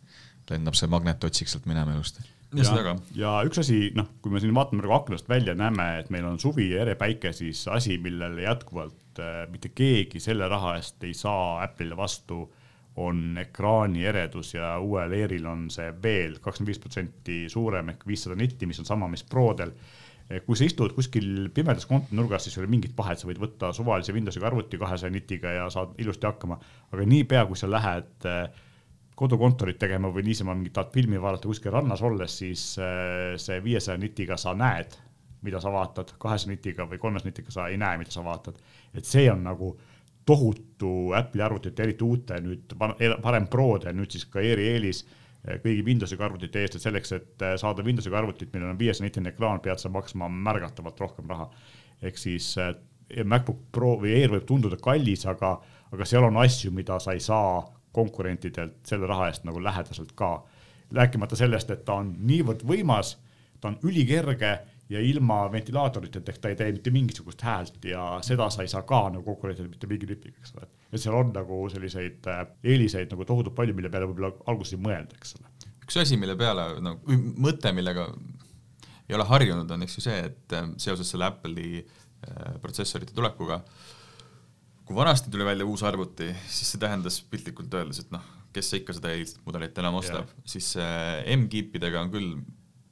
lendab 0.52 0.78
see 0.78 0.90
magnetotsik 0.92 1.50
sealt 1.50 1.66
minema 1.70 1.96
ilusti 1.96 2.24
ja, 2.52 2.96
ja 3.16 3.34
üks 3.48 3.62
asi, 3.62 3.82
noh, 3.96 4.10
kui 4.22 4.32
me 4.32 4.40
siin 4.42 4.54
vaatame 4.56 4.84
praegu 4.84 4.98
aknast 5.00 5.28
välja, 5.28 5.56
näeme, 5.58 5.88
et 6.02 6.10
meil 6.14 6.26
on 6.28 6.40
suvi 6.42 6.70
ja 6.74 6.82
ere 6.86 6.96
päike, 7.00 7.32
siis 7.36 7.64
asi, 7.72 7.96
millele 8.02 8.44
jätkuvalt 8.44 9.22
äh, 9.22 9.44
mitte 9.52 9.72
keegi 9.74 10.20
selle 10.20 10.48
raha 10.52 10.76
eest 10.80 11.04
ei 11.08 11.14
saa 11.16 11.62
Apple'ile 11.64 11.96
vastu 11.96 12.42
äh, 12.44 12.58
on 12.96 13.38
ekraani 13.40 14.04
eredus 14.04 14.54
ja 14.54 14.76
uuel 14.78 15.14
Airil 15.16 15.46
on 15.48 15.66
see 15.72 15.88
veel 16.02 16.36
kakskümmend 16.42 16.72
viis 16.72 16.80
protsenti 16.82 17.36
suurem 17.52 17.92
ehk 17.94 18.06
viissada 18.08 18.36
nitti, 18.36 18.68
mis 18.68 18.80
on 18.82 18.88
sama, 18.88 19.08
mis 19.08 19.24
Prodel. 19.24 19.72
kui 20.46 20.56
sa 20.56 20.64
istud 20.64 20.94
kuskil 20.96 21.50
pimedas 21.52 21.84
kontorinurgas, 21.84 22.46
siis 22.46 22.54
ei 22.56 22.62
ole 22.62 22.70
mingit 22.72 22.94
vahet, 22.96 23.20
sa 23.20 23.26
võid 23.28 23.40
võtta 23.42 23.72
suvalise 23.76 24.14
Windowsiga 24.16 24.46
arvuti 24.48 24.78
kahesaja 24.80 25.12
nitiga 25.12 25.50
ja 25.52 25.66
saad 25.70 25.98
ilusti 26.00 26.28
hakkama. 26.28 26.56
aga 26.92 27.04
niipea, 27.08 27.44
kui 27.46 27.58
sa 27.58 27.68
lähed 27.70 28.28
eh, 28.28 28.61
kodukontorit 29.22 29.78
tegema 29.78 30.10
või 30.12 30.24
niisama 30.26 30.54
mingit 30.56 30.78
filmi 30.94 31.20
vaadata 31.20 31.48
kuskil 31.50 31.72
rannas 31.74 32.02
olles, 32.02 32.34
siis 32.42 32.64
eh, 32.82 33.38
see 33.40 33.62
viiesaja 33.62 34.00
nitiga 34.00 34.38
sa 34.40 34.54
näed, 34.58 34.96
mida 35.46 35.60
sa 35.62 35.72
vaatad, 35.74 36.14
kahesaja 36.22 36.52
nitiga 36.52 36.86
või 36.90 37.00
kolmesaja 37.02 37.30
nitiga 37.30 37.54
sa 37.54 37.68
ei 37.70 37.78
näe, 37.80 37.98
mida 38.00 38.14
sa 38.14 38.24
vaatad. 38.24 38.58
et 38.94 39.04
see 39.04 39.30
on 39.30 39.44
nagu 39.44 39.72
tohutu 40.26 41.12
Apple'i 41.18 41.42
arvutite, 41.42 41.82
eriti 41.82 42.04
uute 42.04 42.38
nüüd 42.40 42.74
varem 42.78 43.46
Prode, 43.50 43.92
nüüd 43.92 44.10
siis 44.10 44.24
ka 44.30 44.40
Airi 44.42 44.68
eelis 44.74 45.04
eh, 45.04 45.58
kõigi 45.62 45.84
Windowsiga 45.86 46.26
arvutite 46.26 46.62
eest, 46.62 46.78
et 46.78 46.86
selleks, 46.86 47.12
et 47.18 47.44
eh, 47.46 47.56
saada 47.60 47.84
Windowsiga 47.86 48.18
arvutit, 48.18 48.50
millel 48.54 48.72
on 48.74 48.80
viiesaja 48.80 49.06
nitine 49.06 49.34
ekraan, 49.34 49.62
pead 49.62 49.82
sa 49.82 49.90
maksma 49.90 50.30
märgatavalt 50.30 51.00
rohkem 51.00 51.30
raha. 51.30 51.50
ehk 52.02 52.18
siis 52.18 52.56
MacBook 53.24 53.68
Pro 53.72 53.94
või 54.02 54.16
Air 54.18 54.34
võib 54.34 54.46
tunduda 54.48 54.78
kallis, 54.82 55.26
aga, 55.30 55.56
aga 55.92 56.04
seal 56.08 56.24
on 56.26 56.40
asju, 56.42 56.72
mida 56.74 56.98
sa 57.02 57.14
ei 57.14 57.20
saa 57.20 57.60
konkurentidelt 57.92 58.80
selle 58.88 59.06
raha 59.06 59.28
eest 59.30 59.44
nagu 59.48 59.62
lähedaselt 59.62 60.12
ka. 60.14 60.34
rääkimata 60.92 61.36
sellest, 61.36 61.70
et 61.70 61.84
ta 61.84 61.94
on 62.02 62.10
niivõrd 62.28 62.66
võimas, 62.68 63.14
ta 63.60 63.70
on 63.70 63.78
ülikerge 63.88 64.50
ja 64.92 65.00
ilma 65.00 65.46
ventilaatoriteta 65.52 66.32
ehk 66.32 66.40
ta 66.42 66.50
ei 66.52 66.56
tee 66.58 66.72
mitte 66.74 66.92
mingisugust 66.92 67.42
häält 67.46 67.84
ja 67.88 68.18
seda 68.24 68.50
sa 68.52 68.64
ei 68.64 68.68
saa 68.68 68.82
ka 68.88 69.06
nagu 69.14 69.24
konkurentidelt 69.24 69.72
mitte 69.72 69.88
mingi 69.88 70.08
nipiga, 70.10 70.36
eks 70.42 70.52
ole. 70.56 70.68
et 70.92 71.00
seal 71.00 71.16
on 71.16 71.32
nagu 71.32 71.62
selliseid 71.72 72.28
äh, 72.28 72.42
eeliseid 72.74 73.14
nagu 73.14 73.24
tohutult 73.28 73.56
palju, 73.56 73.76
mille 73.78 73.90
peale 73.92 74.10
võib-olla 74.10 74.34
alguses 74.52 74.76
ei 74.76 74.82
mõelda, 74.84 75.16
eks 75.16 75.36
ole. 75.38 75.70
üks 75.86 75.98
asi, 76.04 76.20
mille 76.20 76.36
peale 76.36 76.66
nagu 76.84 77.16
mõte, 77.46 77.72
millega 77.72 78.08
ei 79.08 79.16
ole 79.16 79.26
harjunud, 79.28 79.70
on 79.70 79.86
eks 79.86 79.98
ju 79.98 80.04
see, 80.08 80.18
et 80.28 80.56
äh, 80.58 80.68
seoses 80.82 81.14
selle 81.14 81.28
Apple'i 81.30 81.80
äh, 81.80 82.52
protsessorite 82.60 83.16
tulekuga, 83.16 83.62
kui 84.86 84.96
vanasti 84.96 85.30
tuli 85.30 85.46
välja 85.46 85.66
uus 85.68 85.82
arvuti, 85.86 86.30
siis 86.50 86.74
see 86.74 86.82
tähendas 86.82 87.20
piltlikult 87.30 87.74
öeldes, 87.78 88.02
et 88.02 88.14
noh, 88.14 88.24
kes 88.52 88.72
ikka 88.80 88.96
seda 88.96 89.12
eelismudelit 89.14 89.78
enam 89.80 89.96
ostab, 90.00 90.30
siis 90.48 90.74
M-kiipidega 91.36 92.02
on 92.02 92.12
küll 92.12 92.32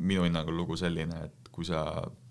minu 0.00 0.24
hinnangul 0.24 0.56
lugu 0.56 0.78
selline, 0.80 1.26
et 1.28 1.50
kui 1.52 1.66
sa 1.68 1.82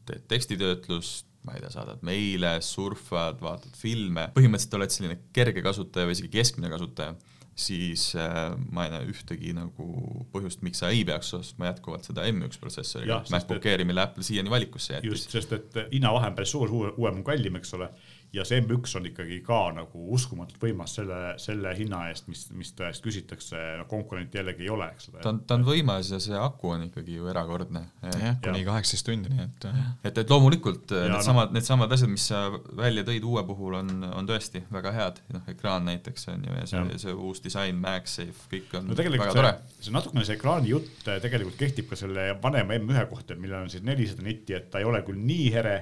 teed 0.09 0.25
tekstitöötlust, 0.31 1.27
ma 1.45 1.55
ei 1.55 1.63
tea, 1.63 1.71
saadad 1.71 2.01
meile, 2.05 2.57
surfad, 2.65 3.39
vaatad 3.43 3.75
filme, 3.79 4.29
põhimõtteliselt 4.35 4.79
oled 4.79 4.95
selline 4.95 5.19
kerge 5.35 5.63
kasutaja 5.65 6.09
või 6.09 6.17
isegi 6.17 6.31
keskmine 6.33 6.71
kasutaja, 6.71 7.13
siis 7.59 8.09
äh, 8.15 8.53
ma 8.71 8.87
ei 8.87 8.93
näe 8.93 9.07
ühtegi 9.11 9.53
nagu 9.55 9.87
põhjust, 10.33 10.63
miks 10.65 10.81
sa 10.81 10.91
ei 10.95 11.03
peaks 11.07 11.31
ostma 11.35 11.69
jätkuvalt 11.69 12.07
seda 12.07 12.25
M1 12.27 12.59
protsessoriga, 12.61 13.21
MacBook 13.33 13.67
Airi, 13.71 13.87
mille 13.87 14.03
Apple 14.03 14.25
siiani 14.25 14.51
valikusse 14.51 14.95
jättis. 14.95 15.11
just, 15.11 15.35
sest 15.35 15.55
et 15.57 15.79
hinnavahe 15.91 16.31
on 16.31 16.37
päris 16.39 16.55
suur, 16.55 16.71
uuem 16.71 17.19
on 17.19 17.25
kallim, 17.27 17.59
eks 17.59 17.75
ole 17.77 17.91
ja 18.33 18.43
see 18.45 18.59
M1 18.61 18.97
on 18.99 19.07
ikkagi 19.09 19.39
ka 19.45 19.57
nagu 19.73 20.03
uskumatult 20.13 20.61
võimas 20.61 20.93
selle, 20.99 21.17
selle 21.41 21.71
hinna 21.77 22.03
eest, 22.11 22.27
mis, 22.29 22.43
mis 22.53 22.71
ta 22.77 22.89
eest 22.89 23.01
küsitakse, 23.05 23.57
no 23.79 23.87
konkurenti 23.89 24.37
jällegi 24.37 24.67
ei 24.67 24.69
ole, 24.73 24.89
eks 24.93 25.09
ole. 25.09 25.21
ta 25.23 25.31
on, 25.31 25.39
ta 25.49 25.57
on 25.57 25.65
võimas 25.65 26.11
ja 26.13 26.19
see 26.21 26.37
aku 26.37 26.75
on 26.75 26.85
ikkagi 26.85 27.17
ju 27.17 27.29
erakordne. 27.31 27.81
jah, 28.05 28.37
kuni 28.43 28.61
kaheksateist 28.67 29.07
tundi, 29.09 29.33
nii 29.33 29.45
et. 29.47 29.67
et, 30.11 30.21
et 30.21 30.33
loomulikult 30.33 30.93
needsamad 30.93 31.49
no., 31.49 31.57
needsamad 31.57 31.95
asjad, 31.95 32.11
mis 32.13 32.27
sa 32.29 32.43
välja 32.77 33.05
tõid 33.07 33.25
uue 33.31 33.43
puhul 33.49 33.79
on, 33.79 33.89
on 34.11 34.29
tõesti 34.29 34.61
väga 34.73 34.93
head, 34.93 35.23
noh 35.33 35.49
ekraan 35.55 35.89
näiteks 35.89 36.29
on 36.35 36.45
ju 36.45 36.59
ja 36.59 36.69
see, 36.69 37.01
see 37.05 37.17
uus 37.17 37.41
disain, 37.45 37.81
MagSafe, 37.81 38.45
kõik 38.53 38.77
on 38.77 38.91
no, 38.91 38.99
väga 38.99 39.33
tore. 39.33 39.55
see 39.79 39.95
natukene 39.95 40.27
see 40.27 40.37
ekraani 40.37 40.75
jutt 40.75 41.09
tegelikult 41.25 41.57
kehtib 41.57 41.89
ka 41.89 41.97
selle 41.97 42.29
vanema 42.43 42.77
M1 42.77 43.09
kohta, 43.09 43.39
millel 43.39 43.65
on 43.65 43.73
siis 43.73 43.85
nelisada 43.85 44.21
nitti, 44.25 44.53
et 44.53 44.69
ta 44.69 44.83
ei 44.83 44.85
ole 44.85 45.01
küll 45.07 45.17
nii 45.17 45.49
here 45.57 45.77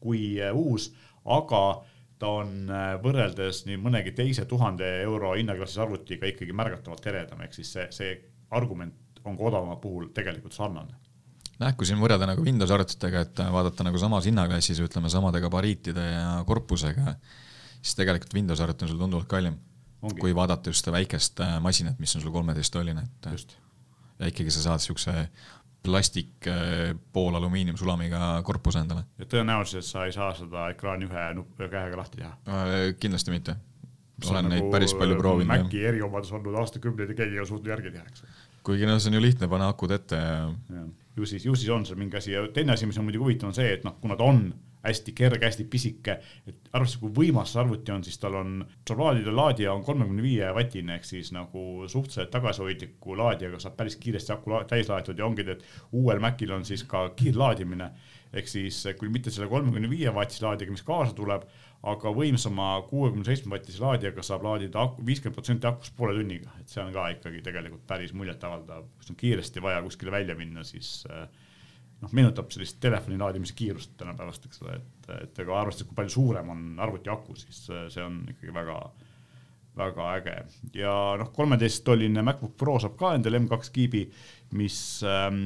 kui 0.00 0.38
uus, 0.56 0.88
aga 1.28 1.60
ta 2.20 2.32
on 2.42 2.56
äh, 2.68 2.94
võrreldes 3.02 3.64
nii 3.66 3.78
mõnegi 3.80 4.12
teise 4.16 4.44
tuhande 4.48 4.86
euro 5.04 5.32
hinnaklassis 5.38 5.80
arvutiga 5.80 6.28
ikkagi 6.28 6.56
märgatavalt 6.56 7.06
eredam, 7.12 7.40
ehk 7.46 7.56
siis 7.56 7.72
see, 7.76 7.86
see 7.96 8.16
argument 8.56 9.22
on 9.24 9.36
ka 9.38 9.48
odavama 9.50 9.76
puhul 9.80 10.10
tegelikult 10.16 10.56
sarnane 10.56 10.98
nojah, 11.60 11.76
kui 11.76 11.88
siin 11.88 12.00
võrrelda 12.00 12.28
nagu 12.28 12.44
Windows 12.44 12.72
arvutitega, 12.72 13.24
et 13.26 13.42
vaadata 13.52 13.84
nagu 13.86 14.00
samas 14.00 14.28
hinnaklassis, 14.28 14.80
ütleme 14.84 15.12
samade 15.12 15.42
gabariitide 15.44 16.04
ja 16.06 16.28
korpusega, 16.48 17.14
siis 17.80 17.96
tegelikult 17.98 18.36
Windows 18.36 18.62
arvuti 18.64 18.86
on 18.86 18.92
sul 18.92 19.02
tunduvalt 19.02 19.28
kallim. 19.30 19.58
kui 20.00 20.32
vaadata 20.32 20.72
just 20.72 20.80
seda 20.80 20.94
väikest 20.94 21.42
äh, 21.44 21.58
masinat, 21.60 21.98
mis 22.00 22.14
on 22.16 22.22
sul 22.22 22.32
kolmeteisttolline, 22.32 23.02
et 23.04 23.26
just. 23.34 23.58
ja 24.18 24.30
ikkagi 24.32 24.50
sa 24.50 24.62
saad 24.62 24.80
siukse 24.80 25.12
plastik 25.82 26.46
äh, 26.50 26.92
pool 27.12 27.34
alumiiniumsulamiga 27.38 28.42
korpuse 28.44 28.82
endale. 28.84 29.06
ja 29.18 29.26
tõenäoliselt 29.26 29.86
sa 29.86 30.04
ei 30.08 30.12
saa 30.12 30.30
seda 30.36 30.68
ekraani 30.74 31.08
ühe 31.08 31.68
käega 31.68 31.96
lahti 31.96 32.22
teha 32.22 32.32
äh,? 32.48 32.94
kindlasti 33.00 33.34
mitte. 33.34 33.56
olen 34.28 34.48
nagu 34.48 34.54
neid 34.54 34.72
päris 34.72 34.94
palju 34.94 35.16
proovinud. 35.18 35.50
Maci 35.50 35.84
eriomadus 35.92 36.32
olnud 36.36 36.56
aastakümneid 36.60 37.14
ja 37.14 37.20
keegi 37.22 37.38
ei 37.38 37.44
ole 37.44 37.48
suutnud 37.48 37.72
järgi 37.72 37.94
teha, 37.96 38.04
eks. 38.08 38.24
kuigi 38.66 38.88
noh, 38.88 39.00
see 39.00 39.12
on 39.12 39.20
ju 39.20 39.22
lihtne, 39.24 39.48
pane 39.48 39.70
akud 39.72 39.96
ette 39.96 40.20
ja, 40.20 40.42
ja 40.74 40.88
ju 41.16 41.26
siis, 41.26 41.46
ju 41.46 41.54
siis 41.54 41.70
on 41.70 41.86
seal 41.86 41.98
mingi 41.98 42.16
asi 42.16 42.32
ja 42.32 42.44
teine 42.54 42.72
asi, 42.72 42.86
mis 42.86 42.98
on 42.98 43.06
muidugi 43.08 43.24
huvitav, 43.24 43.50
on 43.50 43.56
see, 43.56 43.72
et 43.74 43.84
noh, 43.86 43.96
kuna 44.02 44.16
ta 44.16 44.28
on 44.28 44.42
hästi 44.84 45.12
kerge, 45.16 45.44
hästi 45.44 45.66
pisike, 45.70 46.16
et 46.48 46.70
arvestades, 46.72 47.00
kui 47.02 47.12
võimas 47.18 47.52
see 47.52 47.60
arvuti 47.62 47.92
on, 47.92 48.04
siis 48.06 48.18
tal 48.20 48.38
on, 48.40 48.54
saab 48.88 49.02
laadida, 49.04 49.34
laadija 49.36 49.74
on 49.74 49.84
kolmekümne 49.84 50.24
viie 50.24 50.52
vatine 50.56 50.96
ehk 50.96 51.08
siis 51.08 51.32
nagu 51.36 51.64
suhteliselt 51.90 52.32
tagasihoidliku 52.32 53.16
laadijaga 53.20 53.60
saab 53.60 53.76
päris 53.80 53.98
kiiresti 54.00 54.32
aku 54.36 54.62
täis 54.70 54.88
laaditud 54.88 55.20
ja 55.20 55.26
ongi, 55.26 55.44
et 55.52 55.66
uuel 55.92 56.22
Macil 56.22 56.54
on 56.56 56.64
siis 56.64 56.84
ka 56.88 57.10
kiirlaadimine. 57.18 57.90
Ehk 58.30 58.46
siis 58.46 58.76
küll 58.98 59.10
mitte 59.10 59.32
selle 59.34 59.48
kolmekümne 59.50 59.90
viie 59.90 60.12
vatise 60.14 60.44
laadijaga, 60.44 60.76
mis 60.76 60.86
kaasa 60.86 61.16
tuleb, 61.18 61.48
aga 61.90 62.12
võimsama 62.14 62.68
kuuekümne 62.86 63.26
seitsme 63.26 63.56
vatise 63.56 63.82
laadijaga 63.82 64.22
saab 64.22 64.44
laadida 64.46 64.84
aku, 64.84 65.04
viiskümmend 65.06 65.36
protsenti 65.36 65.66
akust 65.66 65.96
poole 65.96 66.14
tunniga, 66.14 66.52
et 66.60 66.70
see 66.70 66.82
on 66.84 66.92
ka 66.94 67.08
ikkagi 67.16 67.42
tegelikult 67.42 67.86
päris 67.90 68.14
muljetavaldav, 68.14 68.86
kui 68.94 69.10
on 69.10 69.18
kiiresti 69.24 69.64
vaja 69.64 69.82
kuskile 69.82 70.14
välja 70.14 70.36
minna, 70.38 70.62
siis 70.68 71.00
äh, 71.10 71.26
noh, 72.00 72.12
meenutab 72.16 72.50
sellist 72.52 72.80
telefoni 72.82 73.18
laadimise 73.20 73.54
kiirust 73.56 73.94
tänapäevast, 74.00 74.46
eks 74.48 74.62
ole, 74.64 74.76
et, 74.80 75.08
et 75.20 75.40
ega 75.44 75.56
arvestades, 75.60 75.88
kui 75.88 75.98
palju 75.98 76.14
suurem 76.14 76.52
on 76.54 76.66
arvuti 76.80 77.12
aku, 77.12 77.36
siis 77.38 77.62
see 77.68 78.04
on 78.04 78.22
ikkagi 78.32 78.54
väga, 78.56 78.76
väga 79.80 80.12
äge. 80.18 80.36
ja 80.80 80.94
noh, 81.20 81.32
kolmeteisttolline 81.36 82.24
MacBook 82.26 82.56
Pro 82.60 82.78
saab 82.82 82.96
ka 83.00 83.14
endale 83.18 83.42
M2 83.42 83.72
kiibi, 83.74 84.04
mis 84.60 84.78
ähm, 85.06 85.42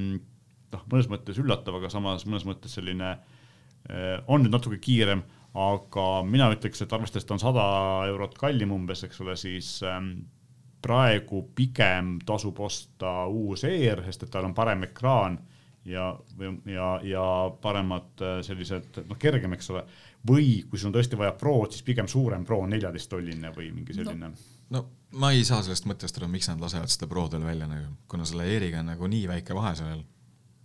noh, 0.75 0.85
mõnes 0.93 1.11
mõttes 1.11 1.41
üllatav, 1.43 1.81
aga 1.81 1.91
samas 1.93 2.27
mõnes 2.29 2.47
mõttes 2.49 2.77
selline 2.79 3.17
äh, 3.17 4.21
on 4.27 4.45
nüüd 4.45 4.55
natuke 4.55 4.79
kiirem, 4.83 5.25
aga 5.55 6.07
mina 6.27 6.49
ütleks, 6.55 6.83
et 6.83 6.95
arvestades 6.95 7.27
ta 7.27 7.37
on 7.37 7.43
sada 7.43 7.67
eurot 8.11 8.39
kallim 8.39 8.73
umbes, 8.75 9.05
eks 9.07 9.21
ole, 9.23 9.37
siis 9.39 9.77
ähm, 9.87 10.15
praegu 10.85 11.45
pigem 11.57 12.19
tasub 12.27 12.59
osta 12.61 13.25
uus 13.31 13.65
Air, 13.67 14.03
sest 14.07 14.27
et 14.27 14.33
tal 14.35 14.47
on 14.47 14.55
parem 14.55 14.87
ekraan 14.87 15.39
ja, 15.85 16.09
ja, 16.71 16.89
ja 17.05 17.27
paremad 17.63 18.25
äh, 18.25 18.41
sellised, 18.47 19.03
noh, 19.09 19.21
kergem, 19.21 19.57
eks 19.57 19.71
ole. 19.75 19.85
või 20.27 20.63
kui 20.69 20.81
sul 20.81 20.91
on 20.91 20.97
tõesti 20.97 21.19
vaja 21.21 21.35
Prod, 21.39 21.73
siis 21.73 21.85
pigem 21.87 22.09
suurem 22.09 22.45
Pro, 22.45 22.63
neljateisttolline 22.67 23.53
või 23.57 23.71
mingi 23.75 23.97
selline. 23.97 24.33
No 24.33 24.55
no 24.75 24.87
ma 25.21 25.31
ei 25.35 25.45
saa 25.47 25.63
sellest 25.63 25.87
mõttest 25.89 26.19
aru, 26.19 26.29
miks 26.33 26.49
nad 26.51 26.63
lasevad 26.63 26.93
seda 26.93 27.09
Prodel 27.11 27.45
välja 27.47 27.69
nagu, 27.71 27.93
kuna 28.11 28.27
selle 28.29 28.47
Airiga 28.49 28.81
on 28.83 28.93
nagu 28.95 29.09
nii 29.11 29.29
väike 29.31 29.57
vahe 29.57 29.75
sellel 29.79 30.03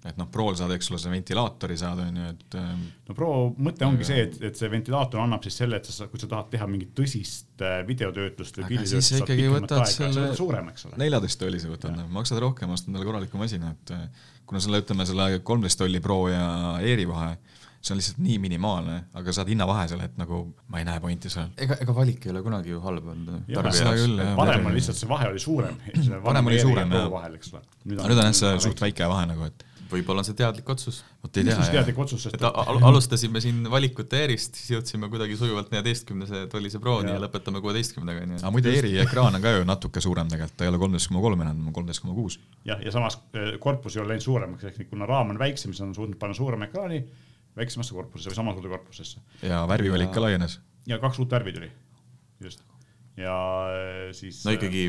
et 0.07 0.19
noh, 0.19 0.29
Prol 0.31 0.55
saad, 0.55 0.71
eks 0.75 0.89
ole, 0.93 0.99
see 1.01 1.11
ventilaatori 1.11 1.75
saad, 1.79 1.99
on 2.05 2.19
ju, 2.21 2.31
et. 2.31 2.57
Ähm, 2.59 2.85
no 3.09 3.15
Pro 3.17 3.29
mõte 3.59 3.87
ongi 3.87 4.07
see, 4.07 4.23
et, 4.27 4.37
et 4.49 4.59
see 4.59 4.71
ventilaator 4.71 5.21
annab 5.23 5.43
siis 5.43 5.59
selle, 5.59 5.79
et 5.81 5.89
sa, 5.89 6.07
kui 6.11 6.21
sa 6.21 6.29
tahad 6.31 6.51
teha 6.53 6.67
mingit 6.71 6.93
tõsist 6.97 7.63
äh, 7.65 7.81
videotöötlust 7.87 8.61
või 8.61 8.71
pilditöötlust, 8.73 9.15
saad 9.17 9.31
pikemat 9.33 9.75
aega, 9.75 9.91
selle 9.91 10.27
suurem, 10.39 10.71
eks 10.71 10.87
ole. 10.87 10.99
neljateist 11.03 11.43
tolli 11.43 11.61
sa 11.61 11.71
võtad, 11.73 12.03
maksad 12.15 12.43
rohkem, 12.45 12.75
ostad 12.75 12.93
endale 12.93 13.09
korraliku 13.09 13.41
masina, 13.41 13.73
et 13.75 13.95
äh, 13.95 14.27
kuna 14.49 14.63
selle, 14.63 14.83
ütleme 14.85 15.07
selle 15.09 15.31
kolmteist 15.43 15.81
tolli 15.83 16.03
Pro 16.03 16.21
ja 16.31 16.45
Airi 16.79 17.07
vahe 17.09 17.35
see 17.79 17.93
on 17.93 17.99
lihtsalt 17.99 18.17
nii 18.19 18.39
minimaalne, 18.43 18.95
aga 19.15 19.33
saad 19.35 19.47
hinnavahe 19.51 19.85
seal, 19.87 20.01
et 20.03 20.17
nagu 20.19 20.41
ma 20.71 20.81
ei 20.81 20.87
näe 20.87 20.99
pointi 21.03 21.31
seal. 21.31 21.47
ega, 21.63 21.77
ega 21.79 21.95
valik 21.95 22.25
ei 22.25 22.33
ole 22.33 22.41
kunagi 22.43 22.73
ju 22.73 22.81
halb 22.83 23.07
olnud. 23.13 23.29
parem 24.35 24.67
on 24.67 24.75
lihtsalt 24.75 24.99
see 24.99 25.09
vahe 25.09 25.29
oli 25.31 25.39
suurem. 25.39 25.79
parem 26.25 26.51
oli 26.51 26.59
suurem 26.59 26.91
jah. 26.91 27.07
aga 27.07 27.31
nüüd 27.31 28.03
on 28.17 28.27
jah 28.27 28.35
see 28.35 28.51
suht 28.67 28.83
väike 28.83 29.07
vahe 29.07 29.29
nagu, 29.31 29.47
et 29.47 29.68
võib-olla 29.89 30.23
on 30.23 30.27
see 30.27 30.37
teadlik 30.37 30.69
otsus. 30.69 31.01
vot 31.23 31.37
ei 31.37 31.47
tea 31.47 31.55
jah. 31.55 31.71
teadlik 31.73 31.99
otsus, 32.03 32.23
sest 32.25 32.37
et 32.37 32.45
al 32.47 32.81
alustasime 32.89 33.41
siin 33.43 33.63
valikute 33.71 34.21
ER-ist, 34.23 34.57
siis 34.59 34.73
jõudsime 34.75 35.09
kuidagi 35.11 35.37
sujuvalt 35.39 35.71
neljateistkümnese 35.73 36.45
tollise 36.51 36.81
Proni 36.83 37.11
ja, 37.11 37.17
ja 37.17 37.23
lõpetame 37.23 37.61
kuueteistkümnega, 37.63 38.25
onju. 38.27 38.41
aga 38.41 38.51
muide, 38.55 38.73
ER-i 38.77 38.93
ekraan 39.03 39.37
on 39.39 39.45
ka 39.45 39.55
ju 39.55 39.65
natuke 39.67 40.03
suurem 40.03 40.29
tegelikult, 40.31 40.57
ta 40.59 40.67
ei 40.67 40.73
ole 40.73 40.81
kolmteist 40.81 41.11
koma 41.11 41.23
kolm 41.25 41.43
enam, 41.45 41.63
kolmteist 41.75 42.03
koma 42.03 42.15
kuus. 42.17 42.39
jah, 42.67 42.81
ja 42.85 42.93
samas 42.95 43.19
eh, 43.33 43.55
korpus 43.61 43.97
ei 43.97 44.03
ole 44.03 44.13
läinud 44.13 44.25
suuremaks, 44.25 44.69
ehk 44.69 44.89
kuna 44.91 45.09
raam 45.09 45.33
on 45.33 45.41
väiksem, 45.41 45.73
siis 45.73 45.85
on 45.87 45.95
suutnud 45.97 46.19
panna 46.21 46.37
suurema 46.37 46.69
ekraani 46.69 47.03
väiksemasse 47.59 47.95
korpusesse 47.97 48.31
või 48.31 48.39
sama 48.41 48.55
suurde 48.55 48.71
korpusesse. 48.71 49.23
ja 49.41 49.63
värvivalik 49.69 50.13
ka 50.15 50.23
laienes. 50.23 50.59
ja 50.87 50.99
kaks 51.01 51.19
uut 51.23 51.31
värvi 51.33 51.55
tuli, 51.55 51.71
just. 52.45 52.63
ja 53.17 53.39
eh, 53.73 54.05
siis. 54.13 54.43
no 54.45 54.53
ikkagi 54.57 54.85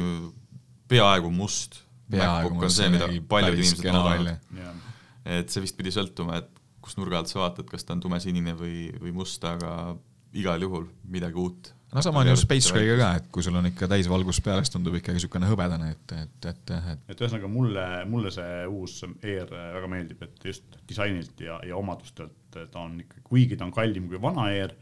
peaaegu 0.90 1.32
must. 1.32 1.82
peaaegu 2.11 2.55
must, 2.55 2.76
see 2.76 2.92
mingi 2.92 3.24
paljud 3.30 3.59
inimesed 3.59 3.84
tahavad 3.86 4.88
et 5.25 5.51
see 5.53 5.62
vist 5.64 5.77
pidi 5.79 5.93
sõltuma, 5.95 6.41
et 6.41 6.61
kust 6.81 7.01
nurga 7.01 7.21
alt 7.21 7.31
sa 7.31 7.43
vaatad, 7.43 7.68
kas 7.68 7.85
ta 7.85 7.95
on 7.97 8.01
tumesinine 8.05 8.55
või, 8.57 8.89
või 9.01 9.12
must, 9.16 9.45
aga 9.45 9.95
igal 10.37 10.62
juhul 10.62 10.89
midagi 11.11 11.39
uut. 11.41 11.73
no 11.93 12.03
sama 12.03 12.23
on 12.23 12.31
ju 12.31 12.37
Space 12.39 12.73
Gray'ga 12.73 12.97
ka, 13.01 13.09
et 13.18 13.31
kui 13.35 13.43
sul 13.43 13.57
on 13.59 13.66
ikka 13.68 13.89
täisvalgus 13.91 14.41
peal, 14.45 14.62
siis 14.62 14.75
tundub 14.75 14.95
ikkagi 14.99 15.18
niisugune 15.18 15.49
hõbedane, 15.51 15.91
et, 15.97 16.14
et, 16.23 16.51
et 16.53 16.75
et. 16.77 17.03
et 17.11 17.25
ühesõnaga 17.25 17.51
mulle, 17.51 17.87
mulle 18.11 18.33
see 18.35 18.61
uus 18.71 19.01
Air 19.05 19.51
väga 19.51 19.91
meeldib, 19.91 20.23
et 20.27 20.47
just 20.53 20.79
disainilt 20.89 21.43
ja, 21.45 21.59
ja 21.66 21.77
omadustelt 21.77 22.39
ta 22.55 22.85
on 22.85 23.01
ikka, 23.03 23.25
kuigi 23.27 23.59
ta 23.59 23.66
on 23.66 23.75
kallim 23.75 24.09
kui 24.11 24.23
vana 24.23 24.49
Air 24.55 24.77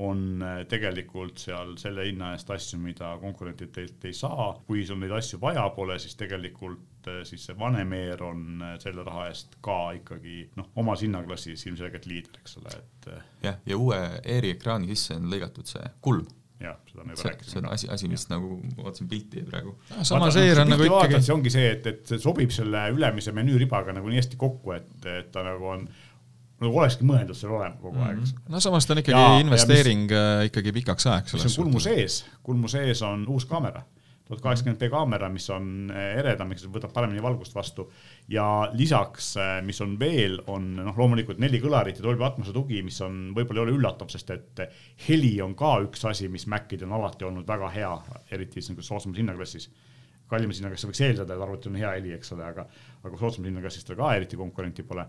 on 0.00 0.44
tegelikult 0.70 1.40
seal 1.42 1.74
selle 1.80 2.06
hinna 2.06 2.34
eest 2.36 2.50
asju, 2.54 2.78
mida 2.80 3.10
konkurentid 3.20 3.72
teilt 3.74 4.04
ei 4.08 4.14
saa. 4.16 4.52
kui 4.66 4.84
sul 4.86 5.00
neid 5.00 5.12
asju 5.12 5.40
vaja 5.42 5.66
pole, 5.76 5.98
siis 6.00 6.16
tegelikult 6.16 6.86
siis 7.24 7.46
see 7.46 7.58
vanem 7.58 7.92
Air 7.96 8.22
on 8.24 8.64
äh, 8.66 8.74
selle 8.82 9.04
raha 9.06 9.28
eest 9.30 9.56
ka 9.64 9.78
ikkagi 9.96 10.50
noh, 10.56 10.68
omas 10.82 11.04
hinnaklassis 11.06 11.66
ilmselgelt 11.70 12.06
liider, 12.10 12.42
eks 12.42 12.58
ole, 12.60 12.74
et. 12.76 13.08
jah, 13.42 13.56
ja 13.66 13.78
uue 13.78 14.00
Airi 14.20 14.54
ekraani 14.56 14.90
sisse 14.92 15.16
on 15.16 15.30
lõigatud 15.32 15.70
see 15.70 15.94
kulm 16.04 16.28
jah, 16.60 16.76
seda 16.90 17.04
me 17.04 17.16
juba 17.16 17.30
rääkisime. 17.30 17.52
see 17.52 17.62
on 17.62 17.68
asi, 17.72 17.88
asi, 17.96 18.08
mis 18.08 18.26
ja. 18.26 18.34
nagu, 18.34 18.58
ma 18.76 18.84
vaatasin 18.84 19.08
pilti 19.08 19.44
praegu. 19.48 19.74
samas 20.02 20.36
Air 20.36 20.60
on 20.60 20.72
nagu 20.74 20.86
ikkagi. 20.88 21.22
see 21.24 21.34
ongi 21.34 21.52
see, 21.54 21.72
et, 21.76 21.86
et 21.86 22.12
see 22.12 22.20
sobib 22.20 22.52
selle 22.54 22.84
ülemise 22.94 23.32
menüüribaga 23.36 23.94
nagu 23.96 24.12
nii 24.12 24.20
hästi 24.20 24.40
kokku, 24.40 24.74
et, 24.76 24.92
et 25.08 25.30
ta 25.32 25.44
nagu 25.46 25.72
on 25.72 25.86
nagu 26.60 26.82
olekski 26.82 27.06
mõeldud 27.08 27.38
seal 27.38 27.54
olema 27.56 27.76
kogu 27.80 27.94
mm 27.94 28.02
-hmm. 28.02 28.08
aeg. 28.08 28.18
Mhm. 28.18 28.52
no 28.52 28.60
samas 28.60 28.86
ta 28.86 28.92
on 28.92 29.02
ikkagi 29.02 29.22
ja, 29.22 29.38
investeering 29.40 30.04
mis, 30.10 30.18
äh, 30.18 30.44
ikkagi 30.50 30.72
pikaks 30.72 31.06
ajaks. 31.06 31.34
mis 31.34 31.46
on 31.46 31.64
kulmu 31.64 31.80
sees, 31.80 32.24
kulmu 32.42 32.68
sees 32.68 33.02
on 33.02 33.24
uus 33.28 33.46
kaamera, 33.48 33.82
tuhat 34.30 34.44
kaheksakümmend 34.44 34.80
B 34.80 34.88
kaamera, 34.92 35.28
mis 35.32 35.48
on 35.52 35.90
äh, 35.90 36.14
eredam, 36.20 36.54
siis 36.54 36.70
võtab 36.72 36.94
paremini 36.94 37.22
valgust 37.22 37.54
vastu. 37.56 37.88
ja 38.30 38.46
lisaks, 38.72 39.32
äh, 39.40 39.52
mis 39.66 39.80
on 39.84 39.96
veel, 40.00 40.38
on 40.50 40.72
noh, 40.78 40.96
loomulikult 40.96 41.42
neli 41.42 41.60
kõlarit 41.62 41.98
ja 41.98 42.06
Dolby 42.06 42.24
Atmose 42.26 42.54
tugi, 42.56 42.82
mis 42.86 43.00
on, 43.06 43.20
võib-olla 43.36 43.64
ei 43.64 43.66
ole 43.68 43.76
üllatav, 43.78 44.10
sest 44.12 44.30
et 44.34 44.64
heli 45.08 45.34
on 45.44 45.54
ka 45.58 45.76
üks 45.84 46.06
asi, 46.08 46.30
mis 46.32 46.46
Macidel 46.50 46.88
on 46.88 46.98
alati 47.00 47.28
olnud 47.28 47.48
väga 47.48 47.70
hea, 47.74 47.92
eriti 48.30 48.60
siis 48.60 48.72
nagu 48.72 48.86
soodsamas 48.86 49.20
hinnaklassis 49.20 49.70
kallimas 50.30 50.60
hinnaklassis 50.60 50.86
võiks 50.86 51.02
eeldada, 51.02 51.34
et 51.34 51.42
arvutil 51.42 51.72
on 51.72 51.78
hea 51.80 51.92
heli, 51.96 52.12
eks 52.14 52.34
ole, 52.36 52.44
aga, 52.46 52.66
aga 53.02 53.18
soodsamas 53.18 53.50
hinnaklassis 53.50 53.86
tal 53.86 53.98
ka 53.98 54.12
eriti 54.14 54.38
konkurenti 54.38 54.84
pole. 54.86 55.06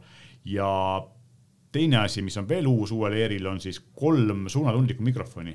ja 0.49 0.69
teine 1.71 2.01
asi, 2.01 2.23
mis 2.25 2.37
on 2.41 2.47
veel 2.49 2.67
uus 2.67 2.91
uuel 2.95 3.15
ER-il, 3.19 3.45
on 3.47 3.61
siis 3.63 3.79
kolm 3.95 4.47
suunatundlikku 4.51 5.05
mikrofoni, 5.05 5.53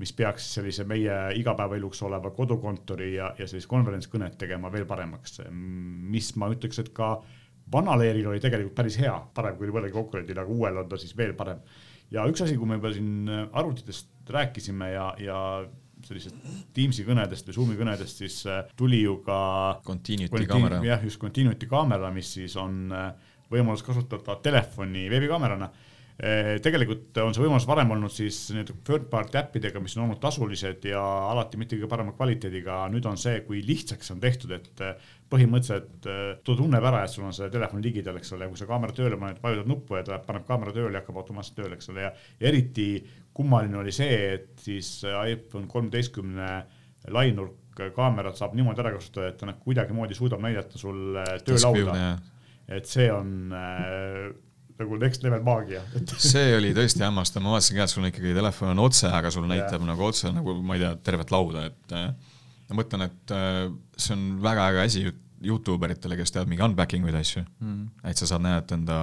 mis 0.00 0.12
peaks 0.16 0.46
sellise 0.56 0.86
meie 0.88 1.16
igapäevaeluks 1.36 2.00
oleva 2.08 2.32
kodukontori 2.32 3.12
ja, 3.14 3.34
ja 3.38 3.48
sellist 3.48 3.68
konverentskõnet 3.68 4.38
tegema 4.40 4.72
veel 4.72 4.86
paremaks. 4.88 5.42
mis 5.50 6.32
ma 6.40 6.48
ütleks, 6.52 6.80
et 6.80 6.88
ka 6.96 7.18
vanal 7.72 8.02
ER-il 8.02 8.32
oli 8.32 8.40
tegelikult 8.42 8.78
päris 8.80 8.96
hea, 8.98 9.12
parem 9.34 9.58
kui 9.58 9.68
mõnelgi 9.68 9.94
konkurendil, 9.94 10.40
aga 10.40 10.56
uuel 10.56 10.80
on 10.82 10.88
ta 10.88 10.98
siis 10.98 11.12
veel 11.16 11.36
parem. 11.38 11.60
ja 12.10 12.24
üks 12.26 12.42
asi, 12.42 12.56
kui 12.56 12.66
me 12.66 12.80
juba 12.80 12.94
siin 12.96 13.28
arvutitest 13.52 14.30
rääkisime 14.30 14.90
ja, 14.94 15.12
ja 15.20 15.38
sellisest 16.06 16.36
Teamsi 16.74 17.04
kõnedest 17.06 17.48
või 17.48 17.56
Zoomi 17.56 17.76
kõnedest, 17.78 18.22
siis 18.22 18.40
äh, 18.48 18.64
tuli 18.78 19.02
ju 19.02 19.18
ka. 19.26 19.40
Continuity 19.86 20.48
kaamera. 20.48 20.80
jah, 20.86 21.04
just 21.04 21.20
Continuity 21.20 21.68
kaamera, 21.70 22.10
mis 22.14 22.32
siis 22.38 22.56
on 22.60 22.82
äh, 22.94 23.10
võimalus 23.50 23.84
kasutada 23.86 24.38
telefoni 24.42 25.08
veebikaamerana. 25.12 25.70
Eh, 26.20 26.58
tegelikult 26.60 27.16
on 27.22 27.32
see 27.32 27.40
võimalus 27.40 27.64
varem 27.64 27.94
olnud 27.94 28.12
siis 28.12 28.36
nende 28.52 28.74
third 28.84 29.06
party 29.08 29.38
äppidega, 29.40 29.80
mis 29.80 29.94
on 29.96 30.02
olnud 30.04 30.18
tasulised 30.20 30.84
ja 30.90 31.00
alati 31.30 31.56
mitte 31.56 31.78
kõige 31.78 31.88
parema 31.88 32.12
kvaliteediga. 32.12 32.82
nüüd 32.92 33.06
on 33.08 33.16
see, 33.16 33.38
kui 33.46 33.62
lihtsaks 33.64 34.12
on 34.12 34.20
tehtud, 34.20 34.52
et 34.52 34.82
eh, 34.84 35.06
põhimõtteliselt 35.32 36.08
eh, 36.12 36.34
ta 36.44 36.56
tunneb 36.58 36.88
ära, 36.90 37.06
et 37.06 37.14
sul 37.14 37.24
on 37.24 37.32
see 37.36 37.48
telefon 37.54 37.80
ligidal, 37.80 38.18
eks 38.20 38.34
ole, 38.36 38.50
kui 38.50 38.60
sa 38.60 38.68
kaamera 38.68 38.96
tööle 38.98 39.16
paned, 39.22 39.40
vajutad 39.40 39.70
nuppu 39.72 39.96
ja 39.96 40.02
ta 40.10 40.18
paneb 40.26 40.44
kaamera 40.50 40.76
tööle 40.76 40.92
ja 40.92 41.00
hakkab 41.00 41.22
automaatselt 41.22 41.56
tööle, 41.62 41.80
eks 41.80 41.88
ole, 41.94 42.04
ja 42.04 42.12
eriti 42.52 42.90
kummaline 43.32 43.80
oli 43.80 43.96
see, 43.96 44.20
et 44.34 44.52
siis 44.60 44.92
iPhone 45.06 45.72
kolmeteistkümne 45.72 46.50
lainurk 47.16 47.80
kaamerat 47.96 48.36
saab 48.36 48.52
niimoodi 48.58 48.84
ära 48.84 48.92
kasutada, 48.98 49.32
et 49.32 49.40
ta 49.40 49.48
nagu 49.48 49.64
kuidagimoodi 49.64 50.20
suudab 50.20 50.44
näidata 50.44 50.76
sul 50.76 51.16
töölauda. 51.48 52.12
et 52.68 52.86
see 52.86 53.08
on 53.10 53.54
äh, 53.56 54.28
nagu 54.80 54.98
next 55.00 55.24
level 55.26 55.42
maagia 55.46 55.82
see 56.32 56.56
oli 56.56 56.72
tõesti 56.76 57.04
hämmastav, 57.04 57.44
ma 57.44 57.54
vaatasin 57.56 57.78
ka, 57.78 57.86
et 57.86 57.94
sul 57.94 58.04
on 58.04 58.10
ikkagi 58.10 58.36
telefon 58.36 58.74
on 58.74 58.84
otse, 58.86 59.08
aga 59.20 59.32
sul 59.34 59.48
näitab 59.50 59.78
yeah. 59.78 59.88
nagu 59.92 60.06
otse 60.06 60.32
nagu 60.34 60.56
ma 60.60 60.76
ei 60.78 60.84
tea, 60.84 60.92
tervet 61.10 61.34
lauda, 61.34 61.66
et 61.70 61.96
äh, 61.96 62.38
ma 62.70 62.78
mõtlen, 62.80 63.06
et 63.08 63.34
äh, 63.36 63.64
see 63.96 64.16
on 64.16 64.24
väga 64.44 64.70
äge 64.72 64.86
asi 64.86 65.04
Youtube 65.40 65.88
eritele, 65.88 66.18
kes 66.20 66.34
teevad 66.34 66.50
mingi 66.50 66.64
unpacking 66.66 67.06
uid 67.08 67.16
asju 67.16 67.44
mm.. 67.44 67.86
et 68.10 68.20
sa 68.20 68.28
saad 68.28 68.44
näidata 68.44 68.76
enda 68.76 68.98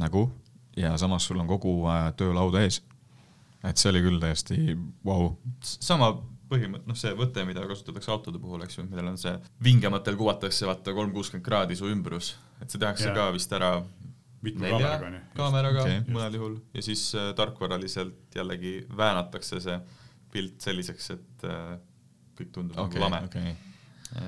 nägu 0.00 0.28
ja 0.76 0.94
samas 1.00 1.26
sul 1.28 1.40
on 1.42 1.50
kogu 1.50 1.78
äh, 1.90 2.08
töölaud 2.16 2.56
ees. 2.62 2.82
et 3.64 3.76
see 3.76 3.92
oli 3.92 4.04
küll 4.04 4.22
täiesti 4.22 4.78
vau 5.04 5.20
wow.. 5.26 5.36
sama 5.60 6.14
põhimõte, 6.50 6.86
noh, 6.86 6.96
see 6.98 7.12
võte, 7.18 7.42
mida 7.46 7.64
kasutatakse 7.66 8.10
autode 8.14 8.38
puhul, 8.42 8.62
eks 8.62 8.78
ju, 8.78 8.84
millel 8.86 9.10
on 9.10 9.16
see 9.20 9.32
vingematel 9.66 10.18
kuvatakse 10.18 10.68
vaata 10.68 10.94
kolm 10.94 11.10
kuuskümmend 11.14 11.44
kraadi 11.46 11.78
su 11.78 11.88
ümbrus, 11.90 12.34
et 12.60 12.70
see 12.70 12.82
tehakse 12.82 13.08
ja. 13.08 13.14
ka 13.16 13.30
vist 13.34 13.52
ära 13.56 13.72
mitme 14.46 14.70
nelja 14.70 14.90
kaameraga 14.92 15.06
on 15.06 15.16
ju. 15.16 15.22
kaameraga 15.36 15.84
okay. 15.84 16.02
mõnel 16.08 16.38
juhul 16.38 16.56
ja 16.76 16.84
siis 16.86 17.02
äh, 17.18 17.30
tarkvaraliselt 17.38 18.38
jällegi 18.38 18.74
väänatakse 18.96 19.60
see 19.64 19.78
pilt 20.32 20.60
selliseks, 20.64 21.10
et 21.16 21.48
äh, 21.48 21.74
kõik 22.38 22.52
tundub 22.54 22.78
okei, 22.78 23.00
nagu 23.00 23.04
lame 23.04 23.22
okei. 23.28 23.56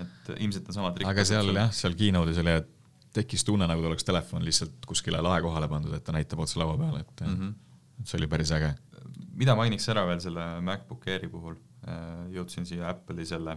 et 0.01 0.35
ilmselt 0.39 0.69
on 0.71 0.81
samad 0.81 1.01
aga 1.13 1.25
seal 1.29 1.53
jah, 1.55 1.73
seal 1.75 1.97
keynote'is 1.99 2.43
oli, 2.43 2.59
et 2.63 2.75
tekkis 3.19 3.45
tunne, 3.47 3.67
nagu 3.69 3.83
ta 3.83 3.91
oleks 3.91 4.07
telefon 4.07 4.45
lihtsalt 4.47 4.85
kuskile 4.87 5.23
lae 5.25 5.41
kohale 5.45 5.71
pandud, 5.71 5.95
et 5.97 6.05
ta 6.05 6.15
näitab 6.15 6.45
otse 6.45 6.61
laua 6.61 6.77
peale, 6.81 7.01
et 7.07 7.25
mm. 7.25 7.39
-hmm. 7.39 7.57
et 8.01 8.11
see 8.11 8.21
oli 8.21 8.29
päris 8.31 8.53
äge. 8.53 8.75
mida 9.39 9.55
mainiks 9.55 9.89
ära 9.89 10.07
veel 10.07 10.21
selle 10.21 10.45
MacBook 10.61 11.07
Airi 11.07 11.29
puhul, 11.31 11.57
jõudsin 12.35 12.67
siia 12.67 12.89
Apple'i 12.91 13.27
selle 13.27 13.57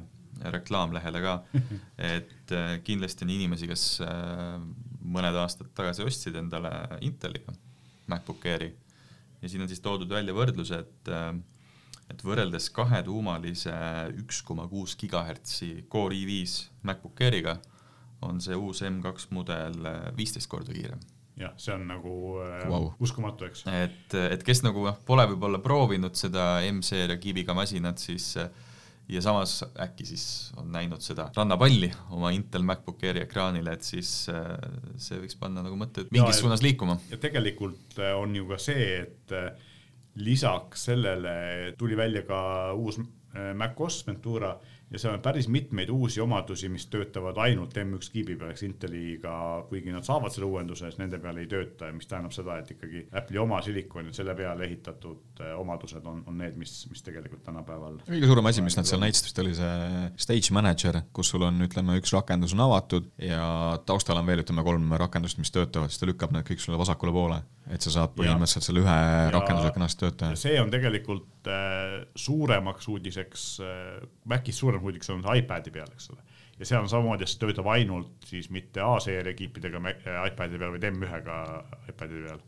reklaamlehele 0.55 1.22
ka, 1.24 1.36
et 2.16 2.53
äh, 2.55 2.78
kindlasti 2.86 3.26
on 3.26 3.34
inimesi, 3.36 3.70
kes 3.70 3.86
äh, 4.05 4.57
mõned 5.02 5.38
aastad 5.41 5.72
tagasi 5.78 6.06
ostsid 6.06 6.38
endale 6.39 6.72
Inteliga 7.02 7.54
MacBook 8.12 8.45
Airi 8.45 8.72
ja 9.41 9.49
siin 9.49 9.64
on 9.66 9.72
siis 9.72 9.82
toodud 9.82 10.10
välja 10.10 10.36
võrdlus, 10.38 10.74
et 10.76 11.12
äh, 11.12 11.34
et 12.12 12.24
võrreldes 12.26 12.68
kahetuumalise 12.76 13.74
üks 14.20 14.41
koma 14.43 14.68
kuus 14.72 14.97
gigahertsi 14.99 15.86
Core 15.89 16.18
i5 16.18 16.84
MacBook 16.88 17.24
Airiga 17.24 17.58
on 18.28 18.41
see 18.43 18.58
uus 18.58 18.84
M2 18.86 19.32
mudel 19.36 19.80
äh, 19.88 20.04
viisteist 20.18 20.49
korda 20.52 20.76
kiirem 20.76 20.99
jah, 21.39 21.54
see 21.58 21.74
on 21.74 21.88
nagu 21.89 22.16
äh, 22.43 22.66
Vau. 22.70 22.91
uskumatu, 23.02 23.47
eks. 23.49 23.64
et, 23.72 24.18
et 24.36 24.43
kes 24.45 24.64
nagu 24.66 24.84
noh, 24.89 24.99
pole 25.08 25.26
võib-olla 25.32 25.62
proovinud 25.64 26.18
seda 26.20 26.60
M-seeria 26.68 27.18
kiviga 27.22 27.56
masinat, 27.58 28.02
siis 28.04 28.34
äh, 28.41 28.52
ja 29.12 29.22
samas 29.24 29.57
äkki 29.84 30.05
siis 30.07 30.26
on 30.57 30.70
näinud 30.72 31.03
seda 31.03 31.26
rannapalli 31.36 31.89
oma 32.16 32.30
Intel 32.36 32.64
MacBook 32.64 33.03
Airi 33.03 33.26
ekraanile, 33.26 33.74
et 33.76 33.84
siis 33.88 34.12
äh, 34.32 34.45
see 35.01 35.20
võiks 35.20 35.36
panna 35.39 35.64
nagu 35.66 35.76
mõtted 35.80 36.12
mingis 36.16 36.38
et- 36.38 36.43
suunas 36.45 36.64
liikuma. 36.64 36.95
ja 37.12 37.20
tegelikult 37.20 37.97
äh, 37.99 38.14
on 38.18 38.36
ju 38.36 38.47
ka 38.47 38.57
see, 38.62 38.88
et 39.03 39.36
äh, 39.36 39.49
lisaks 40.16 40.86
sellele 40.89 41.74
tuli 41.80 41.95
välja 41.99 42.24
ka 42.28 42.39
uus 42.76 42.97
macOS 43.55 44.01
Ventura 44.07 44.55
ja 44.92 45.00
seal 45.00 45.14
on 45.16 45.22
päris 45.24 45.48
mitmeid 45.48 45.89
uusi 45.89 46.22
omadusi, 46.22 46.70
mis 46.70 46.86
töötavad 46.92 47.38
ainult 47.39 47.78
M1 47.80 48.12
kiibi 48.12 48.36
peal, 48.36 48.52
eks 48.52 48.64
Inteliga, 48.68 49.34
kuigi 49.70 49.94
nad 49.94 50.04
saavad 50.08 50.34
selle 50.34 50.50
uuenduse, 50.50 50.89
siis 50.89 51.00
nende 51.00 51.20
peal 51.24 51.39
ei 51.39 51.48
tööta, 51.52 51.92
mis 51.96 52.10
tähendab 52.12 52.36
seda, 52.36 52.58
et 52.60 52.74
ikkagi 52.76 53.06
Apple'i 53.22 53.39
oma 53.42 53.62
silikon 53.64 54.10
ja 54.12 54.16
selle 54.18 54.36
peale 54.36 54.68
ehitatud 54.68 55.44
äh, 55.46 55.54
omadused 55.60 56.06
on, 56.12 56.24
on 56.28 56.38
need, 56.44 56.58
mis, 56.60 56.74
mis 56.92 57.06
tegelikult 57.06 57.44
tänapäeval 57.48 58.02
kõige 58.10 58.32
suurem 58.32 58.52
asi, 58.52 58.66
mis 58.66 58.78
nad 58.80 58.89
seal 58.89 59.04
näitasid 59.04 59.42
oli 59.46 59.56
see 59.58 60.04
Stage 60.26 60.56
Manager, 60.58 61.02
kus 61.16 61.32
sul 61.32 61.48
on, 61.48 61.64
ütleme, 61.64 61.96
üks 62.02 62.12
rakendus 62.16 62.56
on 62.58 62.66
avatud 62.68 63.08
ja 63.24 63.46
taustal 63.88 64.20
on 64.20 64.28
veel, 64.28 64.44
ütleme, 64.44 64.66
kolm 64.68 64.92
rakendust, 65.00 65.39
mis 65.39 65.54
töötavad, 65.56 65.94
siis 65.94 66.04
ta 66.04 66.12
lükkab 66.12 66.36
need 66.36 66.48
kõik 66.52 66.64
sulle 66.64 66.80
vasakule 66.82 67.16
poole. 67.16 67.42
et 67.72 67.84
sa 67.86 67.92
saad 67.94 68.16
põhimõtteliselt 68.18 68.66
selle 68.66 68.82
ühe 68.82 69.00
rakendusega 69.32 69.72
kenasti 69.76 70.04
töötada 70.04 70.34
ja. 70.34 70.39
see 70.44 70.58
on 70.60 70.72
tegelikult 70.74 71.48
äh, 71.48 71.81
suuremaks 72.16 72.88
uudiseks 72.92 73.46
äh,, 73.66 73.96
Macis 74.26 74.60
suurem 74.62 74.84
uudiseks 74.84 75.10
on 75.16 75.24
see 75.26 75.42
iPad'i 75.42 75.74
peal, 75.74 75.89
eks 75.96 76.12
ole. 76.14 76.22
ja 76.60 76.68
seal 76.68 76.84
on 76.84 76.92
samamoodi, 76.92 77.26
et 77.26 77.34
see 77.34 77.42
töötab 77.42 77.70
ainult 77.74 78.28
siis 78.30 78.52
mitte 78.54 78.84
A-seeria 78.86 79.38
kiipidega 79.38 79.82
äh, 79.92 80.22
iPad'i 80.32 80.62
peal, 80.62 80.76
vaid 80.76 80.88
M1-ga 80.92 81.39
iPad'i 81.94 82.24
peal. 82.28 82.46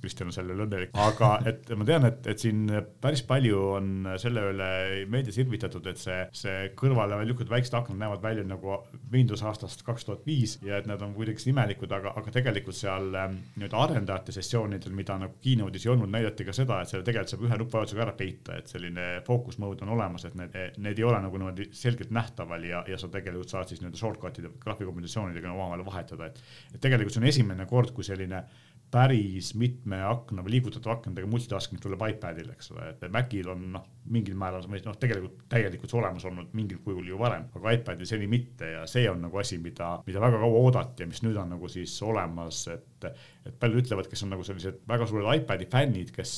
Kristjan 0.00 0.30
on 0.30 0.34
selle 0.34 0.54
üle 0.54 0.64
õnnelik, 0.66 0.94
aga 1.00 1.30
et 1.48 1.70
ma 1.76 1.86
tean, 1.88 2.06
et, 2.08 2.24
et 2.30 2.42
siin 2.42 2.64
päris 3.02 3.22
palju 3.28 3.60
on 3.76 3.90
selle 4.20 4.44
üle 4.52 4.70
meedias 5.10 5.38
irvitatud, 5.42 5.86
et 5.90 6.00
see, 6.00 6.18
see 6.36 6.70
kõrvale 6.78 7.18
lükatud 7.28 7.52
väiksed 7.52 7.76
aknad 7.76 8.00
näevad 8.00 8.24
välja 8.24 8.46
nagu 8.48 8.78
Windows 9.12 9.44
aastast 9.46 9.84
kaks 9.86 10.08
tuhat 10.08 10.24
viis 10.26 10.56
ja 10.66 10.80
et 10.80 10.88
nad 10.88 11.02
on 11.04 11.12
kuidagi 11.16 11.50
imelikud, 11.52 11.92
aga, 11.94 12.14
aga 12.16 12.32
tegelikult 12.34 12.76
seal 12.76 13.14
ähm, 13.18 13.38
nii-öelda 13.56 13.82
arendajate 13.84 14.34
sessioonidel, 14.36 14.94
mida 14.96 15.18
nagu 15.20 15.36
keynote'is 15.44 15.86
ei 15.86 15.92
olnud, 15.94 16.10
näidati 16.12 16.46
ka 16.48 16.54
seda, 16.56 16.80
et 16.80 16.92
selle 16.92 17.06
tegelikult 17.06 17.34
saab 17.34 17.46
ühe 17.48 17.60
nupuvajutusega 17.62 18.04
ära 18.06 18.16
peita, 18.16 18.58
et 18.60 18.72
selline 18.72 19.08
focus 19.26 19.60
mode 19.62 19.84
on 19.86 19.94
olemas, 19.96 20.26
et 20.28 20.36
need, 20.38 20.56
need 20.80 21.00
ei 21.00 21.06
ole 21.06 21.20
nagu 21.24 21.40
niimoodi 21.40 21.70
selgelt 21.76 22.12
nähtaval 22.14 22.64
ja, 22.66 22.82
ja 22.88 22.98
sa 23.00 23.10
tegelikult 23.12 23.52
saad 23.52 23.70
siis 23.70 23.82
nii-öelda 23.82 24.00
shortcut'ide, 24.00 24.54
graafikombinatsioonidega 24.64 25.52
omavahel 25.52 25.84
vahetada, 25.86 26.30
et 26.30 26.40
et 26.74 26.80
tegelikult 26.82 27.14
see 27.14 27.22
on 27.22 27.30
esimene 27.30 27.66
kord, 27.70 27.92
kui 27.94 28.06
selline 28.06 28.42
päris 28.90 29.52
mitme 29.58 30.00
akna 30.02 30.42
või 30.42 30.56
liigutatava 30.56 30.96
aknadega 30.96 31.28
multitaskimine 31.30 31.82
tuleb 31.82 32.02
iPadile, 32.08 32.56
eks 32.56 32.72
ole, 32.74 32.88
et 32.90 33.04
Macil 33.14 33.50
on 33.52 33.62
noh, 33.76 33.84
mingil 34.10 34.34
määral 34.38 34.66
noh, 34.66 34.96
tegelikult 34.98 35.44
täielikult 35.52 35.92
see 35.92 36.00
olemas 36.00 36.26
olnud 36.26 36.50
mingil 36.58 36.80
kujul 36.82 37.06
ju 37.12 37.18
varem, 37.20 37.46
aga 37.54 37.76
iPadil 37.76 38.08
seni 38.08 38.26
mitte 38.30 38.72
ja 38.72 38.82
see 38.90 39.06
on 39.10 39.22
nagu 39.26 39.38
asi, 39.42 39.60
mida, 39.62 39.92
mida 40.06 40.22
väga 40.22 40.40
kaua 40.42 40.64
oodati 40.64 41.04
ja 41.04 41.10
mis 41.10 41.22
nüüd 41.22 41.38
on 41.38 41.54
nagu 41.54 41.70
siis 41.70 41.94
olemas, 42.06 42.64
et 42.74 42.86
et 43.00 43.54
paljud 43.56 43.80
ütlevad, 43.80 44.10
kes 44.10 44.26
on 44.26 44.34
nagu 44.34 44.44
sellised 44.44 44.82
väga 44.88 45.06
suured 45.08 45.40
iPadi 45.40 45.68
fännid, 45.70 46.10
kes 46.12 46.34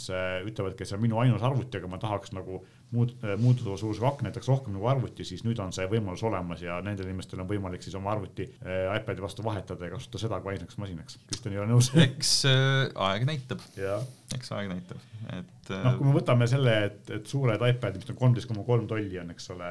ütlevad, 0.47 0.77
see 0.79 0.95
on 0.95 1.03
minu 1.03 1.19
ainus 1.19 1.43
arvuti, 1.43 1.81
aga 1.81 1.91
ma 1.91 1.99
tahaks 2.03 2.31
nagu 2.37 2.61
muud, 2.93 3.15
muutuva 3.41 3.77
suurusega 3.81 4.09
akna, 4.09 4.31
et 4.31 4.37
tahaks 4.37 4.51
rohkem 4.51 4.77
nagu 4.77 4.89
arvuti, 4.91 5.25
siis 5.27 5.45
nüüd 5.47 5.61
on 5.65 5.73
see 5.75 5.87
võimalus 5.91 6.23
olemas 6.29 6.63
ja 6.65 6.79
nendel 6.85 7.09
inimestel 7.09 7.43
on 7.43 7.49
võimalik 7.51 7.85
siis 7.85 7.97
oma 7.99 8.13
arvuti 8.15 8.47
äh, 8.63 8.89
iPadi 9.01 9.25
vastu 9.25 9.45
vahetada 9.47 9.89
ja 9.89 9.95
kasutada 9.95 10.23
seda 10.27 10.41
kui 10.45 10.55
ainsaks 10.55 10.79
masinaks. 10.83 11.19
Kristjan 11.31 11.57
ei 11.57 11.63
ole 11.63 11.73
nõus? 11.73 11.93
eks 12.07 12.35
äh, 12.51 12.87
aeg 13.09 13.27
näitab, 13.29 13.65
eks 14.37 14.55
aeg 14.57 14.71
näitab, 14.73 15.03
et 15.39 15.73
äh, 15.73 15.85
noh, 15.87 15.99
kui 15.99 16.09
me 16.09 16.17
võtame 16.19 16.49
selle, 16.51 16.79
et, 16.89 17.03
et 17.19 17.29
suured 17.33 17.69
iPadid, 17.73 18.03
mis 18.03 18.15
on 18.15 18.21
kolmteist 18.21 18.51
koma 18.51 18.67
kolm 18.69 18.89
tolli 18.91 19.21
on, 19.23 19.33
eks 19.35 19.53
ole, 19.57 19.71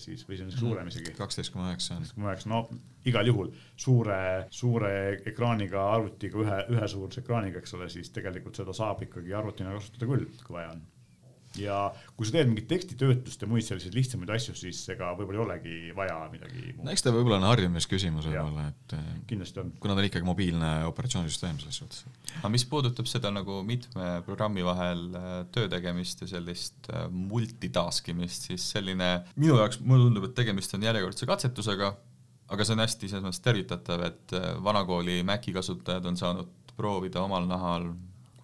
siis 0.00 0.24
või 0.28 0.40
see 0.40 0.48
on 0.48 0.54
suurem 0.56 0.92
isegi 0.92 1.16
kaksteist 1.18 1.54
koma 1.54 1.70
üheksa 1.72 1.98
on. 1.98 2.08
kui 2.14 2.24
ma 2.24 2.32
rääkisin, 2.32 2.54
no 2.54 2.64
igal 3.08 3.28
juhul 3.28 3.50
suure, 3.76 4.20
suure 4.50 4.92
ekraaniga 5.28 5.88
arvutiga, 5.94 6.40
ühe, 6.44 6.60
ühesuuruse 6.76 7.22
ekraaniga, 7.22 7.62
eks 7.62 7.76
ole, 7.78 7.88
siis 7.92 8.12
tegelikult 8.14 8.58
seda 8.58 8.74
saab 8.76 9.04
ikkagi 9.06 9.34
arvutina 9.36 9.74
kasutada 9.76 10.08
küll, 10.10 10.28
kui 10.44 10.58
vaja 10.58 10.72
on. 10.74 10.86
Ja 11.56 11.76
kui 12.16 12.26
sa 12.28 12.34
teed 12.34 12.50
mingit 12.50 12.66
tekstitöötlust 12.70 13.42
ja 13.42 13.48
muid 13.50 13.64
selliseid 13.64 13.94
lihtsamaid 13.96 14.30
asju, 14.34 14.54
siis 14.58 14.80
ega 14.92 15.10
võib-olla 15.16 15.38
ei 15.38 15.44
olegi 15.44 15.76
vaja 15.96 16.18
midagi 16.32 16.64
no 16.72 16.82
muud. 16.82 16.90
eks 16.92 17.04
ta 17.04 17.12
võib-olla 17.14 17.38
on 17.40 17.46
harjumusküsimus 17.48 18.28
Jaa. 18.28 18.42
võib-olla, 18.44 18.66
et 18.72 18.96
eh, 18.98 19.06
kindlasti 19.30 19.62
on. 19.62 19.70
kuna 19.80 19.96
ta 19.96 20.02
on 20.02 20.08
ikkagi 20.10 20.28
mobiilne 20.28 20.72
operatsioonisüsteem 20.90 21.60
selles 21.62 21.80
suhtes. 21.82 22.04
aga 22.40 22.52
mis 22.52 22.66
puudutab 22.68 23.08
seda 23.10 23.32
nagu 23.34 23.60
mitme 23.66 24.10
programmi 24.26 24.66
vahel 24.66 25.06
äh, 25.14 25.30
töö 25.54 25.70
tegemist 25.72 26.24
ja 26.24 26.30
sellist 26.34 26.90
äh, 26.92 27.08
multitask 27.08 28.12
imist, 28.12 28.50
siis 28.50 28.68
selline 28.74 29.10
minu 29.36 29.56
jaoks, 29.62 29.80
mulle 29.80 30.08
tundub, 30.08 30.28
et 30.28 30.36
tegemist 30.38 30.76
on 30.76 30.84
järjekordse 30.88 31.28
katsetusega, 31.28 31.94
aga 32.52 32.64
see 32.64 32.76
on 32.76 32.84
hästi 32.84 33.10
selles 33.10 33.24
mõttes 33.24 33.44
tervitatav, 33.44 34.04
et 34.08 34.36
vanakooli 34.64 35.20
Maci 35.26 35.52
kasutajad 35.56 36.06
on 36.08 36.16
saanud 36.20 36.54
proovida 36.78 37.24
omal 37.24 37.48
nahal 37.48 37.90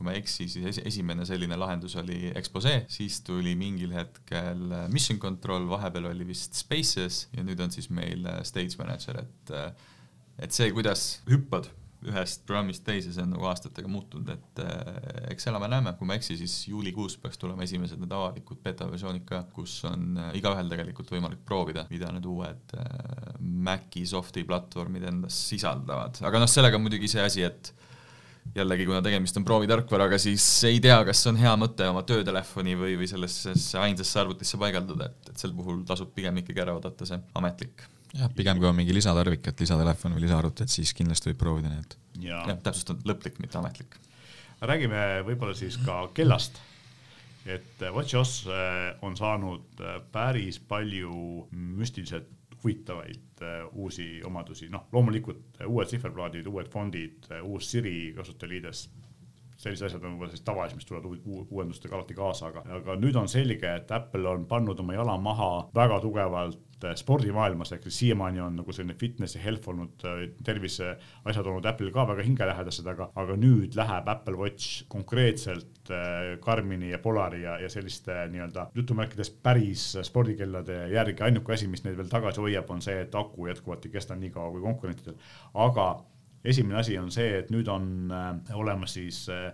kui 0.05 0.11
ma 0.11 0.19
ei 0.19 0.21
eksi, 0.21 0.45
siis 0.53 0.67
esi- 0.69 0.83
esimene 0.91 1.25
selline 1.25 1.57
lahendus 1.57 1.95
oli 1.97 2.29
Exposé, 2.37 2.83
siis 2.93 3.23
tuli 3.25 3.55
mingil 3.57 3.95
hetkel 3.97 4.67
äh, 4.69 4.85
Mission 4.93 5.17
Control, 5.23 5.65
vahepeal 5.71 6.11
oli 6.11 6.27
vist 6.29 6.59
Spaces 6.61 7.23
ja 7.33 7.45
nüüd 7.47 7.63
on 7.65 7.73
siis 7.73 7.89
meil 7.89 8.27
äh, 8.29 8.43
Stage 8.45 8.77
Manager, 8.83 9.23
et 9.25 9.55
äh, 9.57 9.73
et 10.45 10.53
see, 10.53 10.69
kuidas 10.75 11.23
hüppad 11.31 11.71
ühest 12.05 12.43
programmist 12.45 12.83
teise, 12.85 13.15
see 13.15 13.23
on 13.25 13.31
nagu 13.33 13.47
aastatega 13.49 13.89
muutunud, 13.89 14.29
et 14.35 14.61
äh, 14.61 15.31
eks 15.33 15.49
elame-näeme, 15.49 15.95
kui 15.97 16.09
ma 16.09 16.17
ei 16.17 16.21
eksi, 16.21 16.37
siis 16.43 16.57
juulikuus 16.69 17.17
peaks 17.23 17.41
tulema 17.41 17.65
esimesed 17.65 18.03
need 18.03 18.13
avalikud 18.13 18.61
beta 18.65 18.91
versioonid 18.91 19.25
ka, 19.29 19.41
kus 19.57 19.79
on 19.89 20.19
äh, 20.21 20.35
igaühel 20.37 20.69
tegelikult 20.69 21.15
võimalik 21.15 21.41
proovida, 21.49 21.87
mida 21.89 22.13
need 22.13 22.29
uued 22.29 22.77
äh, 22.77 23.39
Maci 23.41 24.05
softi 24.11 24.45
platvormid 24.45 25.09
endas 25.09 25.39
sisaldavad, 25.49 26.21
aga 26.29 26.45
noh, 26.45 26.51
sellega 26.51 26.77
on 26.77 26.85
muidugi 26.85 27.09
see 27.15 27.25
asi, 27.25 27.47
et 27.49 27.73
jällegi, 28.55 28.87
kuna 28.87 29.01
tegemist 29.03 29.37
on 29.41 29.47
proovitarkvaraga, 29.47 30.19
siis 30.21 30.45
ei 30.69 30.79
tea, 30.85 30.99
kas 31.09 31.25
see 31.25 31.33
on 31.33 31.41
hea 31.41 31.55
mõte 31.61 31.89
oma 31.91 32.05
töötelefoni 32.07 32.77
või, 32.79 32.99
või 33.01 33.09
sellesse 33.11 33.55
ainsasse 33.81 34.21
arvutisse 34.21 34.61
paigaldada, 34.61 35.11
et, 35.11 35.33
et 35.33 35.43
sel 35.43 35.55
puhul 35.57 35.83
tasub 35.89 36.13
pigem 36.15 36.43
ikkagi 36.43 36.63
ära 36.67 36.77
oodata 36.77 37.09
see 37.09 37.19
ametlik 37.41 37.87
jah, 38.15 38.31
pigem 38.35 38.61
kui 38.61 38.69
on 38.69 38.77
mingi 38.77 38.95
lisatarvik, 38.95 39.49
et 39.51 39.65
lisatelefon 39.65 40.15
või 40.17 40.25
lisaarvuti, 40.27 40.67
et 40.67 40.75
siis 40.75 40.95
kindlasti 40.97 41.31
võib 41.31 41.41
proovida 41.41 41.73
need. 41.73 41.97
ja 42.23 42.45
jah, 42.51 42.61
täpsustan, 42.63 43.01
lõplik, 43.09 43.41
mitte 43.43 43.59
ametlik. 43.61 43.99
räägime 44.63 45.25
võib-olla 45.27 45.57
siis 45.59 45.79
ka 45.85 46.05
kellast. 46.15 46.61
et 47.45 47.83
WatchOS 47.83 48.47
äh, 48.49 48.95
on 49.03 49.17
saanud 49.17 49.81
äh, 49.81 49.99
päris 50.13 50.59
palju 50.59 51.49
müstiliselt 51.53 52.31
huvitavaid 52.65 53.43
äh, 53.43 53.69
uusi 53.73 54.23
omadusi, 54.25 54.69
noh, 54.73 54.87
loomulikult 54.93 55.61
äh, 55.61 55.69
uued 55.69 55.91
tsifferplaadid, 55.91 56.47
uued 56.47 56.69
fondid, 56.73 57.29
uus 57.43 57.71
Siri 57.71 58.13
kasutajaliides 58.17 58.89
sellised 59.65 59.89
asjad 59.89 60.05
on 60.05 60.15
võib-olla 60.15 60.35
siis 60.35 60.45
tavalised, 60.45 60.79
mis 60.79 60.89
tulevad 60.89 61.09
uu- 61.09 61.23
uu- 61.25 61.47
uuendustega 61.57 61.97
alati 61.97 62.17
kaasa, 62.19 62.53
aga, 62.53 62.65
aga 62.81 62.99
nüüd 63.01 63.17
on 63.17 63.31
selge, 63.33 63.71
et 63.81 63.91
Apple 63.97 64.29
on 64.31 64.45
pannud 64.51 64.81
oma 64.85 64.97
jala 64.97 65.17
maha 65.21 65.51
väga 65.75 65.99
tugevalt 66.05 66.85
äh, 66.85 66.95
spordimaailmas, 67.01 67.73
ehk 67.73 67.87
siis 67.89 67.99
siiamaani 68.03 68.43
on 68.45 68.59
nagu 68.61 68.75
selline 68.77 68.97
fitness 69.01 69.39
ja 69.39 69.43
health 69.45 69.69
olnud 69.73 70.05
äh, 70.09 70.23
terviseasjad 70.45 71.49
olnud 71.49 71.69
Apple'il 71.71 71.93
ka 71.95 72.07
väga 72.11 72.27
hingelähedased, 72.29 72.89
aga, 72.93 73.09
aga 73.25 73.39
nüüd 73.41 73.79
läheb 73.79 74.11
Apple 74.13 74.37
Watch 74.43 74.85
konkreetselt 74.93 75.91
äh, 75.91 76.35
Garmini 76.45 76.93
ja 76.93 77.01
Polari 77.03 77.43
ja, 77.47 77.57
ja 77.63 77.73
selliste 77.73 78.25
nii-öelda 78.33 78.69
jutumärkides 78.77 79.33
päris 79.45 79.91
spordikellade 80.05 80.85
järgi, 80.93 81.23
ainuke 81.25 81.57
asi, 81.57 81.71
mis 81.73 81.87
neid 81.87 81.97
veel 82.01 82.13
tagasi 82.13 82.45
hoiab, 82.45 82.69
on 82.71 82.85
see, 82.85 83.01
et 83.07 83.15
aku 83.17 83.49
jätkuvalt 83.49 83.87
ei 83.89 83.97
kesta 83.97 84.19
nii 84.19 84.35
kaua 84.35 84.53
kui 84.53 84.65
konkurentidel, 84.65 85.17
aga 85.67 85.89
esimene 86.45 86.79
asi 86.81 86.99
on 87.01 87.11
see, 87.15 87.41
et 87.41 87.51
nüüd 87.55 87.69
on 87.73 88.13
äh, 88.13 88.55
olemas 88.59 88.97
siis 88.99 89.25
äh, 89.33 89.51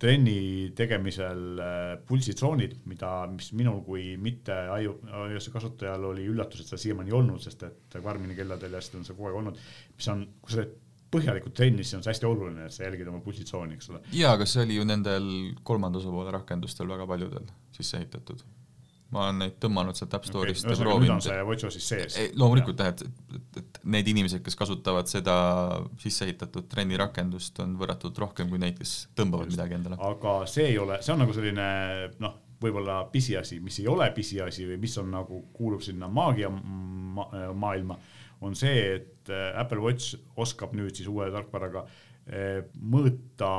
trenni 0.00 0.72
tegemisel 0.76 1.60
äh, 1.60 1.94
pulsitsoonid, 2.08 2.78
mida, 2.88 3.12
mis 3.32 3.50
minul 3.56 3.82
kui 3.84 4.14
mitte 4.20 4.56
iOS-i 4.80 5.52
kasutajal 5.52 6.06
oli 6.12 6.24
üllatus, 6.30 6.62
et 6.62 6.70
seda 6.70 6.80
siiamaani 6.84 7.12
ei 7.12 7.18
olnud, 7.18 7.42
sest 7.44 7.66
et 7.68 7.98
Karmini 8.00 8.38
kelladel 8.38 8.78
ja 8.78 8.84
seda 8.84 9.02
on 9.02 9.08
see 9.08 9.18
kogu 9.18 9.30
aeg 9.30 9.42
olnud, 9.42 9.60
mis 9.96 10.08
on, 10.12 10.24
kui 10.40 10.54
sa 10.54 10.62
teed 10.62 10.78
põhjalikult 11.10 11.56
trenni, 11.58 11.82
siis 11.82 11.98
on 11.98 12.04
see 12.06 12.12
hästi 12.14 12.28
oluline, 12.28 12.68
et 12.68 12.74
sa 12.74 12.84
jälgid 12.86 13.08
oma 13.10 13.20
pulsitsooni, 13.24 13.76
eks 13.76 13.90
ole. 13.90 14.00
jaa, 14.14 14.36
aga 14.38 14.46
see 14.48 14.62
oli 14.62 14.78
ju 14.78 14.86
nendel 14.86 15.28
kolmanda 15.66 15.98
osapoole 15.98 16.32
rakendustel 16.38 16.88
väga 16.88 17.08
paljudel 17.10 17.50
sisse 17.74 17.98
ehitatud 17.98 18.44
ma 19.10 19.24
olen 19.26 19.40
neid 19.44 19.56
tõmmanud 19.62 19.98
sealt 19.98 20.14
App 20.14 20.26
Store'ist 20.28 20.66
okay, 20.66 20.76
ja 20.76 20.84
proovinud. 20.84 21.08
nüüd 21.08 21.16
on 21.16 21.24
see 21.24 21.46
WatchOS 21.48 21.78
sees. 21.82 22.18
loomulikult 22.38 22.82
jah, 22.82 22.92
et, 22.94 23.40
et, 23.58 23.80
need 23.90 24.10
inimesed, 24.12 24.42
kes 24.46 24.58
kasutavad 24.58 25.10
seda 25.10 25.34
sisse 26.02 26.28
ehitatud 26.28 26.68
trennirakendust, 26.70 27.58
on 27.64 27.74
võrratult 27.80 28.18
rohkem 28.22 28.52
kui 28.52 28.60
neid, 28.62 28.78
kes 28.78 29.08
tõmbavad 29.18 29.50
Just. 29.50 29.58
midagi 29.58 29.78
endale. 29.80 29.98
aga 30.10 30.36
see 30.50 30.70
ei 30.70 30.78
ole, 30.78 31.00
see 31.02 31.14
on 31.14 31.24
nagu 31.24 31.34
selline 31.34 31.66
noh, 32.22 32.38
võib-olla 32.60 33.02
pisiasi, 33.10 33.58
mis 33.64 33.80
ei 33.82 33.88
ole 33.90 34.10
pisiasi 34.14 34.68
või 34.68 34.80
mis 34.82 34.96
on 35.00 35.10
nagu, 35.14 35.42
kuulub 35.56 35.82
sinna 35.84 36.10
maagia 36.12 36.50
ma 36.52 37.26
maailma, 37.56 37.96
on 38.46 38.54
see, 38.56 38.84
et 38.96 39.32
äh, 39.32 39.50
Apple 39.58 39.82
Watch 39.84 40.16
oskab 40.40 40.76
nüüd 40.76 40.96
siis 40.96 41.08
uue 41.10 41.28
tarkvaraga 41.32 41.84
äh, 41.84 42.60
mõõta 42.78 43.50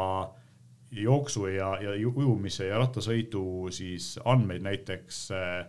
jooksu 0.91 1.45
ja, 1.47 1.75
ja 1.81 1.93
ujumise 2.07 2.67
ja 2.67 2.79
rattasõidu 2.81 3.71
siis 3.73 4.15
andmeid, 4.27 4.63
näiteks 4.65 5.21
äh, 5.35 5.61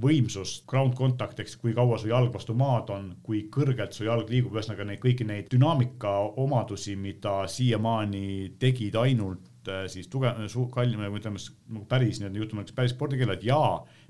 võimsust, 0.00 0.64
ground 0.70 0.94
contact 0.96 1.40
ehk 1.42 1.52
kui 1.60 1.74
kaua 1.76 1.98
su 2.00 2.08
jalg 2.08 2.32
vastu 2.34 2.54
maad 2.56 2.92
on, 2.94 3.10
kui 3.26 3.44
kõrgelt 3.52 3.96
su 3.96 4.06
jalg 4.06 4.30
liigub, 4.32 4.54
ühesõnaga 4.56 4.86
neid 4.88 5.02
kõiki 5.02 5.26
neid 5.28 5.50
dünaamika 5.52 6.14
omadusi, 6.40 6.96
mida 6.96 7.42
siiamaani 7.50 8.54
tegid 8.62 8.96
ainult 9.00 9.68
äh, 9.68 9.84
siis 9.92 10.08
tugev, 10.12 10.40
kallim, 10.72 11.04
ütleme 11.10 11.40
nagu 11.40 11.86
päris 11.90 12.20
nii-öelda 12.20 12.44
jutumärkides 12.44 12.76
päris 12.76 12.96
spordikeeled 12.96 13.44
ja 13.44 13.60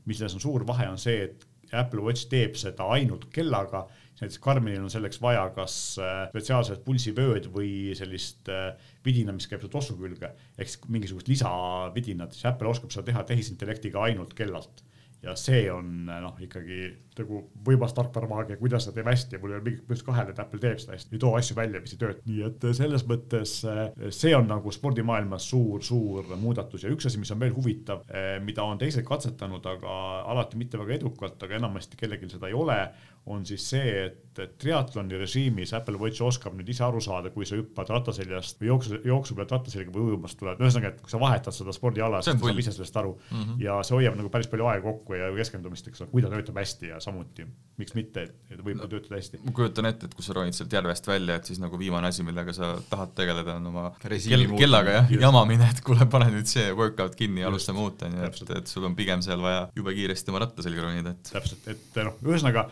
milles 0.06 0.36
on 0.36 0.44
suur 0.44 0.66
vahe, 0.68 0.86
on 0.90 1.00
see, 1.00 1.24
et 1.30 1.46
Apple 1.76 2.02
Watch 2.02 2.26
teeb 2.30 2.56
seda 2.58 2.86
ainult 2.96 3.28
kellaga 3.34 3.84
näiteks 4.20 4.38
Karmenil 4.42 4.82
on 4.84 4.90
selleks 4.92 5.20
vaja 5.22 5.46
kas 5.54 5.74
äh, 6.00 6.26
spetsiaalset 6.30 6.82
pulsivööd 6.84 7.48
või 7.54 7.94
sellist 7.96 8.50
äh, 8.52 8.74
vidina, 9.04 9.32
mis 9.36 9.48
käib 9.50 9.64
su 9.64 9.70
tossu 9.72 9.96
külge, 9.98 10.32
ehk 10.58 10.68
siis 10.70 10.86
mingisugust 10.92 11.30
lisavidinat, 11.30 12.36
siis 12.36 12.48
Apple 12.50 12.70
oskab 12.72 12.92
seda 12.94 13.06
teha 13.10 13.24
tehisintellektiga 13.28 14.02
ainult 14.10 14.36
kellalt. 14.38 14.84
Ja 15.20 15.34
see 15.36 15.66
on 15.68 16.06
noh, 16.08 16.36
ikkagi 16.40 16.76
nagu 17.18 17.42
võimas 17.66 17.92
tarkvaramaagia, 17.92 18.56
kuidas 18.56 18.86
ta 18.86 18.94
teeb 18.96 19.10
hästi 19.10 19.36
ja 19.36 19.40
mul 19.42 19.52
ei 19.52 19.58
ole 19.58 19.64
mingit 19.66 19.82
põhjust 19.84 20.06
kahelda, 20.06 20.32
et 20.32 20.40
Apple 20.40 20.60
teeb 20.62 20.78
seda 20.80 20.94
hästi, 20.94 21.12
ei 21.12 21.20
too 21.20 21.34
asju 21.36 21.56
välja, 21.58 21.82
mis 21.84 21.92
ei 21.92 22.00
tööta. 22.00 22.24
nii 22.24 22.46
et 22.46 22.64
selles 22.78 23.04
mõttes 23.08 23.52
eh, 23.68 23.82
see 24.16 24.32
on 24.36 24.48
nagu 24.48 24.72
spordimaailmas 24.72 25.50
suur-suur 25.52 26.32
muudatus. 26.40 26.86
Ja 26.86 26.92
üks 26.94 27.10
asi, 27.10 27.20
mis 27.20 27.32
on 27.34 27.42
veel 27.42 27.52
huvitav, 27.52 28.06
eh, 28.08 28.38
mida 28.40 28.64
on 28.64 28.80
teised 28.80 29.04
katsetanud, 29.04 29.68
aga 29.74 29.98
alati 30.32 30.60
mitte 30.60 30.80
väga 30.80 30.96
edukalt, 30.96 31.36
aga 31.44 31.58
enamasti 31.60 32.00
kellelgi 32.00 32.32
seda 32.32 32.48
ei 32.48 32.56
ole, 32.56 32.80
on 33.28 33.44
siis 33.44 33.68
see, 33.74 34.06
et 34.06 34.29
triatloni 34.60 35.18
režiimis 35.20 35.72
Apple 35.76 35.98
Watch 36.00 36.22
oskab 36.24 36.54
nüüd 36.58 36.68
ise 36.72 36.84
aru 36.86 37.00
saada, 37.04 37.32
kui 37.34 37.46
sa 37.48 37.58
hüppad 37.58 37.90
rattaseljast 37.92 38.60
või 38.60 38.70
jooksu, 38.70 39.00
jooksu 39.06 39.36
pealt 39.38 39.54
rattaselga 39.56 39.94
või 39.94 40.10
ujumast 40.10 40.38
tuled, 40.40 40.60
ühesõnaga, 40.62 40.94
et 40.94 41.02
kui 41.04 41.12
sa 41.12 41.20
vahetad 41.22 41.56
seda 41.56 41.74
spordiala, 41.76 42.22
siis 42.24 42.36
sa 42.36 42.46
saad 42.46 42.62
ise 42.62 42.74
sellest 42.76 43.00
aru. 43.00 43.16
Mm 43.30 43.42
-hmm. 43.42 43.62
ja 43.64 43.78
see 43.86 43.96
hoiab 43.96 44.16
nagu 44.18 44.30
päris 44.32 44.50
palju 44.52 44.66
aega 44.70 44.84
kokku 44.86 45.18
ja 45.18 45.30
keskendumist, 45.36 45.88
eks 45.88 46.04
ole, 46.04 46.10
kui 46.10 46.22
ta 46.22 46.30
töötab 46.32 46.60
hästi 46.60 46.92
ja 46.92 47.00
samuti, 47.00 47.46
miks 47.80 47.94
mitte, 47.94 48.26
et 48.50 48.62
võib 48.64 48.80
no, 48.80 48.88
töötada 48.88 49.16
hästi. 49.16 49.40
ma 49.44 49.52
kujutan 49.56 49.90
ette, 49.90 50.06
et 50.06 50.14
kui 50.14 50.24
sa 50.24 50.36
ronid 50.36 50.56
sealt 50.56 50.72
järvest 50.72 51.06
välja, 51.06 51.36
et 51.40 51.44
siis 51.44 51.60
nagu 51.62 51.78
viimane 51.78 52.10
asi, 52.12 52.22
millega 52.26 52.52
sa 52.52 52.72
tahad 52.90 53.14
tegeleda, 53.14 53.56
on 53.56 53.66
oma 53.72 53.86
kell, 54.02 54.46
kellaga 54.58 54.96
jah, 54.98 55.12
jamamine, 55.26 55.68
et 55.70 55.80
kuule, 55.86 56.06
pane 56.10 56.30
nüüd 56.34 56.50
see 56.50 56.72
workout 56.76 57.16
kinni 57.18 57.44
ja 57.44 57.48
alustame 57.48 57.82
uut, 57.84 58.02
on 58.06 58.16
ju, 58.18 58.30
et, 58.30 58.56
et 58.58 58.66
sul 58.66 58.84
on 58.88 58.96
pigem 58.96 59.22
seal 59.22 59.40
vaja 59.40 59.68
jube 59.76 59.94
kiiresti 59.94 60.30
oma 60.34 60.44
ratta 60.44 60.62
selga 60.66 60.86
ronida, 60.86 61.14
et 61.16 61.32
täpselt, 61.32 61.68
et 61.70 62.00
noh, 62.04 62.18
ühesõnaga 62.26 62.68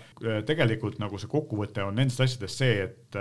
tegelikult 0.48 0.98
nagu 1.02 1.18
see 1.20 1.30
kokkuvõte 1.58 1.84
on 1.84 1.98
nendest 1.98 2.20
asjadest 2.22 2.62
see, 2.62 2.86
et 2.86 3.18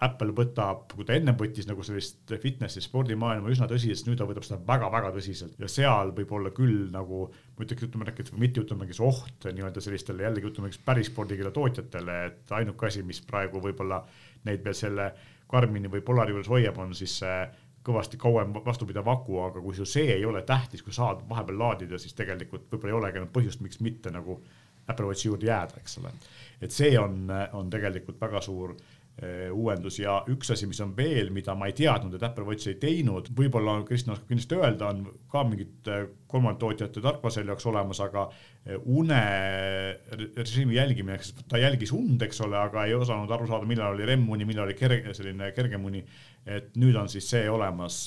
Apple 0.00 0.32
võtab, 0.32 0.86
kui 0.94 1.04
ta 1.04 1.12
ennem 1.12 1.36
võttis 1.36 1.66
nagu 1.68 1.82
sellist 1.84 2.30
fitnessi 2.40 2.80
spordimaailma 2.80 3.50
üsna 3.52 3.66
tõsiselt, 3.68 4.06
nüüd 4.08 4.16
ta 4.16 4.24
võtab 4.24 4.46
seda 4.46 4.56
väga-väga 4.64 5.10
tõsiselt 5.12 5.58
ja 5.60 5.68
seal 5.68 6.14
võib 6.16 6.32
olla 6.32 6.52
küll 6.56 6.86
nagu, 6.92 7.26
ma 7.28 7.66
ütleks, 7.66 7.84
ütleme 7.84 8.08
või 8.08 8.46
mitte 8.46 8.62
ütleme, 8.62 8.86
mingi 8.86 8.96
oht 9.04 9.44
nii-öelda 9.44 9.82
sellistele 9.84 10.24
jällegi 10.24 10.48
ütleme, 10.48 10.72
päris 10.86 11.10
spordikeele 11.12 11.52
tootjatele, 11.52 12.16
et 12.30 12.54
ainuke 12.56 12.88
asi, 12.88 13.04
mis 13.04 13.20
praegu 13.20 13.60
võib-olla 13.60 14.00
neid 14.48 14.64
veel 14.64 14.78
selle 14.78 15.10
Karmini 15.50 15.92
või 15.92 16.00
Polari 16.00 16.32
juures 16.32 16.48
hoiab, 16.48 16.80
on 16.80 16.96
siis 16.96 17.18
see 17.20 17.36
kõvasti 17.84 18.16
kauem 18.20 18.56
vastupidav 18.64 19.08
aku, 19.08 19.36
aga 19.44 19.60
kui 19.60 19.76
sul 19.76 19.88
see 19.88 20.14
ei 20.14 20.24
ole 20.24 20.40
tähtis, 20.48 20.80
kui 20.84 20.96
saad 20.96 21.26
vahepeal 21.28 21.60
laadida, 21.60 22.00
siis 22.00 22.16
tegelikult 22.16 22.72
võib-olla 22.72 22.94
ei 22.94 22.98
olegi 23.02 23.20
enam 23.20 23.32
põhjust, 23.36 23.60
miks 23.60 23.84
mitte 23.84 24.12
nagu 24.14 24.40
Apple 24.88 25.06
Watchi 25.06 25.28
juurde 25.28 25.46
jääda, 25.46 25.80
eks 25.80 25.98
ole. 26.00 26.12
Et 26.60 26.72
see 26.72 26.92
on, 26.98 27.30
on 27.56 27.70
tegelikult 27.72 28.20
väga 28.20 28.42
suur 28.44 28.76
Eh, 29.20 29.50
uuendus 29.52 29.98
ja 30.00 30.14
üks 30.32 30.48
asi, 30.54 30.64
mis 30.64 30.78
on 30.80 30.94
veel, 30.96 31.28
mida 31.34 31.52
ma 31.58 31.66
ei 31.68 31.74
teadnud, 31.76 32.14
et 32.16 32.22
Apple 32.24 32.46
Watch 32.46 32.70
ei 32.70 32.78
teinud, 32.80 33.26
võib-olla 33.36 33.74
Kristjan 33.84 34.14
oskab 34.14 34.30
kindlasti 34.30 34.56
öelda, 34.56 34.88
on 34.94 35.02
ka 35.28 35.42
mingid 35.44 35.90
eh, 35.92 36.06
kolmandate 36.30 36.62
tootjate 36.62 37.02
tarkvara 37.04 37.34
selle 37.34 37.52
jaoks 37.52 37.68
olemas, 37.68 38.00
aga 38.00 38.22
eh, 38.64 38.78
unerežiimi 38.80 40.78
jälgimine, 40.78 41.18
ehk 41.18 41.44
ta 41.52 41.60
jälgis 41.60 41.92
und, 41.92 42.24
eks 42.24 42.40
ole, 42.46 42.56
aga 42.62 42.86
ei 42.88 42.96
osanud 42.96 43.36
aru 43.36 43.50
saada, 43.50 43.68
millal 43.68 43.98
oli 43.98 44.08
REM-uni, 44.08 44.48
millal 44.48 44.70
oli 44.70 44.78
kerge, 44.80 45.12
selline 45.18 45.52
kergem 45.58 45.84
uni. 45.90 46.00
et 46.48 46.72
nüüd 46.80 46.96
on 46.96 47.12
siis 47.12 47.28
see 47.28 47.44
olemas 47.52 48.06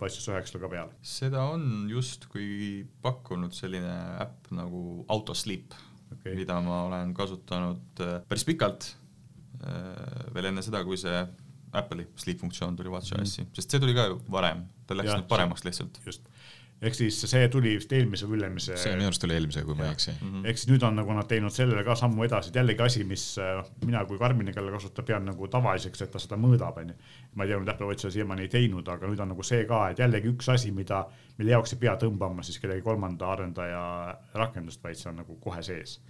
paistis 0.00 0.26
üheksale 0.26 0.66
ka 0.66 0.72
peale. 0.72 0.98
seda 1.06 1.46
on 1.54 1.86
justkui 1.86 2.82
pakkunud 3.06 3.54
selline 3.54 3.94
äpp 4.24 4.50
nagu 4.50 5.04
Autosleep 5.06 5.78
okay., 6.12 6.34
mida 6.36 6.60
ma 6.60 6.82
olen 6.88 7.14
kasutanud 7.16 8.04
päris 8.28 8.44
pikalt 8.44 8.92
Äh, 9.64 10.28
veel 10.34 10.50
enne 10.50 10.62
seda, 10.64 10.82
kui 10.84 10.98
see 11.00 11.20
Apple'i 11.74 12.06
sleep 12.20 12.40
funktsioon 12.42 12.76
tuli 12.78 12.90
WatchOS-i 12.92 13.44
mm., 13.44 13.52
sest 13.56 13.72
see 13.72 13.82
tuli 13.82 13.94
ka 13.96 14.08
ju 14.10 14.18
varem, 14.32 14.64
ta 14.88 14.96
läks 14.96 15.14
nüüd 15.14 15.28
paremaks 15.30 15.64
lihtsalt. 15.66 16.00
just, 16.06 16.26
ehk 16.82 16.96
siis 16.96 17.18
see 17.30 17.48
tuli 17.52 17.74
vist 17.78 17.92
eelmise 17.96 18.26
või 18.28 18.38
ülemise. 18.40 18.76
see 18.80 18.94
minu 18.96 19.08
arust 19.08 19.24
oli 19.26 19.36
eelmise, 19.36 19.62
kui 19.66 19.76
ma 19.78 19.86
ei 19.86 19.94
eksi 19.94 20.10
-hmm.. 20.12 20.46
ehk 20.50 20.60
siis 20.60 20.70
nüüd 20.72 20.86
on 20.86 20.96
nagu 20.98 21.16
nad 21.16 21.28
teinud 21.30 21.54
sellele 21.54 21.84
ka 21.86 21.96
sammu 21.98 22.24
edasi, 22.26 22.50
et 22.50 22.58
jällegi 22.60 22.82
asi, 22.82 23.04
mis 23.08 23.24
noh, 23.38 23.70
mina 23.84 24.04
kui 24.08 24.18
Karmini, 24.18 24.52
kelle 24.52 24.72
kasutab, 24.74 25.06
pean 25.06 25.24
nagu 25.24 25.48
tavaliseks, 25.48 26.02
et 26.02 26.10
ta 26.10 26.22
seda 26.22 26.38
mõõdab, 26.40 26.80
onju. 26.82 26.96
ma 27.34 27.44
ei 27.44 27.52
tea, 27.52 27.60
nüüd 27.60 27.72
Apple 27.74 27.90
Watch 27.90 28.06
seda 28.06 28.16
siiamaani 28.18 28.48
ei 28.48 28.52
teinud, 28.56 28.88
aga 28.88 29.10
nüüd 29.10 29.20
on 29.20 29.32
nagu 29.34 29.42
see 29.42 29.64
ka, 29.70 29.88
et 29.90 30.02
jällegi 30.02 30.32
üks 30.34 30.50
asi, 30.52 30.72
mida, 30.72 31.04
mille 31.38 31.56
jaoks 31.56 31.76
ei 31.76 31.78
pea 31.86 31.96
tõmbama 32.00 32.42
siis 32.42 32.58
kellegi 32.58 32.82
kolmanda 32.82 33.32
arendaja 33.32 33.84
rakendust, 34.34 34.82
vaid 34.82 35.00
see 35.00 35.10
on 35.12 35.22
nagu 35.22 35.38
kohe 35.40 35.62
sees 35.62 36.00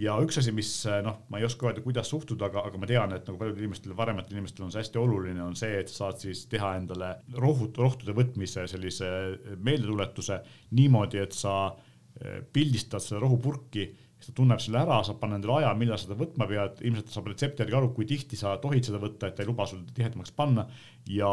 ja 0.00 0.16
üks 0.22 0.38
asi, 0.40 0.52
mis 0.54 0.70
noh, 1.04 1.20
ma 1.30 1.40
ei 1.40 1.46
oska 1.46 1.68
öelda, 1.68 1.82
kuidas 1.84 2.10
suhtuda, 2.10 2.48
aga, 2.50 2.64
aga 2.68 2.80
ma 2.80 2.88
tean, 2.90 3.14
et 3.16 3.26
nagu 3.28 3.40
paljudel 3.40 3.66
inimestel, 3.66 3.94
vanematel 3.96 4.38
inimestel 4.38 4.66
on 4.66 4.74
see 4.74 4.82
hästi 4.82 5.00
oluline, 5.00 5.42
on 5.44 5.58
see, 5.58 5.74
et 5.80 5.92
sa 5.92 6.04
saad 6.04 6.22
siis 6.24 6.44
teha 6.50 6.74
endale 6.80 7.10
rohut-, 7.38 7.78
rohtude 7.78 8.16
võtmise 8.16 8.66
sellise 8.70 9.10
meeldetuletuse 9.54 10.40
niimoodi, 10.78 11.22
et 11.22 11.36
sa 11.36 11.54
eh, 11.70 12.40
pildistad 12.52 13.04
seda 13.04 13.22
rohupurki 13.22 13.90
ta 14.24 14.32
tunneb 14.36 14.60
selle 14.62 14.80
ära, 14.80 15.00
saab 15.04 15.18
panna 15.20 15.38
endale 15.38 15.58
aja, 15.60 15.72
millal 15.78 15.98
seda 16.00 16.16
võtma 16.18 16.46
pead, 16.48 16.80
ilmselt 16.86 17.12
saab 17.12 17.28
retsepti 17.30 17.64
järgi 17.64 17.76
aru, 17.78 17.90
kui 17.96 18.06
tihti 18.08 18.38
sa 18.40 18.54
tohid 18.62 18.86
seda 18.88 19.00
võtta, 19.02 19.28
et 19.28 19.36
ta 19.36 19.44
ei 19.44 19.48
luba 19.50 19.66
sul 19.68 19.82
tihedamaks 19.96 20.32
panna. 20.36 20.66
ja 21.04 21.30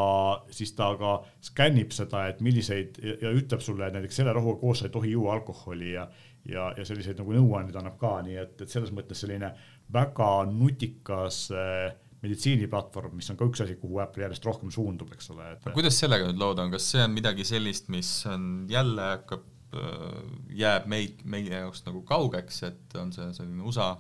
siis 0.52 0.74
ta 0.76 0.90
ka 1.00 1.14
skännib 1.48 1.94
seda, 1.96 2.26
et 2.28 2.42
milliseid 2.44 3.00
ja, 3.00 3.16
ja 3.22 3.32
ütleb 3.38 3.64
sulle, 3.64 3.88
näiteks 3.94 4.20
selle 4.20 4.34
rohuga 4.36 4.60
koos 4.60 4.82
sa 4.82 4.90
ei 4.90 4.96
tohi 4.96 5.14
juua 5.14 5.38
alkoholi 5.38 5.94
ja 5.94 6.10
ja, 6.50 6.72
ja 6.78 6.86
selliseid 6.88 7.20
nagu 7.22 7.36
nõuandeid 7.36 7.78
annab 7.82 7.98
ka, 8.02 8.16
nii 8.26 8.38
et, 8.42 8.56
et 8.64 8.72
selles 8.72 8.94
mõttes 8.96 9.22
selline 9.24 9.52
väga 9.94 10.32
nutikas 10.50 11.44
äh, 11.56 11.92
meditsiiniplatvorm, 12.22 13.16
mis 13.18 13.32
on 13.34 13.40
ka 13.40 13.48
üks 13.50 13.64
asi, 13.66 13.78
kuhu 13.82 14.02
Apple 14.04 14.26
järjest 14.28 14.46
rohkem 14.46 14.74
suundub, 14.74 15.10
eks 15.16 15.32
ole 15.34 15.56
et.... 15.56 15.66
kuidas 15.74 15.98
sellega 16.02 16.30
nüüd 16.30 16.42
lood 16.42 16.62
on, 16.62 16.72
kas 16.74 16.92
see 16.94 17.02
on 17.06 17.16
midagi 17.16 17.46
sellist, 17.48 17.90
mis 17.94 18.12
on 18.30 18.68
jälle 18.72 19.10
hakkab, 19.16 19.48
äh, 19.74 20.22
jääb 20.62 20.88
meid, 20.92 21.26
meie 21.26 21.64
jaoks 21.64 21.86
nagu 21.88 22.06
kaugeks, 22.08 22.64
et 22.70 22.98
on 23.02 23.14
see 23.16 23.28
selline 23.38 23.66
USA 23.66 23.94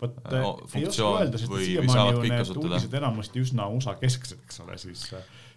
vot 0.00 0.16
äh, 0.30 0.38
ei 0.78 0.86
oska 0.88 1.10
öelda, 1.20 1.42
sest 1.42 1.52
siiamaani 1.52 2.16
ju 2.16 2.32
need 2.32 2.56
uudised 2.56 2.98
enamasti 3.02 3.44
üsna 3.44 3.68
USA 3.74 3.98
kesksed, 4.00 4.38
eks 4.46 4.62
ole, 4.64 4.78
siis 4.80 5.08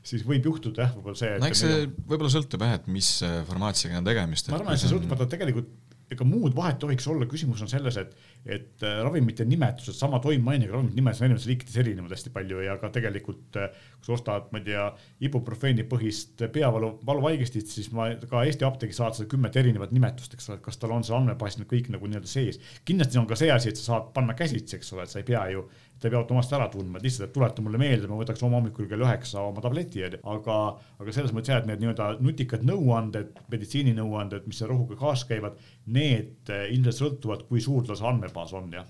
siis 0.04 0.26
võib 0.28 0.50
juhtuda 0.50 0.84
jah, 0.84 0.98
võib-olla 0.98 1.16
see. 1.16 1.38
no 1.40 1.48
eks 1.48 1.62
see 1.64 1.86
võib-olla 2.10 2.32
sõltub 2.34 2.66
jah, 2.66 2.74
et 2.76 2.90
mis 2.92 3.12
formaatiga 3.48 4.02
on 4.02 4.10
tegemist. 4.10 4.50
ma 4.52 4.60
arvan, 4.60 4.76
et 4.76 4.82
see 4.82 4.92
sõltub, 4.92 5.14
vaata 5.14 5.30
tegelikult 5.32 5.70
ega 6.16 6.28
muud 6.28 6.56
vahet 6.58 6.80
tohiks 6.82 7.08
olla, 7.12 7.28
küsimus 7.30 7.64
on 7.66 7.72
selles, 7.72 7.98
et, 8.02 8.14
et 8.46 8.86
äh, 8.86 9.00
ravimite 9.06 9.46
nimetused, 9.48 9.98
sama 9.98 10.22
toimeainega 10.24 10.76
ravimite 10.76 11.00
nimetused 11.00 11.24
on 11.24 11.30
erinevates 11.30 11.50
riikides 11.52 11.80
erinevad 11.84 12.16
hästi 12.16 12.34
palju 12.34 12.64
ja 12.66 12.78
ka 12.82 12.92
tegelikult 12.94 13.60
äh, 13.62 13.84
kui 14.04 14.12
sa 14.12 14.18
ostad, 14.18 14.50
ma 14.52 14.60
ei 14.60 14.68
tea, 14.68 14.86
ibuprofeeni 15.24 15.86
põhist 15.88 16.44
peavalu, 16.54 16.90
valuvaigestit, 17.08 17.70
siis 17.72 17.88
ma 17.96 18.10
ka 18.30 18.44
Eesti 18.44 18.68
apteegis 18.68 19.00
saad 19.00 19.16
seda 19.16 19.30
kümmet 19.32 19.56
erinevat 19.60 19.94
nimetust, 19.96 20.36
eks 20.36 20.50
ole, 20.50 20.60
et 20.60 20.66
kas 20.66 20.80
tal 20.82 20.92
on 20.96 21.06
seal 21.08 21.22
andmebaasis 21.22 21.62
need 21.62 21.70
kõik 21.72 21.90
nagu 21.94 22.10
nii-öelda 22.10 22.30
sees. 22.30 22.60
kindlasti 22.84 23.22
on 23.22 23.30
ka 23.30 23.40
see 23.40 23.52
asi, 23.54 23.72
et 23.72 23.80
sa 23.80 23.94
saad 23.94 24.12
panna 24.18 24.36
käsitsi, 24.36 24.76
eks 24.78 24.92
ole, 24.96 25.08
et 25.08 25.14
sa 25.14 25.22
ei 25.22 25.28
pea 25.28 25.46
ju 25.54 25.64
ta 26.00 26.08
ei 26.08 26.14
pea 26.14 26.20
automaatsselt 26.20 26.58
ära 26.58 26.70
tundma, 26.74 27.00
et 27.00 27.08
lihtsalt, 27.08 27.30
et 27.30 27.36
tuleta 27.36 27.64
mulle 27.66 27.80
meelde, 27.82 28.10
ma 28.12 28.18
võtaks 28.20 28.44
homme 28.44 28.60
hommikul 28.60 28.90
kell 28.92 29.06
üheksa 29.06 29.46
oma 29.48 29.64
tableti, 29.64 30.04
onju. 30.08 30.24
aga, 30.34 30.58
aga 31.00 31.16
selles 31.16 31.36
mõttes 31.36 31.54
jah, 31.54 31.62
et 31.64 31.70
need 31.70 31.84
nii-öelda 31.84 32.10
nutikad 32.24 32.66
nõuanded, 32.68 33.38
meditsiininõuanded, 33.54 34.50
mis 34.50 34.60
selle 34.60 34.74
rohuga 34.74 35.00
kaasas 35.00 35.30
käivad, 35.30 35.62
need 35.96 36.52
eh, 36.52 36.68
ilmselt 36.76 37.00
sõltuvad, 37.00 37.48
kui 37.48 37.64
suur 37.64 37.88
tal 37.88 38.00
see 38.00 38.10
andmebaas 38.10 38.54
on, 38.60 38.70
jah 38.76 38.90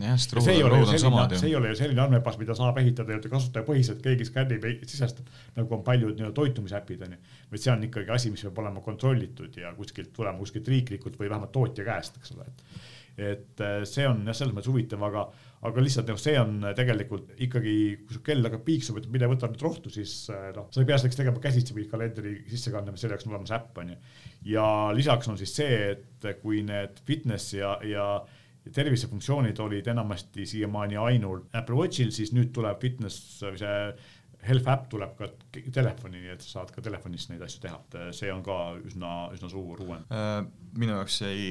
jah, 0.00 0.16
sest 0.18 0.34
rohud, 0.36 0.62
rohud 0.72 0.92
on 0.92 1.00
samad 1.00 1.34
ju. 1.34 1.40
see 1.40 1.50
ei 1.50 1.56
ole 1.56 1.72
ju 1.72 1.78
selline 1.80 2.02
andmebaas, 2.04 2.38
mida 2.40 2.56
saab 2.58 2.78
ehitada 2.82 3.10
nii-öelda 3.10 3.30
kasutajapõhiselt, 3.32 4.00
keegi 4.04 4.26
skännib, 4.28 4.66
sisestab, 4.88 5.28
nagu 5.56 5.76
on 5.76 5.84
paljud 5.86 6.14
nii-öelda 6.16 6.34
toitumisäpid 6.38 7.04
onju. 7.06 7.20
vaid 7.52 7.64
see 7.64 7.74
on 7.74 7.86
ikkagi 7.88 8.14
asi, 8.16 8.32
mis 8.34 8.44
peab 8.46 8.62
olema 8.64 8.82
kontrollitud 8.84 9.60
ja 9.60 9.72
kuskilt 9.78 10.12
tulema 10.16 10.40
kuskilt 10.40 10.68
riiklikult 10.72 11.18
või 11.20 11.30
vähemalt 11.32 11.54
tootja 11.54 11.86
käest, 11.88 12.18
eks 12.20 12.34
ole, 12.36 12.48
et. 12.48 12.66
Et 13.16 13.62
äh, 13.64 13.82
see 13.88 14.06
on 14.08 14.22
jah, 14.28 14.36
selles 14.36 14.54
mõttes 14.56 14.70
huvitav, 14.72 15.02
aga, 15.06 15.24
aga 15.68 15.84
lihtsalt 15.84 16.12
noh, 16.12 16.20
see 16.20 16.36
on 16.40 16.68
tegelikult 16.78 17.32
ikkagi, 17.46 17.74
kui 18.02 18.16
su 18.16 18.22
kell 18.26 18.44
hakkab 18.46 18.64
piiksuma, 18.66 19.02
et 19.02 19.10
mine 19.12 19.30
võta 19.30 19.50
nüüd 19.50 19.64
rohtu, 19.64 19.92
siis 19.92 20.14
noh, 20.56 20.68
sa 20.72 20.82
ei 20.82 20.88
pea 20.88 21.00
selleks 21.00 21.20
tegema 21.20 21.42
käsitsi 21.42 21.76
või 21.76 21.88
kalendri 21.90 22.36
sisse 22.50 22.72
kandma, 22.74 22.96
selle 23.00 23.16
jaoks 23.16 23.28
on 23.28 23.34
olemas 23.36 23.56
äpp 23.58 23.82
onju. 23.84 23.98
ja 24.52 24.68
lisaks 24.96 25.32
on 25.32 25.40
siis 25.40 25.56
see, 25.60 25.82
et 25.96 26.30
kui 26.42 26.62
need 26.66 27.02
fitness 27.08 27.54
ja, 27.56 27.76
ja 27.86 28.06
tervisefunktsioonid 28.70 29.58
olid 29.58 29.86
enamasti 29.90 30.46
siiamaani 30.46 30.96
ainult 30.96 31.54
Apple 31.56 31.76
Watchil, 31.80 32.12
siis 32.14 32.30
nüüd 32.34 32.52
tuleb 32.54 32.78
fitness 32.82 33.40
see 33.42 33.76
Health 34.42 34.70
äpp 34.72 34.88
tuleb 34.90 35.12
ka 35.18 35.28
telefoni, 35.74 36.18
nii 36.24 36.32
et 36.34 36.42
sa 36.42 36.58
saad 36.58 36.72
ka 36.74 36.82
telefonist 36.82 37.30
neid 37.30 37.44
asju 37.46 37.60
teha, 37.62 37.78
et 37.84 38.16
see 38.18 38.30
on 38.34 38.42
ka 38.42 38.56
üsna, 38.80 39.12
üsna 39.36 39.50
suur 39.52 39.82
uuendus. 39.84 40.10
Äh, 40.10 40.40
minu 40.78 40.96
jaoks 40.96 41.20
jäi 41.22 41.44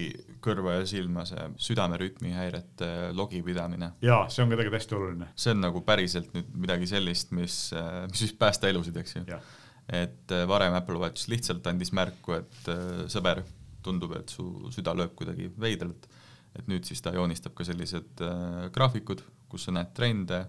kõrva 0.44 0.76
ja 0.80 0.88
silma 0.90 1.24
see 1.30 1.46
südamerütmi 1.70 2.34
häirete 2.36 2.92
logipidamine. 3.16 3.94
jaa, 4.04 4.26
see 4.28 4.44
on 4.44 4.52
ka 4.52 4.60
tegelikult 4.60 4.82
hästi 4.82 4.98
oluline. 5.00 5.30
see 5.36 5.56
on 5.56 5.64
nagu 5.64 5.84
päriselt 5.88 6.36
nüüd 6.36 6.52
midagi 6.66 6.90
sellist, 6.92 7.32
mis, 7.38 7.62
äh, 7.78 8.04
mis 8.12 8.26
võib 8.28 8.42
päästa 8.44 8.72
elusid, 8.72 9.00
eks 9.04 9.20
ju. 9.22 9.42
et 9.88 10.36
äh, 10.36 10.48
varem 10.52 10.76
Apple 10.76 11.00
Watch 11.00 11.32
lihtsalt 11.32 11.72
andis 11.72 11.94
märku, 11.96 12.42
et 12.42 12.74
sõber, 13.12 13.46
tundub, 13.82 14.18
et 14.20 14.30
su 14.30 14.74
süda 14.76 14.94
lööb 14.98 15.16
kuidagi 15.18 15.48
veidralt 15.60 16.12
et 16.58 16.68
nüüd 16.68 16.88
siis 16.88 17.02
ta 17.04 17.14
joonistab 17.16 17.56
ka 17.56 17.66
sellised 17.68 18.24
äh, 18.26 18.68
graafikud, 18.76 19.24
kus 19.52 19.68
sa 19.68 19.76
näed 19.76 19.94
trende 19.96 20.44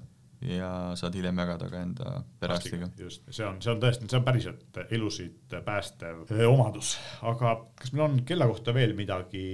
ja 0.46 0.70
saad 0.98 1.14
hiljem 1.16 1.38
jagada 1.42 1.68
ka 1.70 1.80
enda 1.82 2.12
perearstiga. 2.40 2.88
just, 2.98 3.22
see 3.30 3.44
on, 3.46 3.60
see 3.62 3.70
on 3.72 3.80
tõesti, 3.82 4.08
see 4.10 4.18
on 4.18 4.26
päriselt 4.26 4.80
elusid 4.90 5.56
päästev 5.66 6.24
äh, 6.32 6.44
omadus, 6.48 6.94
aga 7.28 7.54
kas 7.78 7.94
meil 7.94 8.04
on 8.08 8.18
kella 8.28 8.48
kohta 8.50 8.74
veel 8.74 8.96
midagi 8.98 9.44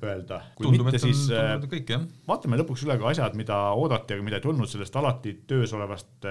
öelda? 0.00 0.40
tundub, 0.60 0.90
et 0.92 1.04
on, 1.04 1.14
tundub 1.14 1.70
kõik 1.74 1.94
jah. 1.94 2.08
vaatame 2.28 2.60
lõpuks 2.62 2.86
üle 2.86 2.98
ka 3.00 3.12
asjad, 3.12 3.38
mida 3.38 3.60
oodati, 3.76 4.16
aga 4.16 4.26
mida 4.26 4.40
ei 4.40 4.46
tulnud, 4.48 4.70
sellest 4.70 4.98
alati 5.00 5.38
töös 5.48 5.74
olevast 5.76 6.28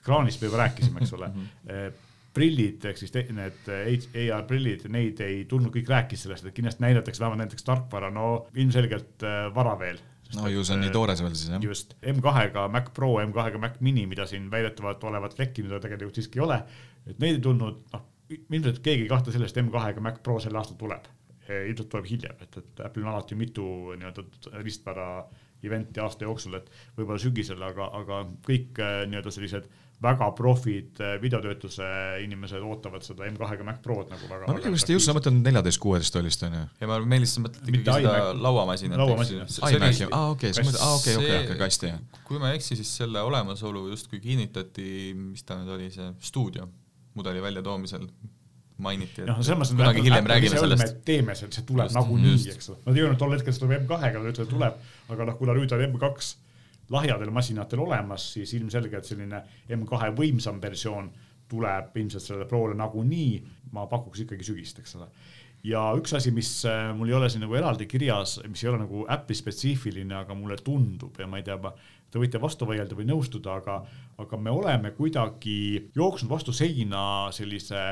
ekraanist 0.00 0.42
me 0.42 0.50
juba 0.50 0.64
rääkisime, 0.64 1.02
eks 1.02 1.18
ole 1.18 1.30
mhm. 1.34 1.98
prillid 2.34 2.84
ehk 2.90 2.98
siis 2.98 3.14
need 3.14 3.70
AR 3.70 4.46
prillid, 4.48 4.86
neid 4.90 5.22
ei 5.26 5.44
tulnud, 5.50 5.72
kõik 5.74 5.90
rääkis 5.90 6.26
sellest, 6.26 6.46
et 6.46 6.56
kindlasti 6.56 6.86
näidatakse 6.86 7.22
vähemalt 7.22 7.44
näiteks 7.44 7.66
tarkvara, 7.66 8.10
no 8.14 8.46
ilmselgelt 8.54 9.26
vara 9.54 9.78
veel. 9.78 9.98
No 10.36 10.50
ju 10.52 10.62
see 10.66 10.76
on 10.76 10.84
nii 10.84 10.92
toores 10.94 11.22
veel 11.24 11.34
siis 11.34 11.50
jah. 11.50 11.64
just, 11.64 11.96
M2-ga 12.06 12.68
Mac 12.72 12.92
Pro, 12.96 13.14
M2-ga 13.24 13.62
Mac 13.62 13.80
Mini, 13.84 14.06
mida 14.10 14.26
siin 14.30 14.50
väidetavalt 14.52 15.04
olevat 15.10 15.38
lekkinud, 15.40 15.72
aga 15.74 15.88
tegelikult 15.88 16.20
siiski 16.20 16.40
ei 16.40 16.46
ole. 16.46 16.60
et 17.06 17.18
neid 17.18 17.40
ei 17.40 17.44
tulnud, 17.44 17.82
noh 17.94 18.06
ilmselt 18.30 18.78
keegi 18.84 19.06
ei 19.06 19.10
kahtle 19.10 19.34
sellest, 19.34 19.58
M2-ga 19.58 20.02
Mac 20.04 20.20
Pro 20.22 20.38
sel 20.42 20.56
aastal 20.58 20.78
tuleb. 20.80 21.08
ilmselt 21.50 21.88
tuleb 21.90 22.06
hiljem, 22.06 22.42
et, 22.44 22.56
et 22.60 22.80
Apple'il 22.86 23.06
on 23.06 23.10
alati 23.10 23.34
mitu 23.34 23.64
nii-öelda 23.98 24.60
riistvara 24.62 25.06
event'i 25.66 26.00
aasta 26.00 26.24
jooksul, 26.24 26.54
et 26.60 26.68
võib-olla 26.96 27.18
sügisel, 27.20 27.62
aga, 27.66 27.88
aga 27.98 28.20
kõik 28.46 28.78
äh, 28.80 29.00
nii-öelda 29.10 29.32
sellised 29.34 29.66
väga 30.00 30.30
profid 30.36 31.00
eh, 31.04 31.16
videotöötluse 31.20 31.86
inimesed 32.24 32.64
ootavad 32.64 33.04
seda 33.04 33.26
M2-ga 33.28 33.66
Mac 33.66 33.82
Prod 33.84 34.08
nagu 34.08 34.28
väga. 34.30 34.46
ma 34.46 34.56
millegipärast 34.56 34.92
ei 34.92 34.96
usu, 34.96 35.06
sa 35.10 35.14
mõtled 35.16 35.40
neljateist, 35.44 35.80
kuueteist 35.82 36.14
tollist 36.16 36.44
on 36.48 36.56
ju? 36.56 36.62
ja 36.80 36.88
ma 36.88 36.98
Meelis, 37.12 37.36
sa 37.36 37.44
mõtled 37.44 37.68
ikkagi 37.68 38.06
seda 38.06 38.32
lauamasinat. 38.46 39.02
lauamasinat. 39.02 39.60
aa 40.08 40.24
okei, 40.32 40.56
sa 40.56 40.64
mõtled, 40.64 40.80
aa 40.80 40.96
okei, 40.96 41.16
okei, 41.20 41.38
okei, 41.44 41.60
kasti 41.60 41.92
jah. 41.92 42.02
kui 42.28 42.40
ma 42.40 42.52
ei 42.52 42.60
eksi, 42.60 42.80
siis 42.80 42.96
selle 43.02 43.20
olemasolu 43.28 43.86
justkui 43.92 44.22
kinnitati, 44.24 44.90
mis 45.20 45.44
ta 45.44 45.60
nüüd 45.60 45.76
oli, 45.76 45.92
see 45.94 46.12
stuudio 46.24 46.68
mudeli 47.18 47.42
väljatoomisel 47.44 48.06
mainiti, 48.80 49.20
et 49.22 49.28
no, 49.28 49.36
kunagi 49.76 50.04
hiljem 50.06 50.28
räägime 50.32 50.60
sellest. 50.60 51.00
teeme 51.04 51.34
seda, 51.36 51.52
see 51.58 51.66
tuleb 51.68 51.92
nagunii, 51.92 52.36
eks 52.54 52.70
ole. 52.72 52.78
Nad 52.86 52.96
ei 52.96 53.04
öelnud 53.04 53.20
tol 53.20 53.34
hetkel, 53.36 53.52
see 53.52 53.66
tuleb 53.66 53.82
M2-ga, 53.82 54.14
nad 54.16 54.30
ütlesid, 54.30 54.46
et 54.46 54.54
tuleb, 54.54 54.86
aga 55.12 55.26
noh, 55.28 55.36
kuna 55.36 55.56
nüüd 55.58 55.74
on 55.76 55.84
M2 55.90 56.30
lahjadel 56.90 57.30
masinatel 57.34 57.84
olemas, 57.84 58.32
siis 58.34 58.54
ilmselgelt 58.58 59.06
selline 59.06 59.42
M2 59.70 60.10
võimsam 60.16 60.60
versioon 60.62 61.10
tuleb 61.50 61.96
ilmselt 61.98 62.24
sellele 62.24 62.48
Prole 62.50 62.74
nagunii, 62.78 63.38
ma 63.74 63.86
pakuks 63.90 64.24
ikkagi 64.24 64.46
sügist, 64.46 64.82
eks 64.82 64.96
ole. 64.98 65.08
ja 65.66 65.82
üks 65.98 66.14
asi, 66.16 66.30
mis 66.32 66.50
äh, 66.68 66.90
mul 66.96 67.10
ei 67.10 67.16
ole 67.18 67.28
siin 67.30 67.42
nagu 67.44 67.56
eraldi 67.58 67.86
kirjas, 67.90 68.38
mis 68.48 68.62
ei 68.64 68.70
ole 68.70 68.84
nagu 68.84 69.02
äpi 69.12 69.36
spetsiifiline, 69.36 70.14
aga 70.22 70.34
mulle 70.34 70.56
tundub 70.64 71.18
ja 71.20 71.26
ma 71.28 71.40
ei 71.40 71.44
tea, 71.46 71.58
te 72.10 72.22
võite 72.22 72.40
vastu 72.42 72.68
vaielda 72.68 72.96
või 72.98 73.08
nõustuda, 73.10 73.58
aga, 73.60 73.80
aga 74.22 74.38
me 74.40 74.54
oleme 74.54 74.94
kuidagi 74.96 75.90
jooksnud 75.96 76.30
vastu 76.32 76.54
seina 76.56 77.02
sellise 77.34 77.82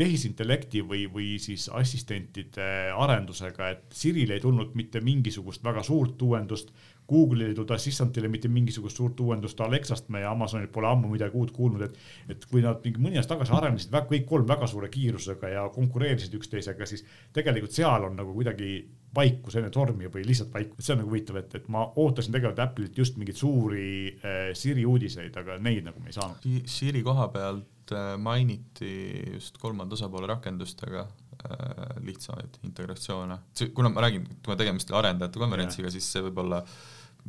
tehisintellekti 0.00 0.80
või, 0.86 1.04
või 1.12 1.34
siis 1.42 1.66
assistentide 1.76 2.92
arendusega, 2.96 3.68
et 3.74 3.96
Siril 3.96 4.30
ei 4.32 4.40
tulnud 4.40 4.72
mitte 4.78 5.02
mingisugust 5.04 5.64
väga 5.64 5.82
suurt 5.84 6.22
uuendust, 6.24 6.70
Google'il 7.10 7.50
ei 7.50 7.56
tulnud 7.58 7.74
Assistantile 7.74 8.30
mitte 8.30 8.48
mingisugust 8.52 9.00
suurt 9.00 9.20
uuendust, 9.20 9.60
Alexast 9.60 10.08
me 10.14 10.22
ja 10.22 10.30
Amazonilt 10.30 10.72
pole 10.72 10.88
ammu 10.90 11.10
midagi 11.10 11.36
uut 11.38 11.50
kuulnud, 11.56 11.82
et, 11.86 11.98
et 12.30 12.46
kui 12.50 12.62
nad 12.64 12.80
mingi 12.84 13.02
mõni 13.02 13.18
aasta 13.18 13.34
tagasi 13.34 13.54
arenesid 13.56 13.92
väga, 13.94 14.08
kõik 14.12 14.26
kolm 14.30 14.48
väga 14.48 14.68
suure 14.70 14.90
kiirusega 14.92 15.52
ja 15.54 15.66
konkureerisid 15.74 16.36
üksteisega, 16.38 16.88
siis 16.88 17.04
tegelikult 17.36 17.74
seal 17.76 18.06
on 18.06 18.18
nagu 18.20 18.34
kuidagi 18.36 18.70
vaikus 19.14 19.56
enne 19.58 19.72
tormi 19.74 20.10
või 20.12 20.22
lihtsalt 20.26 20.52
vaikus, 20.54 20.84
see 20.86 20.94
on 20.94 21.02
nagu 21.02 21.10
huvitav, 21.10 21.40
et, 21.40 21.56
et 21.58 21.66
ma 21.72 21.82
ootasin 21.98 22.36
tegelikult 22.36 22.62
Apple'ilt 22.62 23.00
just 23.02 23.18
mingeid 23.18 23.40
suuri 23.40 23.88
äh, 24.12 24.52
Siri 24.58 24.86
uudiseid, 24.86 25.34
aga 25.40 25.58
neid 25.62 25.88
nagu 25.88 26.02
me 26.02 26.12
ei 26.12 26.16
saanud. 26.16 26.46
Siri 26.70 27.02
koha 27.06 27.26
pealt 27.34 27.94
äh, 27.96 28.14
mainiti 28.22 28.92
just 29.34 29.58
kolmanda 29.58 29.98
osapoole 29.98 30.30
rakendustega 30.30 31.02
äh, 31.02 31.98
lihtsamaid 32.06 32.62
integratsioone, 32.70 33.40
kuna 33.74 33.90
ma 33.90 34.06
räägin, 34.06 34.30
kuna 34.44 34.58
tegemist 34.60 34.94
oli 34.94 35.02
arendajate 35.02 35.42
konverentsiga, 35.42 35.90
siis 35.90 36.06
see 36.14 36.22
võib 36.28 36.38
olla 36.44 36.62
äh, 36.62 36.78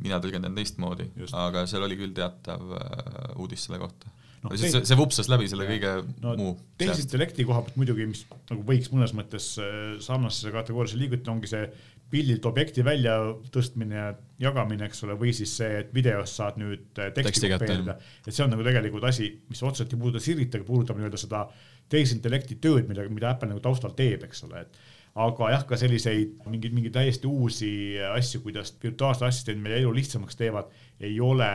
mina 0.00 0.18
tõlgendan 0.22 0.56
teistmoodi, 0.56 1.10
aga 1.36 1.66
seal 1.70 1.86
oli 1.86 1.98
küll 2.00 2.16
teatav 2.16 2.74
äh, 2.78 3.38
uudis 3.42 3.68
selle 3.68 3.80
kohta 3.82 4.10
no,. 4.42 4.52
see, 4.56 4.72
see 4.72 4.98
vupsas 4.98 5.30
läbi 5.30 5.48
selle 5.50 5.66
kõige 5.68 5.94
no, 6.24 6.34
muu. 6.38 6.52
tehisintellekti 6.80 7.46
koha 7.48 7.64
pealt 7.66 7.80
muidugi, 7.80 8.06
mis 8.10 8.24
nagu 8.50 8.64
võiks 8.68 8.92
mõnes 8.94 9.14
mõttes 9.16 9.54
äh, 9.62 9.74
sarnasesse 10.02 10.54
kategooriasse 10.54 11.00
liigutada, 11.00 11.34
ongi 11.34 11.50
see 11.50 11.66
pildilt 12.12 12.44
objekti 12.44 12.84
välja 12.84 13.14
tõstmine 13.54 13.96
ja 13.96 14.08
jagamine, 14.42 14.84
eks 14.90 15.04
ole, 15.06 15.14
või 15.20 15.32
siis 15.36 15.54
see, 15.56 15.78
et 15.80 15.92
videos 15.96 16.34
saad 16.36 16.58
nüüd 16.60 17.00
äh, 17.00 17.12
teksti 17.16 17.52
kopeerida. 17.54 17.96
et 18.26 18.32
see 18.32 18.44
on 18.44 18.52
nagu 18.52 18.66
tegelikult 18.66 19.06
asi, 19.08 19.30
mis 19.48 19.62
otseselt 19.64 19.94
ei 19.94 20.00
puuduta 20.00 20.22
Sirit, 20.22 20.58
aga 20.58 20.68
puudutab 20.68 20.98
nii-öelda 21.00 21.20
seda 21.20 21.46
tehisintellekti 21.92 22.58
tööd, 22.62 22.88
mida, 22.88 23.06
mida 23.12 23.32
Apple 23.32 23.52
nagu 23.52 23.62
taustal 23.64 23.94
teeb, 23.96 24.26
eks 24.28 24.44
ole, 24.48 24.66
et 24.66 24.82
aga 25.14 25.50
jah, 25.52 25.64
ka 25.68 25.76
selliseid 25.76 26.38
mingeid, 26.48 26.72
mingeid 26.72 26.94
täiesti 26.96 27.28
uusi 27.28 27.72
asju, 28.12 28.40
kuidas 28.46 28.72
virtuaalsed 28.82 29.26
assistendid 29.28 29.64
meie 29.64 29.80
elu 29.82 29.92
lihtsamaks 29.96 30.38
teevad, 30.38 30.70
ei 31.00 31.18
ole 31.20 31.50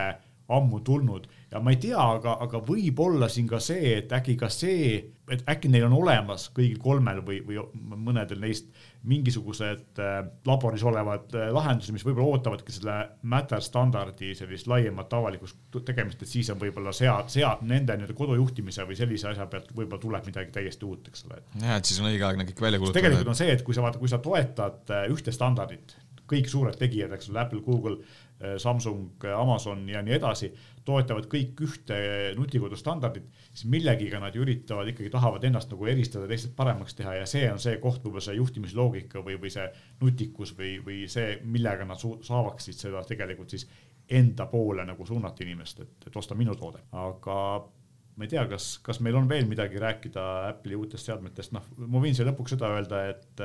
ammu 0.54 0.80
tulnud 0.86 1.28
ja 1.52 1.60
ma 1.64 1.72
ei 1.72 1.80
tea, 1.82 2.00
aga, 2.00 2.38
aga 2.44 2.60
võib-olla 2.64 3.30
siin 3.32 3.48
ka 3.48 3.60
see, 3.64 3.94
et 4.02 4.12
äkki 4.16 4.36
ka 4.40 4.50
see, 4.52 4.98
et 5.32 5.44
äkki 5.48 5.70
neil 5.72 5.86
on 5.88 5.96
olemas 5.98 6.48
kõigil 6.56 6.80
kolmel 6.84 7.22
või, 7.26 7.40
või 7.48 7.60
mõnedel 7.96 8.40
neist 8.44 8.68
mingisugused 9.08 10.02
äh, 10.04 10.18
laboris 10.48 10.84
olevad 10.88 11.36
äh, 11.36 11.48
lahendused, 11.56 11.96
mis 11.96 12.04
võib-olla 12.08 12.36
ootavadki 12.36 12.76
selle 12.76 12.98
Matter 13.32 13.64
standardi 13.64 14.34
sellist 14.36 14.68
laiemat 14.68 15.14
avalikust 15.20 15.80
tegemist, 15.88 16.24
et 16.24 16.32
siis 16.32 16.52
on 16.52 16.60
võib-olla 16.60 16.92
sead, 16.96 17.32
sead 17.32 17.64
nende 17.68 17.96
nii-öelda 17.96 18.18
kodujuhtimise 18.18 18.88
või 18.88 19.00
sellise 19.00 19.32
asja 19.32 19.48
pealt 19.52 19.72
võib-olla 19.76 20.04
tuleb 20.04 20.28
midagi 20.28 20.52
täiesti 20.60 20.88
uut, 20.88 21.08
eks 21.12 21.28
ole. 21.30 21.40
jah, 21.64 21.78
et 21.78 21.88
siis 21.88 22.02
on 22.04 22.12
õigeaegne 22.12 22.48
kõik 22.52 22.66
välja 22.68 22.82
kuulutada. 22.84 23.00
tegelikult 23.00 23.32
on 23.32 23.40
see, 23.40 23.54
et 23.56 23.64
kui 23.64 23.78
sa 23.78 23.88
vaata, 23.88 24.04
kui 24.04 24.12
sa 24.12 24.20
toetad 24.24 24.96
äh, 24.96 25.08
ühte 25.14 25.36
standardit, 25.36 25.96
kõik 26.28 26.50
suured 26.52 26.76
tegijad, 26.76 27.14
eks 27.16 27.32
ole, 27.32 27.40
Apple, 27.40 27.64
Google, 27.64 28.02
Samsung, 28.62 29.24
Amazon 29.34 29.88
ja 29.90 30.02
nii 30.06 30.14
edasi, 30.18 30.52
toetavad 30.86 31.26
kõik 31.32 31.62
ühte 31.66 31.98
nutikodu 32.38 32.78
standardit, 32.78 33.26
siis 33.50 33.66
millegiga 33.72 34.22
nad 34.22 34.36
ju 34.36 34.44
üritavad 34.46 34.88
ikkagi, 34.92 35.10
tahavad 35.14 35.44
ennast 35.48 35.72
nagu 35.74 35.90
eristada, 35.90 36.30
teistelt 36.30 36.54
paremaks 36.58 36.96
teha 36.98 37.16
ja 37.18 37.26
see 37.30 37.48
on 37.50 37.58
see 37.62 37.80
koht, 37.82 38.04
võib-olla 38.06 38.24
see 38.28 38.38
juhtimisloogika 38.38 39.24
või, 39.26 39.40
või 39.42 39.52
see 39.54 39.66
nutikus 40.04 40.54
või, 40.58 40.76
või 40.86 41.00
see, 41.12 41.40
millega 41.44 41.88
nad 41.90 42.02
saavaksid 42.02 42.78
seda 42.78 43.02
tegelikult 43.10 43.56
siis 43.56 43.66
enda 44.08 44.46
poole 44.48 44.86
nagu 44.88 45.06
suunata 45.06 45.44
inimest, 45.44 45.82
et, 45.84 46.08
et 46.08 46.22
osta 46.22 46.38
minu 46.38 46.56
toode, 46.56 46.86
aga 46.96 47.40
ma 48.18 48.26
ei 48.26 48.32
tea, 48.32 48.46
kas, 48.50 48.78
kas 48.86 49.02
meil 49.06 49.18
on 49.20 49.28
veel 49.30 49.50
midagi 49.50 49.82
rääkida 49.82 50.24
Apple'i 50.54 50.78
uutest 50.78 51.10
seadmetest, 51.10 51.54
noh, 51.58 51.66
ma 51.86 52.02
võin 52.02 52.16
siia 52.18 52.30
lõpuks 52.30 52.56
seda 52.56 52.72
öelda, 52.78 53.04
et 53.12 53.44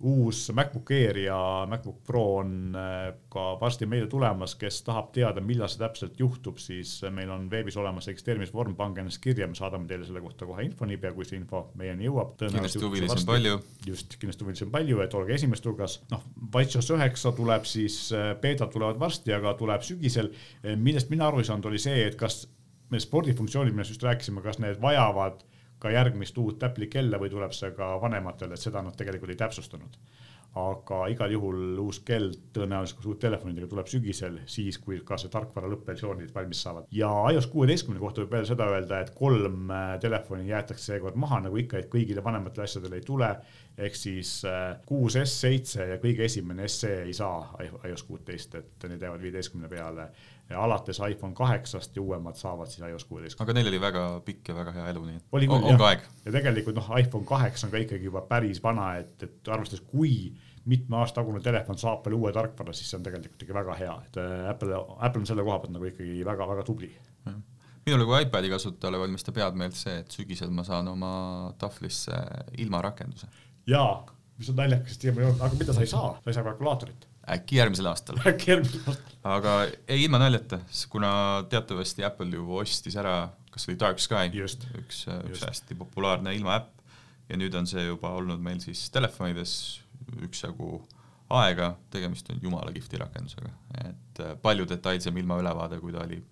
uus 0.00 0.52
MacBook 0.54 0.90
Air 0.90 1.18
ja 1.18 1.66
MacBook 1.70 2.02
Pro 2.06 2.36
on 2.36 2.76
äh, 2.76 3.14
ka 3.28 3.44
varsti 3.60 3.86
meile 3.86 4.06
tulemas, 4.06 4.54
kes 4.58 4.82
tahab 4.86 5.10
teada, 5.14 5.42
millal 5.42 5.70
see 5.70 5.80
täpselt 5.80 6.20
juhtub, 6.20 6.60
siis 6.62 6.92
meil 7.14 7.30
on 7.34 7.48
veebis 7.50 7.76
olemas 7.80 8.06
registreerimisvorm, 8.10 8.76
pange 8.78 9.02
ennast 9.02 9.20
kirja, 9.24 9.48
me 9.50 9.58
saadame 9.58 9.90
teile 9.90 10.06
selle 10.06 10.22
kohta 10.22 10.46
kohe 10.46 10.62
info, 10.68 10.86
niipea 10.86 11.12
kui 11.16 11.26
see 11.26 11.40
info 11.40 11.64
meieni 11.80 12.06
jõuab. 12.06 12.36
kindlasti 12.44 12.84
huvilisi 12.84 13.18
on 13.18 13.26
palju. 13.32 13.58
just, 13.86 14.14
kindlasti 14.22 14.46
huvilisi 14.46 14.66
on 14.68 14.72
palju, 14.76 15.02
et 15.02 15.18
olge 15.18 15.34
esimeste 15.34 15.70
hulgas. 15.70 15.98
noh, 16.12 16.22
WatchOS 16.54 16.92
üheksa 16.94 17.34
tuleb 17.34 17.66
siis, 17.66 17.98
äh, 18.14 18.30
beetad 18.40 18.70
tulevad 18.74 19.02
varsti, 19.02 19.34
aga 19.34 19.56
tuleb 19.58 19.82
sügisel. 19.82 20.30
millest 20.76 21.10
mina 21.10 21.26
aru 21.26 21.42
ei 21.42 21.50
saanud, 21.50 21.66
oli 21.72 21.82
see, 21.82 22.06
et 22.06 22.14
kas 22.18 22.44
need 22.92 23.02
spordifunktsioonid, 23.02 23.74
millest 23.74 23.96
just 23.96 24.06
rääkisime, 24.06 24.42
kas 24.44 24.62
need 24.62 24.78
vajavad 24.80 25.42
ka 25.78 25.92
järgmist 25.94 26.38
uut 26.38 26.62
Apple'i 26.66 26.88
kella 26.90 27.20
või 27.22 27.30
tuleb 27.32 27.54
see 27.56 27.70
ka 27.76 27.92
vanematele, 28.02 28.56
et 28.56 28.64
seda 28.64 28.82
nad 28.82 28.96
tegelikult 28.98 29.34
ei 29.34 29.44
täpsustanud. 29.44 30.00
aga 30.58 30.98
igal 31.12 31.30
juhul 31.30 31.76
uus 31.78 31.98
kell 32.08 32.32
tõenäoliselt 32.56 33.04
uut 33.06 33.18
telefonidega 33.20 33.66
tuleb 33.68 33.86
sügisel, 33.86 34.38
siis 34.48 34.78
kui 34.82 34.96
ka 35.06 35.18
see 35.20 35.28
tarkvara 35.30 35.68
lõppversioonid 35.70 36.32
valmis 36.34 36.62
saavad. 36.64 36.88
ja 36.90 37.10
iOS 37.32 37.46
kuueteistkümne 37.52 38.00
kohta 38.00 38.22
võib 38.24 38.32
veel 38.32 38.46
seda 38.48 38.66
öelda, 38.72 39.00
et 39.00 39.12
kolm 39.14 39.70
telefoni 40.00 40.48
jäetakse 40.48 40.92
seekord 40.92 41.16
maha, 41.16 41.40
nagu 41.46 41.56
ikka, 41.56 41.78
et 41.78 41.90
kõigile 41.92 42.24
vanematele 42.24 42.64
asjadele 42.64 42.96
ei 42.96 43.06
tule. 43.06 43.30
Ehk 43.78 43.94
siis 43.94 44.42
äh, 44.48 44.80
kuus 44.86 45.16
S 45.20 45.40
seitse 45.40 45.86
ja 45.92 46.00
kõige 46.02 46.26
esimene 46.26 46.66
SE 46.68 46.90
ei 47.04 47.14
saa 47.14 47.54
iOS 47.62 48.02
kuuteist, 48.08 48.58
et 48.58 48.88
need 48.90 49.02
jäävad 49.02 49.22
viieteistkümne 49.22 49.70
peale 49.70 50.08
ja 50.50 50.62
alates 50.64 51.00
iPhone 51.10 51.34
kaheksast 51.36 51.96
ja 51.96 52.02
uuemad 52.02 52.36
saavad 52.36 52.70
siis 52.72 52.82
iOS 52.88 53.04
kuueteist. 53.04 53.40
aga 53.40 53.54
neil 53.54 53.70
oli 53.70 53.80
väga 53.80 54.04
pikk 54.24 54.50
ja 54.50 54.56
väga 54.56 54.74
hea 54.78 54.88
elu, 54.92 55.04
nii 55.06 55.20
et 55.20 55.38
oli 55.38 55.50
küll, 55.50 55.66
on, 55.70 55.80
ka 55.80 55.90
aeg. 55.92 56.06
ja 56.24 56.34
tegelikult 56.38 56.78
noh, 56.80 56.90
iPhone 56.98 57.28
kaheksa 57.28 57.68
on 57.68 57.74
ka 57.74 57.82
ikkagi 57.84 58.10
juba 58.10 58.24
päris 58.30 58.62
vana, 58.64 58.94
et, 59.02 59.14
et 59.28 59.52
arvestades, 59.54 59.84
kui 59.90 60.32
mitme 60.68 60.98
aasta 61.00 61.20
tagune 61.20 61.40
telefon 61.44 61.78
saab 61.80 62.02
veel 62.06 62.18
uue 62.18 62.32
tarkvara, 62.34 62.74
siis 62.76 62.90
see 62.90 62.98
on 62.98 63.04
tegelikult 63.06 63.44
ikkagi 63.44 63.56
väga 63.60 63.76
hea, 63.78 63.94
et 64.08 64.18
äh, 64.22 64.48
Apple, 64.50 64.80
Apple 64.98 65.22
on 65.22 65.30
selle 65.30 65.44
koha 65.46 65.60
pealt 65.62 65.76
nagu 65.76 65.88
ikkagi 65.90 66.24
väga-väga 66.26 66.66
tubli. 66.66 66.90
minule 67.86 68.04
kui 68.04 68.22
iPadi 68.24 68.50
kasutajale 68.52 68.98
valmistab 69.00 69.38
head 69.40 69.54
meelt 69.56 69.76
see, 69.76 70.00
et 70.02 70.12
sügisel 70.12 70.50
ma 70.52 70.64
saan 70.64 70.88
oma 70.90 71.12
tahvlisse 71.60 72.16
ilma 72.58 72.82
rakenduse. 72.84 73.28
Jaa, 73.68 73.92
mis 74.38 74.50
on 74.52 74.58
naljakas, 74.62 74.96
et 74.96 75.06
siiamaani 75.06 75.26
ei 75.26 75.30
olnud, 75.32 75.44
aga 75.46 75.60
mida 75.60 75.76
sa 75.76 75.84
ei 75.84 75.90
saa, 75.90 76.10
sa 76.22 76.32
ei 76.32 76.36
saa 76.36 76.46
kalkulaatorit 76.46 77.08
äkki 77.28 77.58
järgmisel 77.58 77.90
aastal. 77.90 78.20
äkki 78.30 78.50
järgmisel 78.50 78.86
aastal. 78.86 79.18
aga 79.28 79.54
ei, 79.66 80.02
ilma 80.04 80.20
naljata, 80.22 80.60
kuna 80.88 81.10
teatavasti 81.50 82.04
Apple 82.04 82.30
ju 82.36 82.56
ostis 82.62 82.96
ära 82.96 83.18
kas 83.52 83.68
või 83.68 83.78
Dark 83.80 84.00
Sky, 84.02 84.30
üks, 84.44 85.04
üks 85.28 85.44
hästi 85.44 85.76
populaarne 85.78 86.34
ilmaäpp 86.36 86.72
ja 87.28 87.38
nüüd 87.40 87.54
on 87.58 87.68
see 87.68 87.84
juba 87.84 88.12
olnud 88.16 88.40
meil 88.42 88.60
siis 88.64 88.86
telefonides 88.94 89.52
üksjagu 90.24 90.80
aega, 91.36 91.74
tegemist 91.92 92.30
on 92.32 92.40
jumala 92.42 92.72
kihvti 92.72 93.00
rakendusega, 93.02 93.50
et 93.84 94.20
äh, 94.24 94.36
palju 94.40 94.64
detailsem 94.68 95.16
ilmaülevaade, 95.20 95.80
kui 95.82 95.92
ta 95.92 96.06
oli 96.06 96.22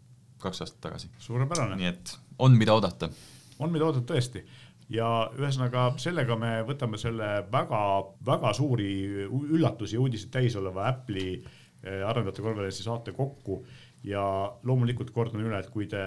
kaks 0.41 0.62
aastat 0.64 0.80
tagasi. 0.89 1.11
suurepärane. 1.20 1.76
nii 1.76 1.91
et 1.91 2.14
on, 2.39 2.57
mida 2.57 2.72
oodata. 2.76 3.11
on, 3.59 3.72
mida 3.72 3.84
oodata 3.84 4.14
tõesti 4.14 4.47
ja 4.93 5.09
ühesõnaga 5.39 5.89
sellega 6.03 6.37
me 6.39 6.53
võtame 6.66 6.99
selle 7.01 7.28
väga-väga 7.53 8.53
suuri 8.55 8.91
üllatusi 9.26 9.97
ja 9.97 10.03
uudiseid 10.03 10.32
täis 10.39 10.57
oleva 10.59 10.87
Apple'i 10.91 11.37
eh, 11.37 12.03
arendajate 12.07 12.45
konverentsi 12.45 12.87
saate 12.87 13.14
kokku 13.16 13.64
ja 14.07 14.22
loomulikult 14.62 15.11
kordan 15.14 15.43
üle, 15.43 15.59
et 15.59 15.70
kui 15.72 15.89
te 15.91 16.03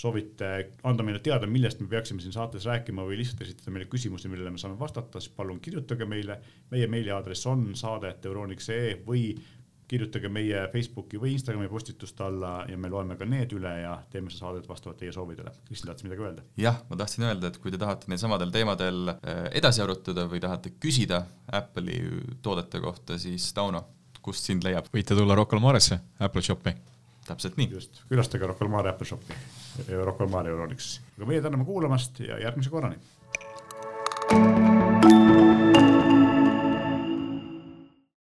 soovite 0.00 0.50
anda 0.86 1.04
meile 1.04 1.20
teada, 1.24 1.48
millest 1.50 1.80
me 1.82 1.88
peaksime 1.90 2.22
siin 2.22 2.32
saates 2.32 2.66
rääkima 2.68 3.04
või 3.04 3.18
lihtsalt 3.20 3.42
esitada 3.44 3.72
meile 3.74 3.88
küsimusi, 3.90 4.30
millele 4.32 4.52
me 4.54 4.60
saame 4.60 4.78
vastata, 4.78 5.20
siis 5.20 5.32
palun 5.36 5.60
kirjutage 5.60 6.06
meile. 6.08 6.38
meie 6.70 6.86
meiliaadress 6.86 7.46
on 7.50 7.72
saade.euroniks.ee 7.74 9.00
või 9.06 9.24
kirjutage 9.90 10.30
meie 10.32 10.62
Facebooki 10.72 11.18
või 11.20 11.34
Instagrami 11.34 11.68
postituste 11.70 12.24
alla 12.26 12.52
ja 12.70 12.78
me 12.78 12.90
loeme 12.92 13.16
ka 13.18 13.26
need 13.28 13.52
üle 13.56 13.72
ja 13.82 13.96
teeme 14.12 14.30
seda 14.30 14.46
saadet 14.46 14.68
vastavalt 14.70 15.00
teie 15.02 15.12
soovidele. 15.14 15.52
Kristel, 15.66 15.90
tahtsid 15.90 16.08
midagi 16.08 16.26
öelda? 16.26 16.44
jah, 16.60 16.80
ma 16.90 16.98
tahtsin 17.00 17.26
öelda, 17.26 17.50
et 17.50 17.58
kui 17.62 17.74
te 17.74 17.80
tahate 17.80 18.10
neil 18.10 18.20
samadel 18.22 18.52
teemadel 18.54 19.14
äh, 19.14 19.42
edasi 19.60 19.82
arutada 19.84 20.26
või 20.30 20.42
tahate 20.42 20.74
küsida 20.80 21.24
Apple'i 21.60 22.00
toodete 22.42 22.82
kohta, 22.82 23.18
siis 23.18 23.50
Tauno, 23.56 23.82
kust 24.22 24.46
sind 24.46 24.66
leiab? 24.66 24.90
võite 24.94 25.18
tulla 25.18 25.38
Rocca 25.38 25.58
al 25.58 25.64
Maresse, 25.64 26.00
Apple 26.20 26.44
Shopi. 26.46 26.74
täpselt 27.26 27.58
nii. 27.60 27.70
just, 27.74 28.02
külastage 28.08 28.46
Rocca 28.46 28.66
al 28.66 28.74
Mare 28.76 28.94
Apple 28.94 29.10
Shopi, 29.10 29.38
Rocca 29.90 30.26
al 30.26 30.34
Mare 30.34 30.54
Euronixis. 30.54 31.00
aga 31.16 31.32
meie 31.32 31.42
täname 31.42 31.66
kuulamast 31.68 32.22
ja 32.26 32.38
järgmise 32.38 32.70
korrani 32.70 33.00